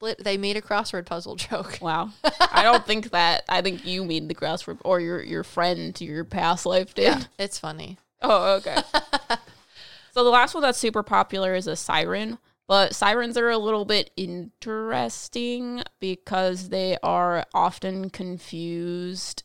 Lit- 0.00 0.22
They 0.22 0.36
made 0.36 0.56
a 0.56 0.60
crossword 0.62 1.06
puzzle 1.06 1.36
joke. 1.48 1.78
Wow. 1.80 2.10
I 2.52 2.62
don't 2.62 2.86
think 2.86 3.10
that. 3.10 3.44
I 3.48 3.62
think 3.62 3.84
you 3.84 4.04
made 4.04 4.28
the 4.28 4.34
crossword, 4.34 4.78
or 4.84 5.00
your 5.00 5.22
your 5.22 5.44
friend, 5.44 5.98
your 6.00 6.24
past 6.24 6.66
life 6.66 6.94
did. 6.94 7.04
Yeah, 7.04 7.22
it's 7.38 7.58
funny. 7.58 7.98
Oh, 8.22 8.54
okay. 8.56 8.76
so 10.12 10.24
the 10.24 10.30
last 10.30 10.54
one 10.54 10.62
that's 10.62 10.78
super 10.78 11.02
popular 11.02 11.54
is 11.54 11.66
a 11.66 11.76
siren, 11.76 12.38
but 12.68 12.94
sirens 12.94 13.36
are 13.38 13.48
a 13.50 13.56
little 13.58 13.84
bit 13.84 14.10
interesting 14.16 15.82
because 16.00 16.68
they 16.68 16.96
are 17.02 17.44
often 17.54 18.10
confused 18.10 19.42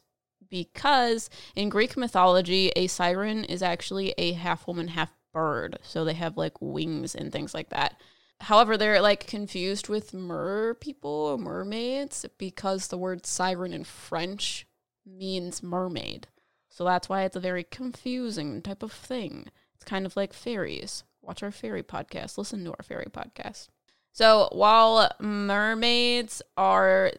because 0.49 1.29
in 1.55 1.69
Greek 1.69 1.97
mythology, 1.97 2.71
a 2.75 2.87
siren 2.87 3.43
is 3.45 3.61
actually 3.63 4.13
a 4.17 4.33
half 4.33 4.67
woman, 4.67 4.89
half 4.89 5.11
bird. 5.33 5.79
So 5.83 6.05
they 6.05 6.13
have 6.13 6.37
like 6.37 6.61
wings 6.61 7.15
and 7.15 7.31
things 7.31 7.53
like 7.53 7.69
that. 7.69 7.99
However, 8.41 8.77
they're 8.77 9.01
like 9.01 9.27
confused 9.27 9.87
with 9.87 10.13
mer 10.13 10.73
people 10.75 11.37
mermaids 11.37 12.25
because 12.37 12.87
the 12.87 12.97
word 12.97 13.25
siren 13.25 13.73
in 13.73 13.83
French 13.83 14.67
means 15.05 15.63
mermaid. 15.63 16.27
So 16.69 16.83
that's 16.83 17.07
why 17.07 17.23
it's 17.23 17.35
a 17.37 17.41
very 17.41 17.63
confusing 17.63 18.61
type 18.61 18.83
of 18.83 18.91
thing. 18.91 19.47
It's 19.73 19.85
kind 19.85 20.05
of 20.05 20.15
like 20.15 20.33
fairies. 20.33 21.03
Watch 21.21 21.41
our 21.41 21.51
fairy 21.51 21.83
podcast. 21.83 22.37
Listen 22.37 22.63
to 22.65 22.71
our 22.71 22.83
fairy 22.83 23.07
podcast. 23.09 23.67
So 24.11 24.49
while 24.51 25.09
mermaids 25.19 26.41
are 26.57 27.11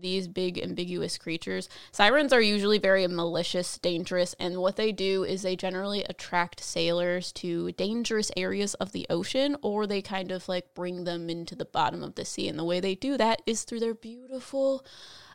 these 0.00 0.28
big 0.28 0.58
ambiguous 0.58 1.18
creatures, 1.18 1.68
sirens 1.92 2.32
are 2.32 2.40
usually 2.40 2.78
very 2.78 3.06
malicious, 3.06 3.78
dangerous, 3.78 4.34
and 4.38 4.58
what 4.58 4.76
they 4.76 4.92
do 4.92 5.24
is 5.24 5.42
they 5.42 5.56
generally 5.56 6.04
attract 6.04 6.60
sailors 6.62 7.32
to 7.32 7.72
dangerous 7.72 8.30
areas 8.36 8.74
of 8.74 8.92
the 8.92 9.06
ocean 9.10 9.56
or 9.62 9.86
they 9.86 10.02
kind 10.02 10.30
of 10.30 10.48
like 10.48 10.74
bring 10.74 11.04
them 11.04 11.28
into 11.30 11.54
the 11.54 11.64
bottom 11.64 12.02
of 12.02 12.14
the 12.14 12.24
sea. 12.24 12.48
And 12.48 12.58
the 12.58 12.64
way 12.64 12.80
they 12.80 12.94
do 12.94 13.16
that 13.16 13.42
is 13.46 13.64
through 13.64 13.80
their 13.80 13.94
beautiful 13.94 14.84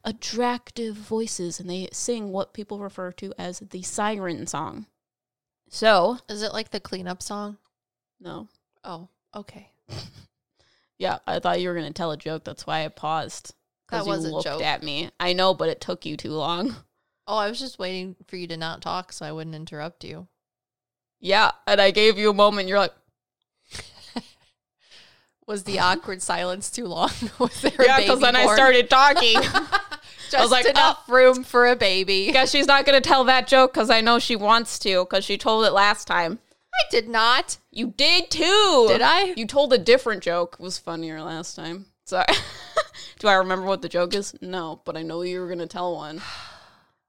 attractive 0.03 0.95
voices 0.95 1.59
and 1.59 1.69
they 1.69 1.87
sing 1.91 2.31
what 2.31 2.53
people 2.53 2.79
refer 2.79 3.11
to 3.13 3.33
as 3.37 3.59
the 3.59 3.81
siren 3.81 4.47
song. 4.47 4.87
So, 5.69 6.17
Is 6.27 6.41
it 6.41 6.53
like 6.53 6.71
the 6.71 6.79
cleanup 6.79 7.21
song? 7.21 7.57
no. 8.19 8.47
Oh, 8.83 9.09
okay. 9.35 9.69
Yeah, 11.01 11.17
I 11.25 11.39
thought 11.39 11.59
you 11.59 11.67
were 11.67 11.73
going 11.73 11.87
to 11.87 11.93
tell 11.93 12.11
a 12.11 12.17
joke. 12.17 12.43
That's 12.43 12.67
why 12.67 12.85
I 12.85 12.87
paused. 12.89 13.55
That 13.91 14.05
was 14.05 14.23
you 14.23 14.31
a 14.31 14.33
looked 14.33 14.45
joke. 14.45 14.61
at 14.63 14.83
me. 14.83 15.11
I 15.19 15.33
know, 15.33 15.53
but 15.53 15.69
it 15.69 15.81
took 15.81 16.05
you 16.05 16.17
too 16.17 16.31
long. 16.31 16.75
Oh, 17.27 17.37
I 17.37 17.47
was 17.47 17.59
just 17.59 17.79
waiting 17.79 18.15
for 18.27 18.35
you 18.35 18.47
to 18.47 18.57
not 18.57 18.81
talk 18.81 19.13
so 19.13 19.25
I 19.25 19.31
wouldn't 19.31 19.55
interrupt 19.55 20.03
you. 20.03 20.27
Yeah, 21.21 21.51
and 21.65 21.79
I 21.79 21.91
gave 21.91 22.17
you 22.17 22.31
a 22.31 22.33
moment. 22.33 22.67
You're 22.67 22.79
like, 22.79 22.93
Was 25.47 25.63
the 25.63 25.79
awkward 25.79 26.21
silence 26.21 26.71
too 26.71 26.87
long? 26.87 27.11
was 27.39 27.61
there 27.61 27.71
yeah, 27.79 27.99
because 27.99 28.19
then 28.19 28.35
I 28.35 28.53
started 28.53 28.89
talking. 28.89 29.37
Just 30.31 30.51
like, 30.51 30.65
"Oh." 30.65 30.69
enough 30.71 31.09
room 31.09 31.43
for 31.43 31.67
a 31.67 31.75
baby. 31.75 32.31
Guess 32.31 32.51
she's 32.51 32.67
not 32.67 32.85
going 32.85 33.01
to 33.01 33.07
tell 33.07 33.23
that 33.25 33.47
joke 33.47 33.73
because 33.73 33.89
I 33.89 34.01
know 34.01 34.17
she 34.17 34.35
wants 34.35 34.79
to 34.79 35.05
because 35.05 35.23
she 35.23 35.37
told 35.37 35.65
it 35.65 35.71
last 35.71 36.07
time. 36.07 36.39
I 36.73 36.83
did 36.89 37.07
not. 37.07 37.57
You 37.69 37.93
did 37.97 38.31
too. 38.31 38.85
Did 38.87 39.01
I? 39.01 39.33
You 39.37 39.45
told 39.45 39.73
a 39.73 39.77
different 39.77 40.23
joke. 40.23 40.57
It 40.59 40.63
was 40.63 40.77
funnier 40.77 41.21
last 41.21 41.55
time. 41.55 41.85
So, 42.05 42.23
do 43.21 43.27
I 43.27 43.35
remember 43.35 43.67
what 43.67 43.83
the 43.83 43.87
joke 43.87 44.15
is? 44.15 44.33
No, 44.41 44.81
but 44.83 44.97
I 44.97 45.03
know 45.03 45.21
you 45.21 45.39
were 45.41 45.45
going 45.45 45.59
to 45.59 45.67
tell 45.67 45.93
one. 45.95 46.23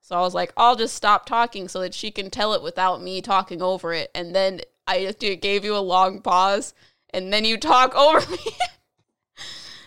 So 0.02 0.14
I 0.14 0.20
was 0.20 0.34
like, 0.34 0.52
I'll 0.58 0.76
just 0.76 0.94
stop 0.94 1.24
talking 1.24 1.68
so 1.68 1.80
that 1.80 1.94
she 1.94 2.10
can 2.10 2.28
tell 2.28 2.52
it 2.52 2.62
without 2.62 3.00
me 3.00 3.22
talking 3.22 3.62
over 3.62 3.94
it. 3.94 4.10
And 4.14 4.34
then 4.34 4.60
I 4.86 5.06
just 5.06 5.20
gave 5.40 5.64
you 5.64 5.74
a 5.74 5.78
long 5.78 6.20
pause, 6.20 6.74
and 7.14 7.32
then 7.32 7.46
you 7.46 7.56
talk 7.56 7.94
over 7.96 8.30
me. 8.30 8.44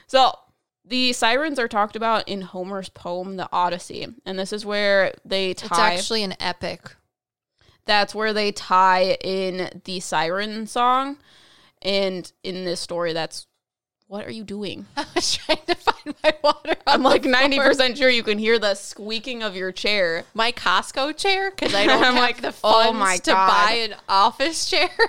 so 0.07 0.31
the 0.83 1.13
sirens 1.13 1.59
are 1.59 1.67
talked 1.67 1.95
about 1.95 2.27
in 2.27 2.41
Homer's 2.41 2.89
poem, 2.89 3.35
The 3.35 3.47
Odyssey. 3.51 4.07
And 4.25 4.39
this 4.39 4.51
is 4.51 4.65
where 4.65 5.13
they 5.23 5.53
tie. 5.53 5.93
It's 5.93 6.01
actually 6.01 6.23
an 6.23 6.33
epic. 6.39 6.95
that's 7.85 8.15
where 8.15 8.33
they 8.33 8.51
tie 8.51 9.15
in 9.21 9.81
the 9.83 9.99
siren 9.99 10.65
song. 10.65 11.17
And 11.83 12.31
in 12.41 12.65
this 12.65 12.79
story, 12.79 13.13
that's 13.13 13.45
what 14.07 14.25
are 14.27 14.31
you 14.31 14.43
doing? 14.43 14.85
I 14.97 15.05
was 15.15 15.35
trying 15.35 15.59
to 15.67 15.75
find 15.75 16.15
my 16.23 16.33
water. 16.43 16.75
I'm 16.87 17.03
like 17.03 17.23
90% 17.23 17.97
sure 17.97 18.09
you 18.09 18.23
can 18.23 18.37
hear 18.37 18.59
the 18.59 18.75
squeaking 18.75 19.43
of 19.43 19.55
your 19.55 19.71
chair. 19.71 20.23
my 20.33 20.51
Costco 20.51 21.17
chair 21.17 21.51
because 21.51 21.73
I 21.73 21.85
don't 21.87 22.03
have 22.03 22.15
like, 22.15 22.41
the 22.41 22.53
oh 22.63 22.83
funds 22.83 22.99
my 22.99 23.17
to 23.17 23.31
God. 23.31 23.47
buy 23.47 23.71
an 23.73 23.95
office 24.07 24.69
chair. 24.69 24.89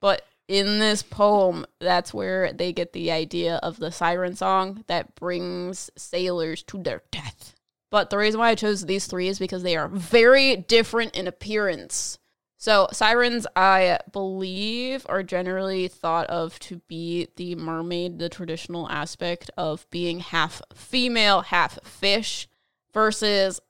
But 0.00 0.20
in 0.48 0.80
this 0.80 1.02
poem, 1.02 1.64
that's 1.80 2.12
where 2.12 2.52
they 2.52 2.74
get 2.74 2.92
the 2.92 3.10
idea 3.10 3.56
of 3.62 3.78
the 3.78 3.90
siren 3.90 4.36
song 4.36 4.84
that 4.86 5.14
brings 5.14 5.90
sailors 5.96 6.62
to 6.64 6.82
their 6.82 7.00
death. 7.10 7.54
But 7.90 8.10
the 8.10 8.18
reason 8.18 8.38
why 8.38 8.50
I 8.50 8.54
chose 8.54 8.84
these 8.84 9.06
three 9.06 9.28
is 9.28 9.38
because 9.38 9.62
they 9.62 9.76
are 9.76 9.88
very 9.88 10.56
different 10.56 11.16
in 11.16 11.26
appearance. 11.26 12.18
So, 12.64 12.88
sirens, 12.92 13.46
I 13.54 13.98
believe, 14.10 15.04
are 15.06 15.22
generally 15.22 15.86
thought 15.86 16.28
of 16.28 16.58
to 16.60 16.78
be 16.88 17.28
the 17.36 17.56
mermaid, 17.56 18.18
the 18.18 18.30
traditional 18.30 18.88
aspect 18.88 19.50
of 19.58 19.84
being 19.90 20.20
half 20.20 20.62
female, 20.74 21.42
half 21.42 21.78
fish, 21.84 22.48
versus 22.94 23.60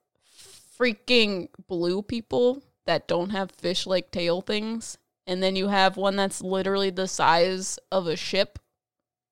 freaking 0.78 1.48
blue 1.66 2.02
people 2.02 2.62
that 2.86 3.08
don't 3.08 3.30
have 3.30 3.50
fish 3.50 3.84
like 3.84 4.12
tail 4.12 4.42
things. 4.42 4.96
And 5.26 5.42
then 5.42 5.56
you 5.56 5.66
have 5.66 5.96
one 5.96 6.14
that's 6.14 6.40
literally 6.40 6.90
the 6.90 7.08
size 7.08 7.80
of 7.90 8.06
a 8.06 8.14
ship. 8.14 8.60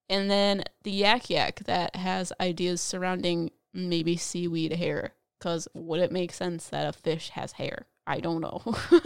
And 0.09 0.29
then 0.29 0.65
the 0.83 0.91
yak 0.91 1.31
yak 1.31 1.61
that 1.67 1.95
has 1.95 2.33
ideas 2.41 2.81
surrounding 2.81 3.53
maybe 3.73 4.17
seaweed 4.17 4.73
hair. 4.73 5.15
Because 5.39 5.69
would 5.73 6.01
it 6.01 6.11
make 6.11 6.33
sense 6.33 6.69
that 6.71 6.89
a 6.89 6.93
fish 6.93 7.29
has 7.29 7.53
hair? 7.53 7.87
I 8.09 8.19
don't 8.19 8.41
know. 8.41 8.61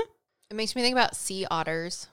It 0.51 0.55
makes 0.55 0.77
me 0.77 0.83
think 0.83 0.95
about 0.95 1.17
sea 1.17 1.47
otters 1.51 2.09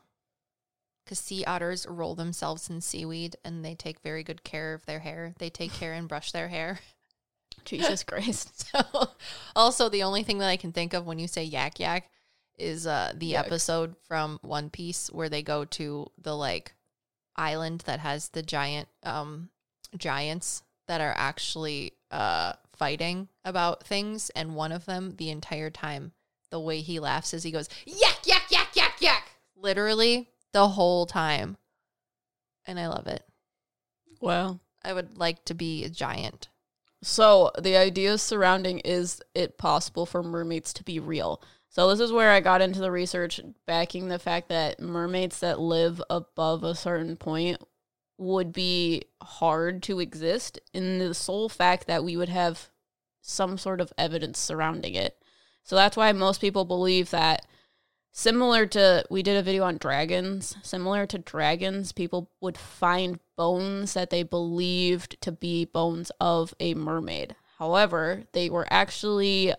because 1.04 1.20
sea 1.20 1.44
otters 1.46 1.86
roll 1.88 2.16
themselves 2.16 2.70
in 2.70 2.82
seaweed 2.82 3.36
and 3.44 3.64
they 3.64 3.76
take 3.76 4.00
very 4.00 4.24
good 4.24 4.44
care 4.44 4.74
of 4.74 4.86
their 4.86 5.00
hair. 5.00 5.34
They 5.38 5.50
take 5.50 5.74
care 5.74 5.94
and 5.94 6.08
brush 6.08 6.32
their 6.32 6.48
hair. 6.48 6.80
Jesus 7.66 8.04
Christ. 8.04 8.72
So, 8.74 9.10
also, 9.56 9.90
the 9.90 10.04
only 10.04 10.24
thing 10.24 10.40
that 10.40 10.50
I 10.50 10.58
can 10.58 10.72
think 10.72 10.94
of 10.94 11.06
when 11.06 11.20
you 11.20 11.28
say 11.28 11.44
yak 11.44 11.80
yak 11.80 12.10
is 12.58 12.88
uh, 12.88 13.14
the 13.16 13.36
episode 13.36 13.96
from 14.08 14.40
One 14.42 14.70
Piece 14.70 15.12
where 15.12 15.30
they 15.30 15.44
go 15.44 15.66
to 15.66 16.08
the 16.18 16.36
like 16.36 16.74
island 17.36 17.82
that 17.86 18.00
has 18.00 18.30
the 18.30 18.44
giant 18.44 18.88
um 19.04 19.50
giants 19.98 20.64
that 20.88 21.02
are 21.02 21.14
actually 21.18 21.94
uh 22.12 22.54
fighting 22.76 23.28
about 23.44 23.84
things 23.84 24.30
and 24.32 24.56
one 24.56 24.72
of 24.72 24.86
them 24.86 25.16
the 25.18 25.30
entire 25.30 25.70
time 25.70 26.12
the 26.54 26.60
way 26.60 26.80
he 26.80 27.00
laughs 27.00 27.34
is 27.34 27.44
he 27.44 27.52
goes 27.52 27.68
yak 27.86 28.20
yak 28.26 28.44
yak 28.50 28.74
yak 28.76 29.02
yak 29.02 29.24
literally 29.58 30.30
the 30.54 30.70
whole 30.70 31.06
time 31.06 31.58
and 32.66 32.80
I 32.80 32.88
love 32.88 33.08
it. 33.08 33.24
Well, 34.22 34.62
I 34.84 34.94
would 34.94 35.18
like 35.18 35.46
to 35.46 35.54
be 35.54 35.84
a 35.84 35.90
giant. 35.90 36.48
So 37.02 37.52
the 37.60 37.76
idea 37.76 38.18
surrounding 38.18 38.80
is 38.80 39.22
it 39.36 39.58
possible 39.58 40.06
for 40.06 40.24
mermaids 40.24 40.74
to 40.74 40.84
be 40.84 41.00
real? 41.00 41.42
So 41.68 41.90
this 41.90 42.00
is 42.00 42.12
where 42.12 42.32
I 42.32 42.40
got 42.40 42.62
into 42.62 42.80
the 42.80 42.92
research 42.92 43.42
backing 43.66 44.08
the 44.08 44.20
fact 44.20 44.50
that 44.50 44.80
mermaids 44.80 45.40
that 45.40 45.60
live 45.60 46.02
above 46.10 46.64
a 46.64 46.76
certain 46.76 47.18
point 47.18 47.62
would 48.18 48.54
be 48.54 49.04
hard 49.22 49.84
to 49.84 50.00
exist 50.00 50.60
in 50.74 51.00
the 51.00 51.14
sole 51.14 51.50
fact 51.50 51.88
that 51.88 52.04
we 52.04 52.16
would 52.16 52.30
have 52.30 52.70
some 53.22 53.58
sort 53.58 53.82
of 53.82 53.92
evidence 53.98 54.38
surrounding 54.38 54.94
it. 54.96 55.18
So 55.64 55.76
that's 55.76 55.98
why 55.98 56.12
most 56.12 56.42
people 56.42 56.66
believe 56.66 57.10
that 57.12 57.46
similar 58.12 58.66
to 58.68 59.06
we 59.10 59.24
did 59.24 59.38
a 59.38 59.42
video 59.42 59.64
on 59.64 59.78
dragons. 59.78 60.56
Similar 60.62 61.06
to 61.08 61.18
dragons 61.18 61.92
people 61.92 62.30
would 62.42 62.58
find 62.58 63.20
bones 63.38 63.94
that 63.94 64.10
they 64.10 64.24
believed 64.24 65.20
to 65.22 65.32
be 65.32 65.66
bones 65.66 66.12
of 66.20 66.54
a 66.60 66.74
mermaid. 66.74 67.36
However 67.58 68.24
they 68.34 68.50
were 68.50 68.68
actually 68.70 69.54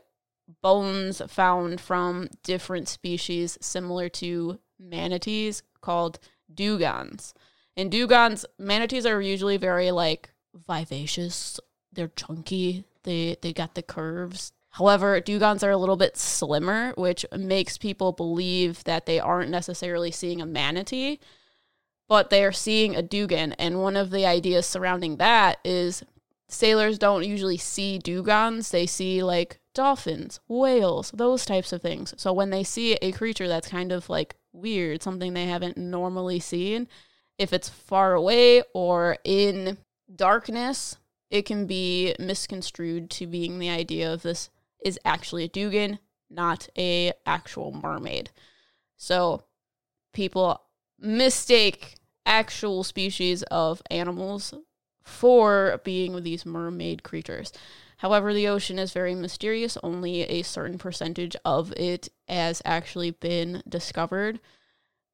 bones 0.63 1.23
found 1.27 1.81
from 1.81 2.29
different 2.43 2.89
species 2.89 3.57
similar 3.63 4.11
to 4.11 4.59
manatees 4.79 5.63
called 5.81 6.19
dugongs. 6.53 7.33
And 7.77 7.91
dugongs 7.91 8.45
manatees 8.59 9.07
are 9.07 9.23
usually 9.23 9.57
very 9.57 9.91
like 9.91 10.31
vivacious. 10.55 11.59
They're 11.93 12.09
chunky. 12.09 12.85
They 13.05 13.37
they 13.41 13.55
got 13.55 13.75
the 13.75 13.83
curves 13.83 14.53
However, 14.75 15.21
dugongs 15.21 15.63
are 15.63 15.71
a 15.71 15.77
little 15.77 15.97
bit 15.97 16.17
slimmer, 16.17 16.95
which 16.97 17.25
makes 17.37 17.79
people 17.79 18.11
believe 18.11 18.83
that 18.85 19.07
they 19.07 19.21
aren't 19.21 19.51
necessarily 19.51 20.11
seeing 20.11 20.41
a 20.41 20.47
manatee, 20.47 21.21
but 22.09 22.29
they 22.29 22.45
are 22.45 22.51
seeing 22.51 22.97
a 22.97 23.03
dugong. 23.03 23.53
And 23.53 23.81
one 23.81 23.97
of 23.97 24.11
the 24.11 24.27
ideas 24.27 24.67
surrounding 24.67 25.19
that 25.19 25.59
is 25.65 26.03
sailors 26.49 26.99
don't 26.99 27.25
usually 27.25 27.57
see 27.57 28.01
dugongs, 28.03 28.73
they 28.73 28.85
see 28.85 29.23
like 29.23 29.61
dolphins, 29.75 30.41
whales, 30.49 31.13
those 31.15 31.47
types 31.47 31.73
of 31.73 31.81
things. 31.81 32.13
So 32.17 32.33
when 32.33 32.51
they 32.51 32.65
see 32.65 32.95
a 32.95 33.13
creature 33.13 33.47
that's 33.47 33.69
kind 33.69 33.93
of 33.93 34.11
like 34.11 34.35
weird, 34.53 35.05
something 35.05 35.35
they 35.35 35.47
haven't 35.47 35.77
normally 35.77 36.41
seen, 36.41 36.89
if 37.39 37.53
it's 37.53 37.69
far 37.69 38.15
away 38.15 38.65
or 38.75 39.19
in 39.23 39.79
darkness, 40.13 40.97
it 41.31 41.43
can 41.47 41.65
be 41.67 42.17
misconstrued 42.19 43.09
to 43.11 43.29
being 43.29 43.61
the 43.61 43.71
idea 43.71 44.13
of 44.13 44.23
this 44.23 44.51
is 44.85 44.99
actually 45.05 45.45
a 45.45 45.49
dugong, 45.49 45.99
not 46.31 46.69
a 46.79 47.13
actual 47.27 47.73
mermaid. 47.73 48.31
So 48.97 49.45
people 50.13 50.61
mistake 50.99 51.97
actual 52.27 52.85
species 52.85 53.43
of 53.45 53.83
animals 53.91 54.55
for 55.03 55.81
being 55.85 56.23
these 56.23 56.47
mermaid 56.47 57.03
creatures. 57.03 57.53
However, 57.99 58.35
the 58.35 58.49
ocean 58.49 58.79
is 58.79 58.93
very 58.93 59.15
mysterious. 59.15 59.79
Only 59.83 60.23
a 60.23 60.43
certain 60.43 60.79
percentage 60.79 61.37
of 61.45 61.73
it 61.73 62.09
has 62.29 62.61
actually 62.65 63.13
been 63.13 63.63
discovered. 63.69 64.41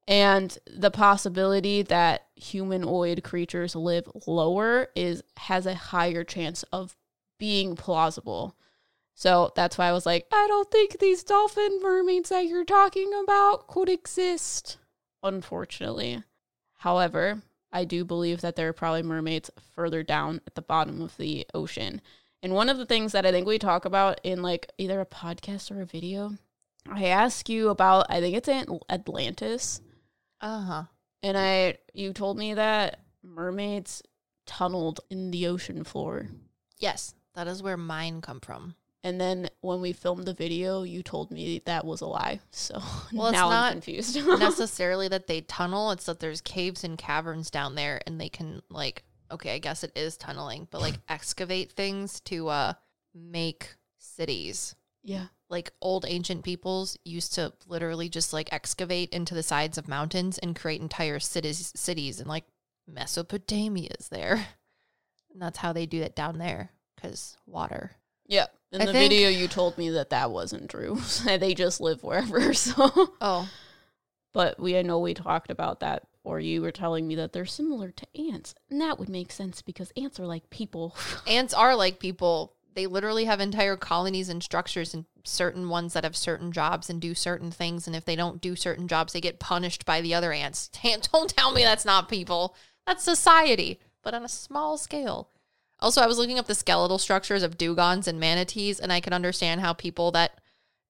And 0.07 0.57
the 0.65 0.91
possibility 0.91 1.83
that 1.83 2.27
humanoid 2.35 3.23
creatures 3.23 3.75
live 3.75 4.09
lower 4.27 4.87
is 4.95 5.23
has 5.37 5.65
a 5.65 5.75
higher 5.75 6.23
chance 6.23 6.63
of 6.71 6.97
being 7.37 7.75
plausible. 7.75 8.55
So 9.21 9.51
that's 9.55 9.77
why 9.77 9.87
I 9.87 9.91
was 9.91 10.07
like, 10.07 10.25
I 10.33 10.47
don't 10.47 10.71
think 10.71 10.97
these 10.97 11.23
dolphin 11.23 11.79
mermaids 11.79 12.29
that 12.29 12.47
you're 12.47 12.65
talking 12.65 13.11
about 13.23 13.67
could 13.67 13.87
exist, 13.87 14.79
unfortunately. 15.21 16.23
However, 16.79 17.43
I 17.71 17.85
do 17.85 18.03
believe 18.03 18.41
that 18.41 18.55
there 18.55 18.69
are 18.69 18.73
probably 18.73 19.03
mermaids 19.03 19.51
further 19.75 20.01
down 20.01 20.41
at 20.47 20.55
the 20.55 20.63
bottom 20.63 21.03
of 21.03 21.17
the 21.17 21.45
ocean. 21.53 22.01
And 22.41 22.55
one 22.55 22.67
of 22.67 22.79
the 22.79 22.85
things 22.87 23.11
that 23.11 23.27
I 23.27 23.31
think 23.31 23.45
we 23.45 23.59
talk 23.59 23.85
about 23.85 24.19
in 24.23 24.41
like 24.41 24.71
either 24.79 24.99
a 24.99 25.05
podcast 25.05 25.69
or 25.69 25.83
a 25.83 25.85
video, 25.85 26.35
I 26.91 27.05
ask 27.05 27.47
you 27.47 27.69
about, 27.69 28.07
I 28.09 28.21
think 28.21 28.35
it's 28.35 28.49
Atlantis. 28.89 29.81
Uh 30.41 30.61
huh. 30.63 30.83
And 31.21 31.37
I, 31.37 31.77
you 31.93 32.11
told 32.11 32.39
me 32.39 32.55
that 32.55 33.01
mermaids 33.21 34.01
tunneled 34.47 35.01
in 35.11 35.29
the 35.29 35.45
ocean 35.45 35.83
floor. 35.83 36.25
Yes, 36.79 37.13
that 37.35 37.45
is 37.45 37.61
where 37.61 37.77
mine 37.77 38.21
come 38.21 38.39
from. 38.39 38.73
And 39.03 39.19
then 39.19 39.49
when 39.61 39.81
we 39.81 39.93
filmed 39.93 40.25
the 40.25 40.33
video, 40.33 40.83
you 40.83 41.01
told 41.01 41.31
me 41.31 41.61
that 41.65 41.85
was 41.85 42.01
a 42.01 42.05
lie. 42.05 42.39
So 42.51 42.75
Well, 43.13 43.27
it's 43.27 43.33
now 43.33 43.49
not 43.49 43.65
I'm 43.67 43.71
confused. 43.73 44.15
necessarily 44.39 45.07
that 45.07 45.27
they 45.27 45.41
tunnel. 45.41 45.91
It's 45.91 46.05
that 46.05 46.19
there's 46.19 46.41
caves 46.41 46.83
and 46.83 46.97
caverns 46.97 47.49
down 47.49 47.75
there, 47.75 48.01
and 48.05 48.21
they 48.21 48.29
can 48.29 48.61
like 48.69 49.03
okay, 49.31 49.55
I 49.55 49.59
guess 49.59 49.83
it 49.85 49.93
is 49.95 50.17
tunneling, 50.17 50.67
but 50.71 50.81
like 50.81 50.95
excavate 51.09 51.71
things 51.71 52.19
to 52.21 52.49
uh 52.49 52.73
make 53.15 53.75
cities. 53.97 54.75
yeah. 55.03 55.27
Like 55.49 55.73
old 55.81 56.05
ancient 56.07 56.43
peoples 56.45 56.97
used 57.03 57.33
to 57.35 57.51
literally 57.67 58.07
just 58.07 58.31
like 58.33 58.53
excavate 58.53 59.09
into 59.13 59.33
the 59.35 59.43
sides 59.43 59.77
of 59.77 59.87
mountains 59.87 60.37
and 60.37 60.55
create 60.55 60.79
entire 60.81 61.19
cities 61.19 61.73
cities 61.75 62.19
and 62.19 62.29
like 62.29 62.45
Mesopotamia 62.87 63.89
is 63.99 64.09
there. 64.09 64.47
And 65.33 65.41
that's 65.41 65.57
how 65.57 65.73
they 65.73 65.85
do 65.85 66.01
it 66.01 66.15
down 66.15 66.37
there 66.37 66.71
cuz 67.01 67.35
water. 67.45 67.95
Yeah. 68.27 68.47
In 68.71 68.81
I 68.81 68.85
the 68.85 68.93
think- 68.93 69.11
video, 69.11 69.29
you 69.29 69.47
told 69.47 69.77
me 69.77 69.89
that 69.91 70.11
that 70.11 70.31
wasn't 70.31 70.69
true. 70.69 70.95
they 71.25 71.53
just 71.53 71.81
live 71.81 72.03
wherever. 72.03 72.53
So, 72.53 73.13
Oh, 73.19 73.49
but 74.33 74.59
we 74.59 74.77
I 74.77 74.81
know 74.81 74.99
we 74.99 75.13
talked 75.13 75.51
about 75.51 75.81
that, 75.81 76.03
or 76.23 76.39
you 76.39 76.61
were 76.61 76.71
telling 76.71 77.07
me 77.07 77.15
that 77.15 77.33
they're 77.33 77.45
similar 77.45 77.91
to 77.91 78.07
ants, 78.29 78.55
and 78.69 78.79
that 78.79 78.97
would 78.97 79.09
make 79.09 79.31
sense 79.31 79.61
because 79.61 79.91
ants 79.97 80.19
are 80.19 80.25
like 80.25 80.49
people. 80.49 80.95
ants 81.27 81.53
are 81.53 81.75
like 81.75 81.99
people. 81.99 82.53
They 82.73 82.87
literally 82.87 83.25
have 83.25 83.41
entire 83.41 83.75
colonies 83.75 84.29
and 84.29 84.41
structures 84.41 84.93
and 84.93 85.03
certain 85.25 85.67
ones 85.67 85.91
that 85.91 86.05
have 86.05 86.15
certain 86.15 86.53
jobs 86.53 86.89
and 86.89 87.01
do 87.01 87.13
certain 87.13 87.51
things. 87.51 87.85
And 87.85 87.93
if 87.97 88.05
they 88.05 88.15
don't 88.15 88.39
do 88.39 88.55
certain 88.55 88.87
jobs, 88.87 89.11
they 89.11 89.19
get 89.19 89.39
punished 89.41 89.85
by 89.85 89.99
the 89.99 90.13
other 90.13 90.31
ants. 90.31 90.69
Don't 91.11 91.29
tell 91.35 91.51
me 91.51 91.63
that's 91.63 91.83
not 91.83 92.07
people. 92.07 92.55
That's 92.87 93.03
society, 93.03 93.81
but 94.03 94.13
on 94.13 94.23
a 94.23 94.29
small 94.29 94.77
scale. 94.77 95.27
Also, 95.81 96.01
I 96.01 96.07
was 96.07 96.17
looking 96.17 96.37
up 96.39 96.47
the 96.47 96.55
skeletal 96.55 96.97
structures 96.99 97.43
of 97.43 97.57
dugongs 97.57 98.07
and 98.07 98.19
manatees, 98.19 98.79
and 98.79 98.91
I 98.93 98.99
can 98.99 99.13
understand 99.13 99.61
how 99.61 99.73
people 99.73 100.11
that 100.11 100.39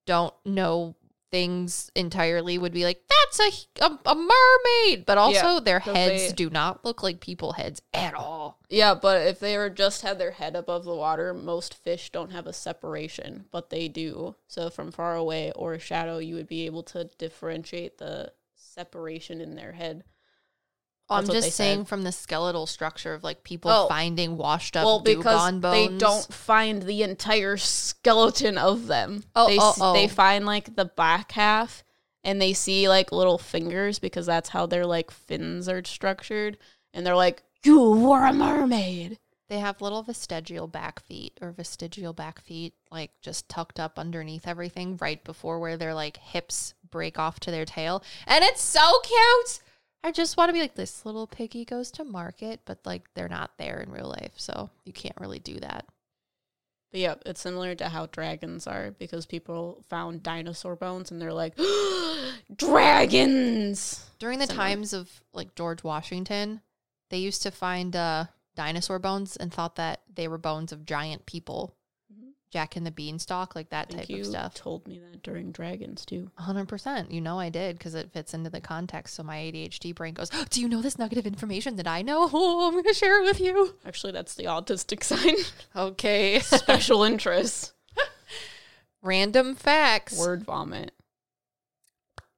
don't 0.06 0.34
know 0.46 0.96
things 1.32 1.90
entirely 1.96 2.58
would 2.58 2.74
be 2.74 2.84
like, 2.84 3.02
that's 3.08 3.40
a, 3.80 3.86
a, 3.86 4.00
a 4.06 4.16
mermaid. 4.16 5.06
But 5.06 5.18
also, 5.18 5.54
Yeah, 5.54 5.60
their 5.62 5.80
heads 5.80 6.28
they- 6.28 6.34
do 6.34 6.50
not 6.50 6.84
look 6.84 7.04
like 7.04 7.22
people 7.22 7.54
heads 7.54 7.82
at 7.94 8.14
all. 8.14 8.60
yeah, 8.70 8.94
but 8.94 9.26
if 9.26 9.40
they 9.40 9.58
were 9.58 9.70
just 9.70 10.02
had 10.02 10.20
their 10.20 10.32
head 10.32 10.58
above 10.58 10.84
the 10.84 10.94
water, 10.94 11.34
most 11.34 11.74
fish 11.74 12.10
don't 12.12 12.32
have 12.34 12.48
a 12.48 12.52
separation, 12.54 13.46
but 13.50 13.70
they 13.70 13.88
do. 13.88 14.36
So 14.48 14.70
from 14.70 14.92
far 14.92 15.16
away 15.16 15.54
or 15.56 15.74
a 15.74 15.80
shadow, 15.80 16.18
you 16.18 16.36
would 16.36 16.48
be 16.48 16.66
able 16.66 16.84
to 16.84 17.06
differentiate 17.18 17.98
the 17.98 18.34
separation 18.56 19.40
in 19.40 19.56
their 19.56 19.72
head. 19.72 20.04
I'm 21.10 21.26
That's 21.26 21.34
they 21.42 21.48
just 21.48 21.58
saying 21.58 21.80
said. 21.82 21.88
from 21.90 22.04
the 22.04 22.12
skeletal 22.12 22.66
structure 22.66 23.14
of 23.14 23.24
like 23.24 23.44
people 23.44 23.70
Oh. 23.70 23.88
finding 23.90 24.38
washed 24.38 24.78
up 24.78 24.86
well, 24.86 25.00
because 25.02 25.62
they 25.62 25.90
don't 25.98 26.34
find 26.34 26.84
the 26.84 27.04
entire 27.04 27.58
skeleton 27.58 28.58
of 28.58 28.88
them. 28.88 29.24
Oh, 29.36 29.48
they, 29.48 29.58
oh, 29.60 29.74
oh. 29.82 29.94
they 29.94 30.08
find 30.08 30.46
like 30.46 30.76
the 30.76 30.86
back 30.86 31.34
half, 31.34 31.84
and 32.24 32.42
they 32.42 32.54
see 32.54 32.88
like 32.88 33.12
little 33.12 33.38
fingers 33.38 34.00
because 34.00 34.26
that's 34.26 34.50
how 34.50 34.66
their 34.66 34.86
like 34.86 35.12
fins 35.12 35.68
are 35.68 35.84
structured, 35.84 36.58
and 36.94 37.06
they're 37.06 37.16
like, 37.16 37.44
"You 37.64 37.92
were 37.92 38.26
a 38.26 38.32
mermaid." 38.34 39.20
They 39.50 39.60
have 39.60 39.82
little 39.82 40.02
vestigial 40.02 40.68
back 40.68 41.02
feet 41.02 41.38
or 41.42 41.52
vestigial 41.52 42.14
back 42.14 42.40
feet, 42.40 42.74
like 42.90 43.12
just 43.22 43.50
tucked 43.50 43.82
up 43.82 44.00
underneath 44.00 44.48
everything, 44.48 44.96
right 45.02 45.22
before 45.26 45.60
where 45.60 45.76
their 45.76 45.94
like 45.94 46.16
hips 46.16 46.74
break 46.90 47.20
off 47.20 47.38
to 47.42 47.52
their 47.52 47.66
tail, 47.66 48.02
and 48.26 48.46
it's 48.46 48.62
so 48.62 49.00
cute. 49.04 49.60
I 50.04 50.12
just 50.12 50.36
want 50.36 50.50
to 50.50 50.54
be 50.54 50.62
like 50.62 50.76
this 50.76 51.06
little 51.06 51.28
piggy 51.28 51.64
goes 51.64 51.92
to 51.92 52.04
market, 52.04 52.62
but 52.66 52.80
like 52.86 53.04
they're 53.14 53.30
not 53.30 53.52
there 53.58 53.80
in 53.80 53.92
real 53.92 54.08
life, 54.10 54.34
so 54.36 54.70
you 54.84 54.94
can't 54.94 55.20
really 55.20 55.40
do 55.40 55.60
that. 55.60 55.86
But 56.92 57.00
yeah, 57.00 57.16
it's 57.26 57.40
similar 57.40 57.74
to 57.76 57.88
how 57.90 58.08
dragons 58.08 58.68
are 58.68 58.92
because 58.92 59.26
people 59.26 59.84
found 59.90 60.24
dinosaur 60.24 60.76
bones 60.76 61.10
and 61.10 61.22
they're 61.22 61.32
like, 61.34 61.56
dragons. 62.56 64.10
During 64.20 64.40
the 64.40 64.48
Similar. 64.48 64.64
times 64.66 64.94
of 64.94 65.10
like 65.34 65.56
George 65.56 65.84
Washington, 65.84 66.62
they 67.10 67.20
used 67.20 67.44
to 67.44 67.52
find 67.52 67.96
uh, 67.96 68.26
dinosaur 68.56 69.00
bones 69.00 69.38
and 69.38 69.54
thought 69.54 69.78
that 69.78 70.02
they 70.14 70.28
were 70.28 70.38
bones 70.38 70.72
of 70.72 70.86
giant 70.86 71.26
people. 71.26 71.76
Jack 72.52 72.76
and 72.76 72.86
the 72.86 72.92
Beanstalk, 72.92 73.56
like 73.56 73.70
that 73.70 73.90
type 73.90 74.10
of 74.10 74.26
stuff. 74.26 74.54
told 74.54 74.86
me 74.86 75.00
that 75.00 75.24
during 75.24 75.52
dragons 75.54 76.06
too. 76.06 76.30
100%. 76.40 77.10
You 77.10 77.22
know 77.22 77.40
I 77.40 77.50
did 77.50 77.78
because 77.78 77.96
it 77.96 78.12
fits 78.12 78.34
into 78.34 78.50
the 78.50 78.60
context. 78.62 79.16
So 79.16 79.24
my 79.24 79.38
ADHD 79.38 79.96
brain 79.96 80.14
goes, 80.14 80.30
oh, 80.34 80.46
Do 80.50 80.60
you 80.62 80.68
know 80.68 80.82
this 80.82 81.00
nugget 81.00 81.18
of 81.18 81.26
information 81.26 81.78
that 81.78 81.88
I 81.88 82.02
know? 82.02 82.30
Oh, 82.44 82.68
I'm 82.68 82.74
going 82.74 82.84
to 82.84 82.94
share 82.94 83.22
it 83.22 83.26
with 83.26 83.40
you. 83.40 83.76
Actually, 83.86 84.12
that's 84.14 84.36
the 84.36 84.46
autistic 84.46 85.04
sign. 85.04 85.36
Okay. 85.76 86.40
Special 86.42 87.04
interests. 87.04 87.74
Random 89.02 89.56
facts. 89.56 90.18
Word 90.20 90.44
vomit. 90.44 90.92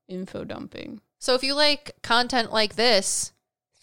Info 0.07 0.43
dumping. 0.43 1.01
So 1.19 1.33
if 1.35 1.43
you 1.43 1.53
like 1.55 1.95
content 2.03 2.53
like 2.53 2.75
this, 2.75 3.32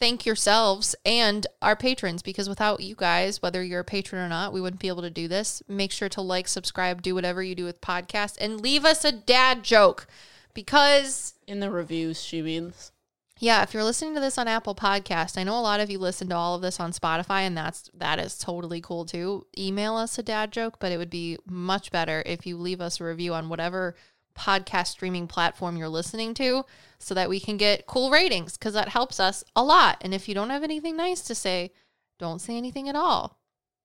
thank 0.01 0.25
yourselves 0.27 0.97
and 1.05 1.47
our 1.61 1.77
patrons 1.77 2.23
because 2.23 2.49
without 2.49 2.81
you 2.81 2.95
guys, 2.95 3.43
whether 3.43 3.63
you're 3.63 3.81
a 3.81 3.85
patron 3.85 4.23
or 4.23 4.29
not, 4.29 4.53
we 4.53 4.61
wouldn't 4.61 4.81
be 4.81 4.89
able 4.89 5.03
to 5.03 5.11
do 5.11 5.29
this. 5.29 5.63
Make 5.69 5.93
sure 5.93 6.09
to 6.09 6.21
like, 6.23 6.49
subscribe, 6.49 7.03
do 7.03 7.15
whatever 7.15 7.43
you 7.43 7.55
do 7.55 7.65
with 7.65 7.81
podcasts, 7.81 8.37
and 8.41 8.61
leave 8.61 8.85
us 8.85 9.05
a 9.05 9.13
dad 9.13 9.63
joke 9.63 10.07
because 10.55 11.35
In 11.47 11.61
the 11.61 11.71
reviews, 11.71 12.21
she 12.23 12.43
means. 12.43 12.93
yeah, 13.39 13.63
if 13.63 13.73
you're 13.75 13.85
listening 13.85 14.15
to 14.15 14.21
this 14.21 14.39
on 14.39 14.49
Apple 14.49 14.75
Podcast, 14.75 15.39
I 15.39 15.45
know 15.45 15.59
a 15.59 15.61
lot 15.61 15.81
of 15.81 15.91
you 15.91 15.99
listen 15.99 16.29
to 16.31 16.35
all 16.37 16.55
of 16.55 16.63
this 16.63 16.81
on 16.81 16.93
Spotify, 16.93 17.43
and 17.43 17.57
that's 17.57 17.91
that 17.95 18.19
is 18.19 18.39
totally 18.39 18.81
cool 18.81 19.05
too. 19.05 19.47
Email 19.57 19.97
us 19.97 20.19
a 20.19 20.23
dad 20.23 20.51
joke, 20.51 20.79
but 20.81 20.93
it 20.93 20.99
would 20.99 21.11
be 21.11 21.37
much 21.47 21.91
better 21.93 22.23
if 22.27 22.47
you 22.47 22.57
leave 22.57 22.81
us 22.81 23.01
a 23.01 23.05
review 23.05 23.35
on 23.35 23.49
whatever 23.49 23.95
podcast 24.35 24.89
streaming 24.89 25.27
platform 25.27 25.77
you're 25.77 25.89
listening 25.89 26.35
to, 26.35 26.65
so 26.99 27.15
that 27.15 27.29
we 27.29 27.41
can 27.41 27.57
get 27.57 27.87
cool 27.87 28.11
ratings 28.11 28.57
because 28.57 28.75
that 28.75 28.89
helps 28.89 29.19
us 29.21 29.43
a 29.57 29.63
lot. 29.65 29.99
And 30.01 30.13
if 30.15 30.29
you 30.29 30.35
don't 30.35 30.51
have 30.51 30.63
anything 30.63 30.97
nice 30.97 31.21
to 31.23 31.35
say, 31.35 31.73
don't 32.19 32.41
say 32.41 32.57
anything 32.57 32.89
at 32.89 32.97
all 32.97 33.39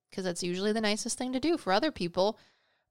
because 0.10 0.24
that's 0.24 0.44
usually 0.44 0.72
the 0.72 0.82
nicest 0.82 1.18
thing 1.18 1.34
to 1.34 1.40
do 1.40 1.58
for 1.58 1.74
other 1.74 1.92
people. 1.92 2.38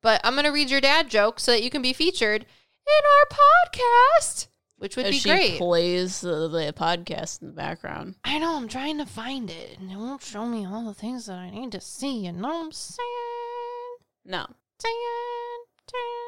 But 0.02 0.20
I'm 0.24 0.34
gonna 0.34 0.52
read 0.52 0.70
your 0.70 0.80
dad 0.80 1.08
joke 1.08 1.40
so 1.40 1.52
that 1.52 1.62
you 1.62 1.70
can 1.70 1.80
be 1.82 1.92
featured 1.94 2.42
in 2.42 3.02
our 3.32 3.38
podcast, 3.38 4.48
which 4.76 4.96
would 4.96 5.06
As 5.06 5.12
be 5.12 5.18
she 5.18 5.28
great. 5.30 5.58
plays 5.58 6.20
the, 6.20 6.48
the 6.48 6.74
podcast 6.76 7.40
in 7.40 7.48
the 7.48 7.54
background. 7.54 8.16
I 8.24 8.38
know 8.38 8.56
I'm 8.56 8.68
trying 8.68 8.98
to 8.98 9.06
find 9.06 9.48
it, 9.50 9.78
and 9.78 9.90
it 9.90 9.96
won't 9.96 10.22
show 10.22 10.44
me 10.44 10.66
all 10.66 10.84
the 10.84 10.92
things 10.92 11.24
that 11.26 11.38
I 11.38 11.48
need 11.48 11.72
to 11.72 11.80
see. 11.80 12.26
You 12.26 12.32
know 12.32 12.48
what 12.48 12.64
I'm 12.66 12.72
saying? 12.72 13.96
No. 14.26 14.46
Saying. 14.78 16.23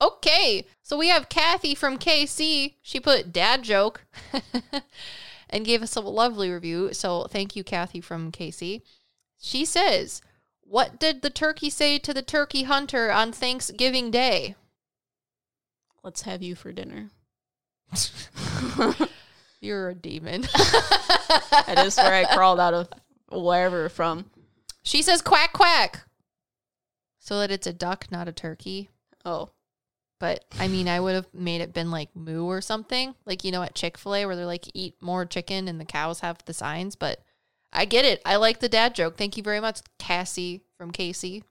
Okay, 0.00 0.66
so 0.82 0.98
we 0.98 1.08
have 1.08 1.28
Kathy 1.28 1.74
from 1.74 1.98
KC. 1.98 2.74
She 2.82 3.00
put 3.00 3.32
dad 3.32 3.62
joke 3.62 4.04
and 5.50 5.64
gave 5.64 5.82
us 5.82 5.96
a 5.96 6.00
lovely 6.00 6.50
review. 6.50 6.92
So 6.92 7.24
thank 7.30 7.56
you, 7.56 7.64
Kathy 7.64 8.00
from 8.00 8.30
KC. 8.30 8.82
She 9.40 9.64
says, 9.64 10.20
What 10.60 10.98
did 11.00 11.22
the 11.22 11.30
turkey 11.30 11.70
say 11.70 11.98
to 11.98 12.12
the 12.12 12.22
turkey 12.22 12.64
hunter 12.64 13.10
on 13.10 13.32
Thanksgiving 13.32 14.10
Day? 14.10 14.54
Let's 16.02 16.22
have 16.22 16.42
you 16.42 16.54
for 16.54 16.72
dinner. 16.72 17.10
You're 19.60 19.90
a 19.90 19.94
demon. 19.94 20.44
That 21.66 21.84
is 21.84 21.96
where 21.96 22.14
I 22.14 22.32
crawled 22.32 22.60
out 22.60 22.74
of 22.74 22.88
wherever 23.32 23.88
from. 23.88 24.30
she 24.84 25.02
says, 25.02 25.20
Quack, 25.20 25.52
quack. 25.52 26.04
So 27.18 27.40
that 27.40 27.50
it's 27.50 27.66
a 27.66 27.72
duck, 27.72 28.06
not 28.10 28.28
a 28.28 28.32
turkey. 28.32 28.90
Oh, 29.24 29.50
But 30.18 30.44
I 30.58 30.68
mean, 30.68 30.88
I 30.88 30.98
would 30.98 31.14
have 31.14 31.26
made 31.34 31.60
it 31.60 31.74
been 31.74 31.90
like 31.90 32.08
moo 32.16 32.46
or 32.46 32.60
something, 32.60 33.14
like 33.26 33.44
you 33.44 33.52
know 33.52 33.62
at 33.62 33.74
Chick 33.74 33.98
Fil 33.98 34.14
A 34.14 34.26
where 34.26 34.34
they're 34.36 34.46
like 34.46 34.64
eat 34.72 34.94
more 35.00 35.26
chicken 35.26 35.68
and 35.68 35.78
the 35.80 35.84
cows 35.84 36.20
have 36.20 36.38
the 36.46 36.54
signs. 36.54 36.96
But 36.96 37.20
I 37.72 37.84
get 37.84 38.04
it. 38.06 38.22
I 38.24 38.36
like 38.36 38.60
the 38.60 38.68
dad 38.68 38.94
joke. 38.94 39.16
Thank 39.18 39.36
you 39.36 39.42
very 39.42 39.60
much, 39.60 39.80
Cassie 39.98 40.62
from 40.78 40.90
Casey. 40.90 41.44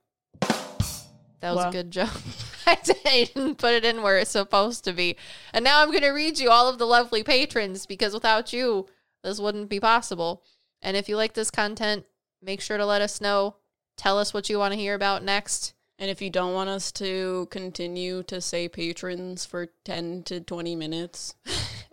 That 1.41 1.53
was 1.53 1.63
Wow. 1.66 1.70
a 1.70 1.72
good 1.72 1.91
joke. 1.91 2.09
I 2.68 3.30
didn't 3.36 3.59
put 3.59 3.74
it 3.74 3.86
in 3.86 4.01
where 4.01 4.18
it's 4.18 4.32
supposed 4.32 4.84
to 4.86 4.93
be, 4.93 5.16
and 5.53 5.63
now 5.63 5.82
I'm 5.84 5.91
going 5.91 6.01
to 6.01 6.09
read 6.09 6.39
you 6.39 6.49
all 6.49 6.68
of 6.68 6.80
the 6.80 6.88
lovely 6.88 7.22
patrons 7.22 7.86
because 7.86 8.16
without 8.16 8.51
you, 8.51 8.88
this 9.24 9.39
wouldn't 9.39 9.70
be 9.70 9.80
possible. 9.80 10.41
And 10.82 10.97
if 10.97 11.07
you 11.07 11.18
like 11.18 11.34
this 11.36 11.51
content, 11.51 12.05
make 12.41 12.61
sure 12.61 12.78
to 12.78 12.86
let 12.86 13.03
us 13.03 13.22
know. 13.22 13.57
Tell 13.97 14.18
us 14.18 14.34
what 14.34 14.49
you 14.49 14.57
want 14.57 14.74
to 14.74 14.80
hear 14.80 14.95
about 14.95 15.24
next. 15.24 15.75
And 16.00 16.10
if 16.10 16.22
you 16.22 16.30
don't 16.30 16.54
want 16.54 16.70
us 16.70 16.91
to 16.93 17.48
continue 17.52 18.24
to 18.24 18.41
say 18.41 18.68
patrons 18.68 19.46
for 19.46 19.68
10 19.86 20.24
to 20.24 20.39
20 20.41 20.76
minutes, 20.76 21.36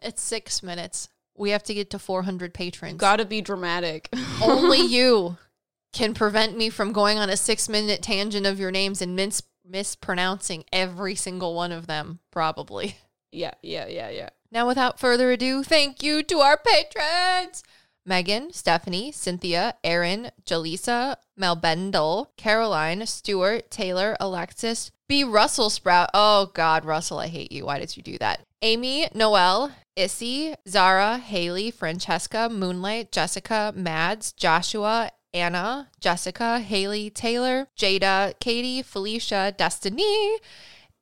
It's 0.04 0.20
six 0.20 0.64
minutes. 0.64 1.08
We 1.36 1.50
have 1.50 1.62
to 1.62 1.74
get 1.74 1.90
to 1.90 1.98
400 1.98 2.52
patrons. 2.52 2.98
gotta 2.98 3.24
be 3.24 3.40
dramatic. 3.40 4.08
Only 4.42 4.80
you 4.80 5.36
can 5.92 6.12
prevent 6.12 6.56
me 6.56 6.70
from 6.70 6.92
going 6.92 7.18
on 7.18 7.30
a 7.30 7.36
six 7.36 7.68
minute 7.68 8.02
tangent 8.02 8.44
of 8.44 8.58
your 8.58 8.72
names 8.72 9.00
and 9.00 9.14
mis- 9.14 9.42
mispronouncing 9.64 10.64
every 10.72 11.14
single 11.14 11.54
one 11.54 11.70
of 11.70 11.86
them, 11.86 12.18
probably. 12.32 12.96
yeah, 13.30 13.52
yeah, 13.62 13.86
yeah, 13.86 14.08
yeah. 14.10 14.30
Now, 14.50 14.66
without 14.66 14.98
further 14.98 15.30
ado, 15.30 15.62
thank 15.62 16.02
you 16.02 16.22
to 16.24 16.38
our 16.40 16.56
patrons 16.58 17.62
Megan, 18.04 18.52
Stephanie, 18.52 19.12
Cynthia, 19.12 19.74
Erin, 19.84 20.30
Jaleesa, 20.44 21.16
Melbendel, 21.36 22.32
Caroline, 22.36 23.06
Stuart, 23.06 23.70
Taylor, 23.70 24.16
Alexis, 24.18 24.90
B. 25.08 25.24
Russell 25.24 25.70
Sprout. 25.70 26.10
Oh, 26.14 26.50
God, 26.54 26.84
Russell, 26.84 27.18
I 27.18 27.28
hate 27.28 27.52
you. 27.52 27.66
Why 27.66 27.78
did 27.78 27.96
you 27.96 28.02
do 28.02 28.18
that? 28.18 28.44
Amy, 28.62 29.08
Noel, 29.14 29.72
Issy, 29.96 30.54
Zara, 30.68 31.18
Haley, 31.18 31.70
Francesca, 31.70 32.48
Moonlight, 32.48 33.12
Jessica, 33.12 33.72
Mads, 33.76 34.32
Joshua, 34.32 35.10
Anna, 35.34 35.88
Jessica, 36.00 36.60
Haley, 36.60 37.10
Taylor, 37.10 37.66
Jada, 37.78 38.34
Katie, 38.40 38.82
Felicia, 38.82 39.54
Destiny, 39.56 40.38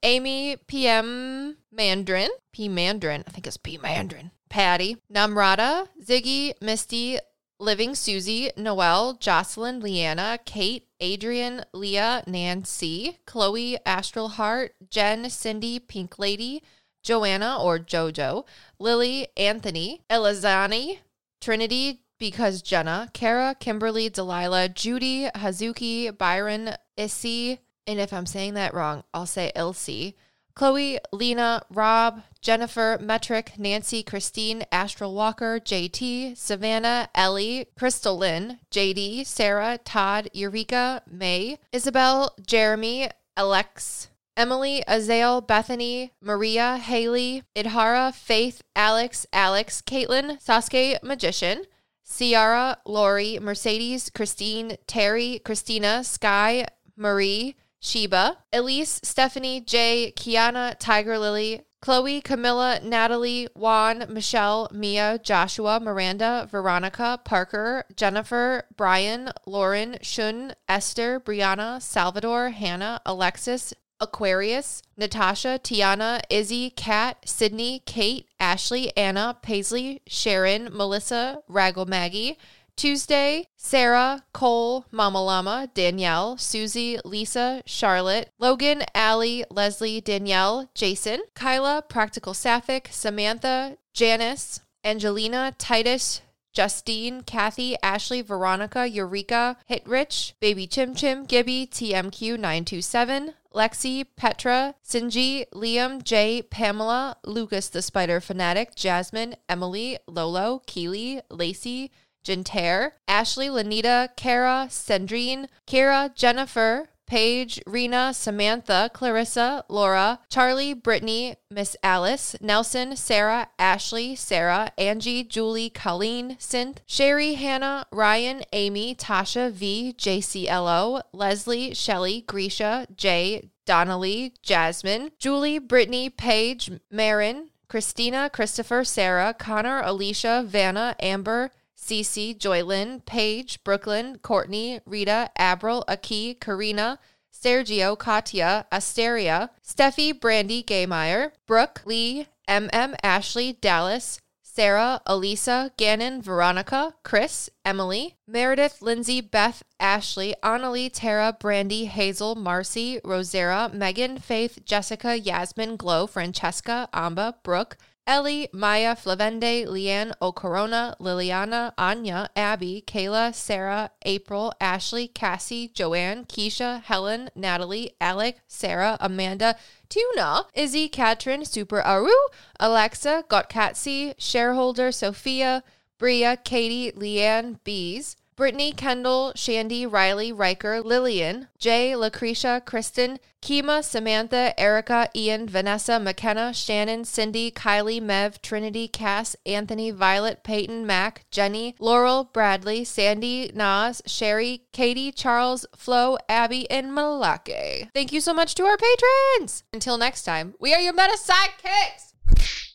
Amy, 0.02 0.56
PM 0.66 1.56
Mandarin, 1.70 2.30
P 2.52 2.68
Mandarin, 2.68 3.24
I 3.26 3.30
think 3.30 3.46
it's 3.46 3.56
P 3.56 3.76
Mandarin, 3.76 4.30
Patty, 4.50 4.98
Namrata, 5.12 5.88
Ziggy, 6.04 6.52
Misty, 6.60 7.18
Living 7.58 7.94
Susie, 7.94 8.50
Noelle, 8.56 9.14
Jocelyn, 9.14 9.80
Leanna, 9.80 10.38
Kate, 10.44 10.86
Adrian, 10.98 11.64
Leah, 11.72 12.22
Nancy, 12.26 13.18
Chloe, 13.26 13.78
Astral 13.86 14.30
Heart, 14.30 14.74
Jen, 14.90 15.30
Cindy, 15.30 15.78
Pink 15.78 16.18
Lady, 16.18 16.62
Joanna 17.02 17.58
or 17.62 17.78
Jojo, 17.78 18.44
Lily, 18.78 19.28
Anthony, 19.36 20.02
Elizani, 20.10 20.98
Trinity, 21.40 22.02
because 22.18 22.60
Jenna, 22.60 23.10
Kara, 23.14 23.56
Kimberly, 23.58 24.10
Delilah, 24.10 24.68
Judy, 24.68 25.28
Hazuki, 25.34 26.16
Byron, 26.16 26.74
Issy, 26.96 27.58
and 27.86 27.98
if 27.98 28.12
I'm 28.12 28.26
saying 28.26 28.54
that 28.54 28.74
wrong, 28.74 29.04
I'll 29.14 29.26
say 29.26 29.50
Ilse, 29.56 30.12
Chloe, 30.60 30.98
Lena, 31.10 31.62
Rob, 31.70 32.20
Jennifer, 32.42 32.98
Metric, 33.00 33.54
Nancy, 33.56 34.02
Christine, 34.02 34.62
Astral 34.70 35.14
Walker, 35.14 35.58
JT, 35.58 36.36
Savannah, 36.36 37.08
Ellie, 37.14 37.64
Crystal 37.78 38.18
Lynn, 38.18 38.58
JD, 38.70 39.24
Sarah, 39.24 39.78
Todd, 39.82 40.28
Eureka, 40.34 41.00
May, 41.10 41.56
Isabel, 41.72 42.34
Jeremy, 42.46 43.08
Alex, 43.38 44.10
Emily, 44.36 44.84
Azale, 44.86 45.46
Bethany, 45.46 46.12
Maria, 46.20 46.76
Haley, 46.76 47.42
Idhara, 47.56 48.12
Faith, 48.12 48.60
Alex, 48.76 49.26
Alex, 49.32 49.80
Caitlin, 49.80 50.38
Sasuke, 50.44 51.02
Magician, 51.02 51.62
Ciara, 52.04 52.76
Lori, 52.84 53.38
Mercedes, 53.38 54.10
Christine, 54.10 54.76
Terry, 54.86 55.40
Christina, 55.42 56.04
Sky, 56.04 56.66
Marie, 56.98 57.56
Sheba, 57.80 58.38
Elise, 58.52 59.00
Stephanie, 59.02 59.60
Jay, 59.60 60.12
Kiana, 60.16 60.76
Tiger 60.78 61.18
Lily, 61.18 61.62
Chloe, 61.82 62.20
Camilla, 62.20 62.78
Natalie, 62.82 63.48
Juan, 63.54 64.04
Michelle, 64.10 64.68
Mia, 64.70 65.18
Joshua, 65.22 65.80
Miranda, 65.80 66.46
Veronica, 66.50 67.18
Parker, 67.24 67.84
Jennifer, 67.96 68.64
Brian, 68.76 69.30
Lauren, 69.46 69.96
Shun, 70.02 70.54
Esther, 70.68 71.18
Brianna, 71.18 71.80
Salvador, 71.80 72.50
Hannah, 72.50 73.00
Alexis, 73.06 73.72
Aquarius, 73.98 74.82
Natasha, 74.96 75.58
Tiana, 75.62 76.20
Izzy, 76.30 76.70
Kat, 76.70 77.18
Sydney, 77.26 77.82
Kate, 77.86 78.28
Ashley, 78.38 78.94
Anna, 78.96 79.36
Paisley, 79.42 80.02
Sharon, 80.06 80.68
Melissa, 80.72 81.42
Raggle 81.48 81.86
Maggie, 81.86 82.38
Tuesday, 82.80 83.44
Sarah, 83.58 84.24
Cole, 84.32 84.86
Mama 84.90 85.22
Llama, 85.22 85.68
Danielle, 85.74 86.38
Susie, 86.38 86.98
Lisa, 87.04 87.62
Charlotte, 87.66 88.30
Logan, 88.38 88.84
Allie, 88.94 89.44
Leslie, 89.50 90.00
Danielle, 90.00 90.66
Jason, 90.74 91.20
Kyla, 91.34 91.84
Practical 91.86 92.32
Sapphic, 92.32 92.88
Samantha, 92.90 93.76
Janice, 93.92 94.60
Angelina, 94.82 95.54
Titus, 95.58 96.22
Justine, 96.54 97.20
Kathy, 97.20 97.76
Ashley, 97.82 98.22
Veronica, 98.22 98.88
Eureka, 98.88 99.58
Hitrich, 99.68 100.32
Baby 100.40 100.66
Chim 100.66 100.94
Chim, 100.94 101.26
Gibby, 101.26 101.66
TMQ927, 101.70 103.34
Lexi, 103.54 104.06
Petra, 104.16 104.74
Sinji, 104.82 105.44
Liam, 105.52 106.02
Jay, 106.02 106.40
Pamela, 106.40 107.18
Lucas 107.26 107.68
the 107.68 107.82
Spider 107.82 108.22
Fanatic, 108.22 108.74
Jasmine, 108.74 109.36
Emily, 109.50 109.98
Lolo, 110.06 110.62
Keely, 110.64 111.20
Lacey, 111.28 111.90
Jinter, 112.24 112.92
Ashley, 113.08 113.48
Lanita, 113.48 114.10
Kara, 114.16 114.66
Sandrine, 114.68 115.46
Kira, 115.66 116.14
Jennifer, 116.14 116.88
Paige, 117.10 117.60
Rena, 117.66 118.14
Samantha, 118.14 118.88
Clarissa, 118.94 119.64
Laura, 119.68 120.20
Charlie, 120.30 120.74
Brittany, 120.74 121.34
Miss 121.50 121.76
Alice, 121.82 122.36
Nelson, 122.40 122.94
Sarah, 122.94 123.48
Ashley, 123.58 124.14
Sarah, 124.14 124.70
Angie, 124.78 125.24
Julie, 125.24 125.70
Colleen, 125.70 126.36
Synth, 126.38 126.76
Sherry, 126.86 127.34
Hannah, 127.34 127.84
Ryan, 127.90 128.42
Amy, 128.52 128.94
Tasha, 128.94 129.50
V, 129.50 129.92
JCLO, 129.98 131.02
Leslie, 131.12 131.74
Shelly, 131.74 132.20
Grisha, 132.20 132.86
Jay, 132.96 133.50
Donnelly, 133.66 134.34
Jasmine, 134.40 135.10
Julie, 135.18 135.58
Brittany, 135.58 136.10
Paige, 136.10 136.70
Marin, 136.92 137.48
Christina, 137.68 138.30
Christopher, 138.30 138.84
Sarah, 138.84 139.34
Connor, 139.36 139.80
Alicia, 139.84 140.44
Vanna, 140.46 140.94
Amber, 141.00 141.50
Cece, 141.90 142.38
Joylyn, 142.38 143.04
Paige, 143.04 143.64
Brooklyn, 143.64 144.16
Courtney, 144.22 144.80
Rita, 144.86 145.28
Abril, 145.36 145.82
Aki, 145.88 146.34
Karina, 146.34 147.00
Sergio, 147.32 147.98
Katya, 147.98 148.66
Asteria, 148.70 149.50
Steffi, 149.66 150.18
Brandy, 150.18 150.62
Gaymeyer, 150.62 151.32
Brooke, 151.48 151.82
Lee, 151.84 152.28
MM, 152.46 152.94
Ashley, 153.02 153.54
Dallas, 153.54 154.20
Sarah, 154.40 155.00
Elisa, 155.04 155.72
Gannon, 155.76 156.22
Veronica, 156.22 156.94
Chris, 157.02 157.50
Emily, 157.64 158.16
Meredith, 158.24 158.80
Lindsay, 158.80 159.20
Beth, 159.20 159.64
Ashley, 159.80 160.34
Annalie, 160.44 160.90
Tara, 160.92 161.36
Brandy, 161.38 161.86
Hazel, 161.86 162.36
Marcy, 162.36 163.00
Rosera, 163.04 163.72
Megan, 163.72 164.18
Faith, 164.18 164.60
Jessica, 164.64 165.18
Yasmin, 165.18 165.76
Glow, 165.76 166.06
Francesca, 166.06 166.88
Amba, 166.92 167.36
Brooke, 167.42 167.76
Ellie, 168.10 168.48
Maya, 168.52 168.96
Flavende, 168.96 169.68
Leanne, 169.68 170.12
Ocorona, 170.20 170.96
Liliana, 170.98 171.72
Anya, 171.78 172.28
Abby, 172.34 172.82
Kayla, 172.84 173.32
Sarah, 173.32 173.92
April, 174.04 174.52
Ashley, 174.60 175.06
Cassie, 175.06 175.70
Joanne, 175.72 176.24
Keisha, 176.24 176.82
Helen, 176.82 177.30
Natalie, 177.36 177.92
Alec, 178.00 178.40
Sarah, 178.48 178.98
Amanda, 179.00 179.54
Tuna, 179.88 180.46
Izzy, 180.54 180.88
Katrin, 180.88 181.44
Super 181.44 181.82
Aru, 181.82 182.10
Alexa, 182.58 183.22
Gotkatsi, 183.30 184.14
Shareholder, 184.18 184.90
Sophia, 184.90 185.62
Bria, 185.96 186.36
Katie, 186.36 186.90
Leanne, 186.90 187.60
Bees, 187.62 188.16
Brittany, 188.40 188.72
Kendall, 188.72 189.32
Shandy, 189.36 189.84
Riley, 189.84 190.32
Riker, 190.32 190.80
Lillian, 190.80 191.48
Jay, 191.58 191.94
Lucretia, 191.94 192.62
Kristen, 192.64 193.18
Kima, 193.42 193.84
Samantha, 193.84 194.58
Erica, 194.58 195.10
Ian, 195.14 195.46
Vanessa, 195.46 196.00
McKenna, 196.00 196.54
Shannon, 196.54 197.04
Cindy, 197.04 197.50
Kylie, 197.50 198.00
Mev, 198.00 198.40
Trinity, 198.40 198.88
Cass, 198.88 199.36
Anthony, 199.44 199.90
Violet, 199.90 200.42
Peyton, 200.42 200.86
Mac, 200.86 201.26
Jenny, 201.30 201.74
Laurel, 201.78 202.24
Bradley, 202.24 202.82
Sandy, 202.82 203.50
Nas, 203.54 204.00
Sherry, 204.06 204.62
Katie, 204.72 205.12
Charles, 205.12 205.66
Flo, 205.76 206.16
Abby, 206.26 206.68
and 206.70 206.92
Malake. 206.92 207.90
Thank 207.92 208.10
you 208.10 208.22
so 208.22 208.32
much 208.32 208.54
to 208.54 208.64
our 208.64 208.78
patrons. 208.78 209.64
Until 209.74 209.98
next 209.98 210.24
time, 210.24 210.54
we 210.58 210.72
are 210.72 210.80
your 210.80 210.94
meta 210.94 211.18
sidekicks. 211.18 212.14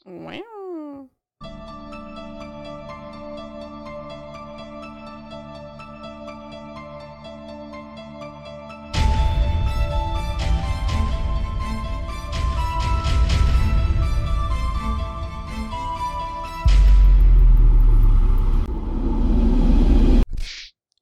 Wow. 0.05 1.09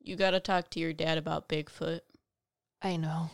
You 0.04 0.18
gotta 0.18 0.42
talk 0.42 0.70
to 0.72 0.80
your 0.82 0.92
dad 0.92 1.18
about 1.18 1.48
Bigfoot. 1.48 2.02
I 2.82 2.98
know. 2.98 3.30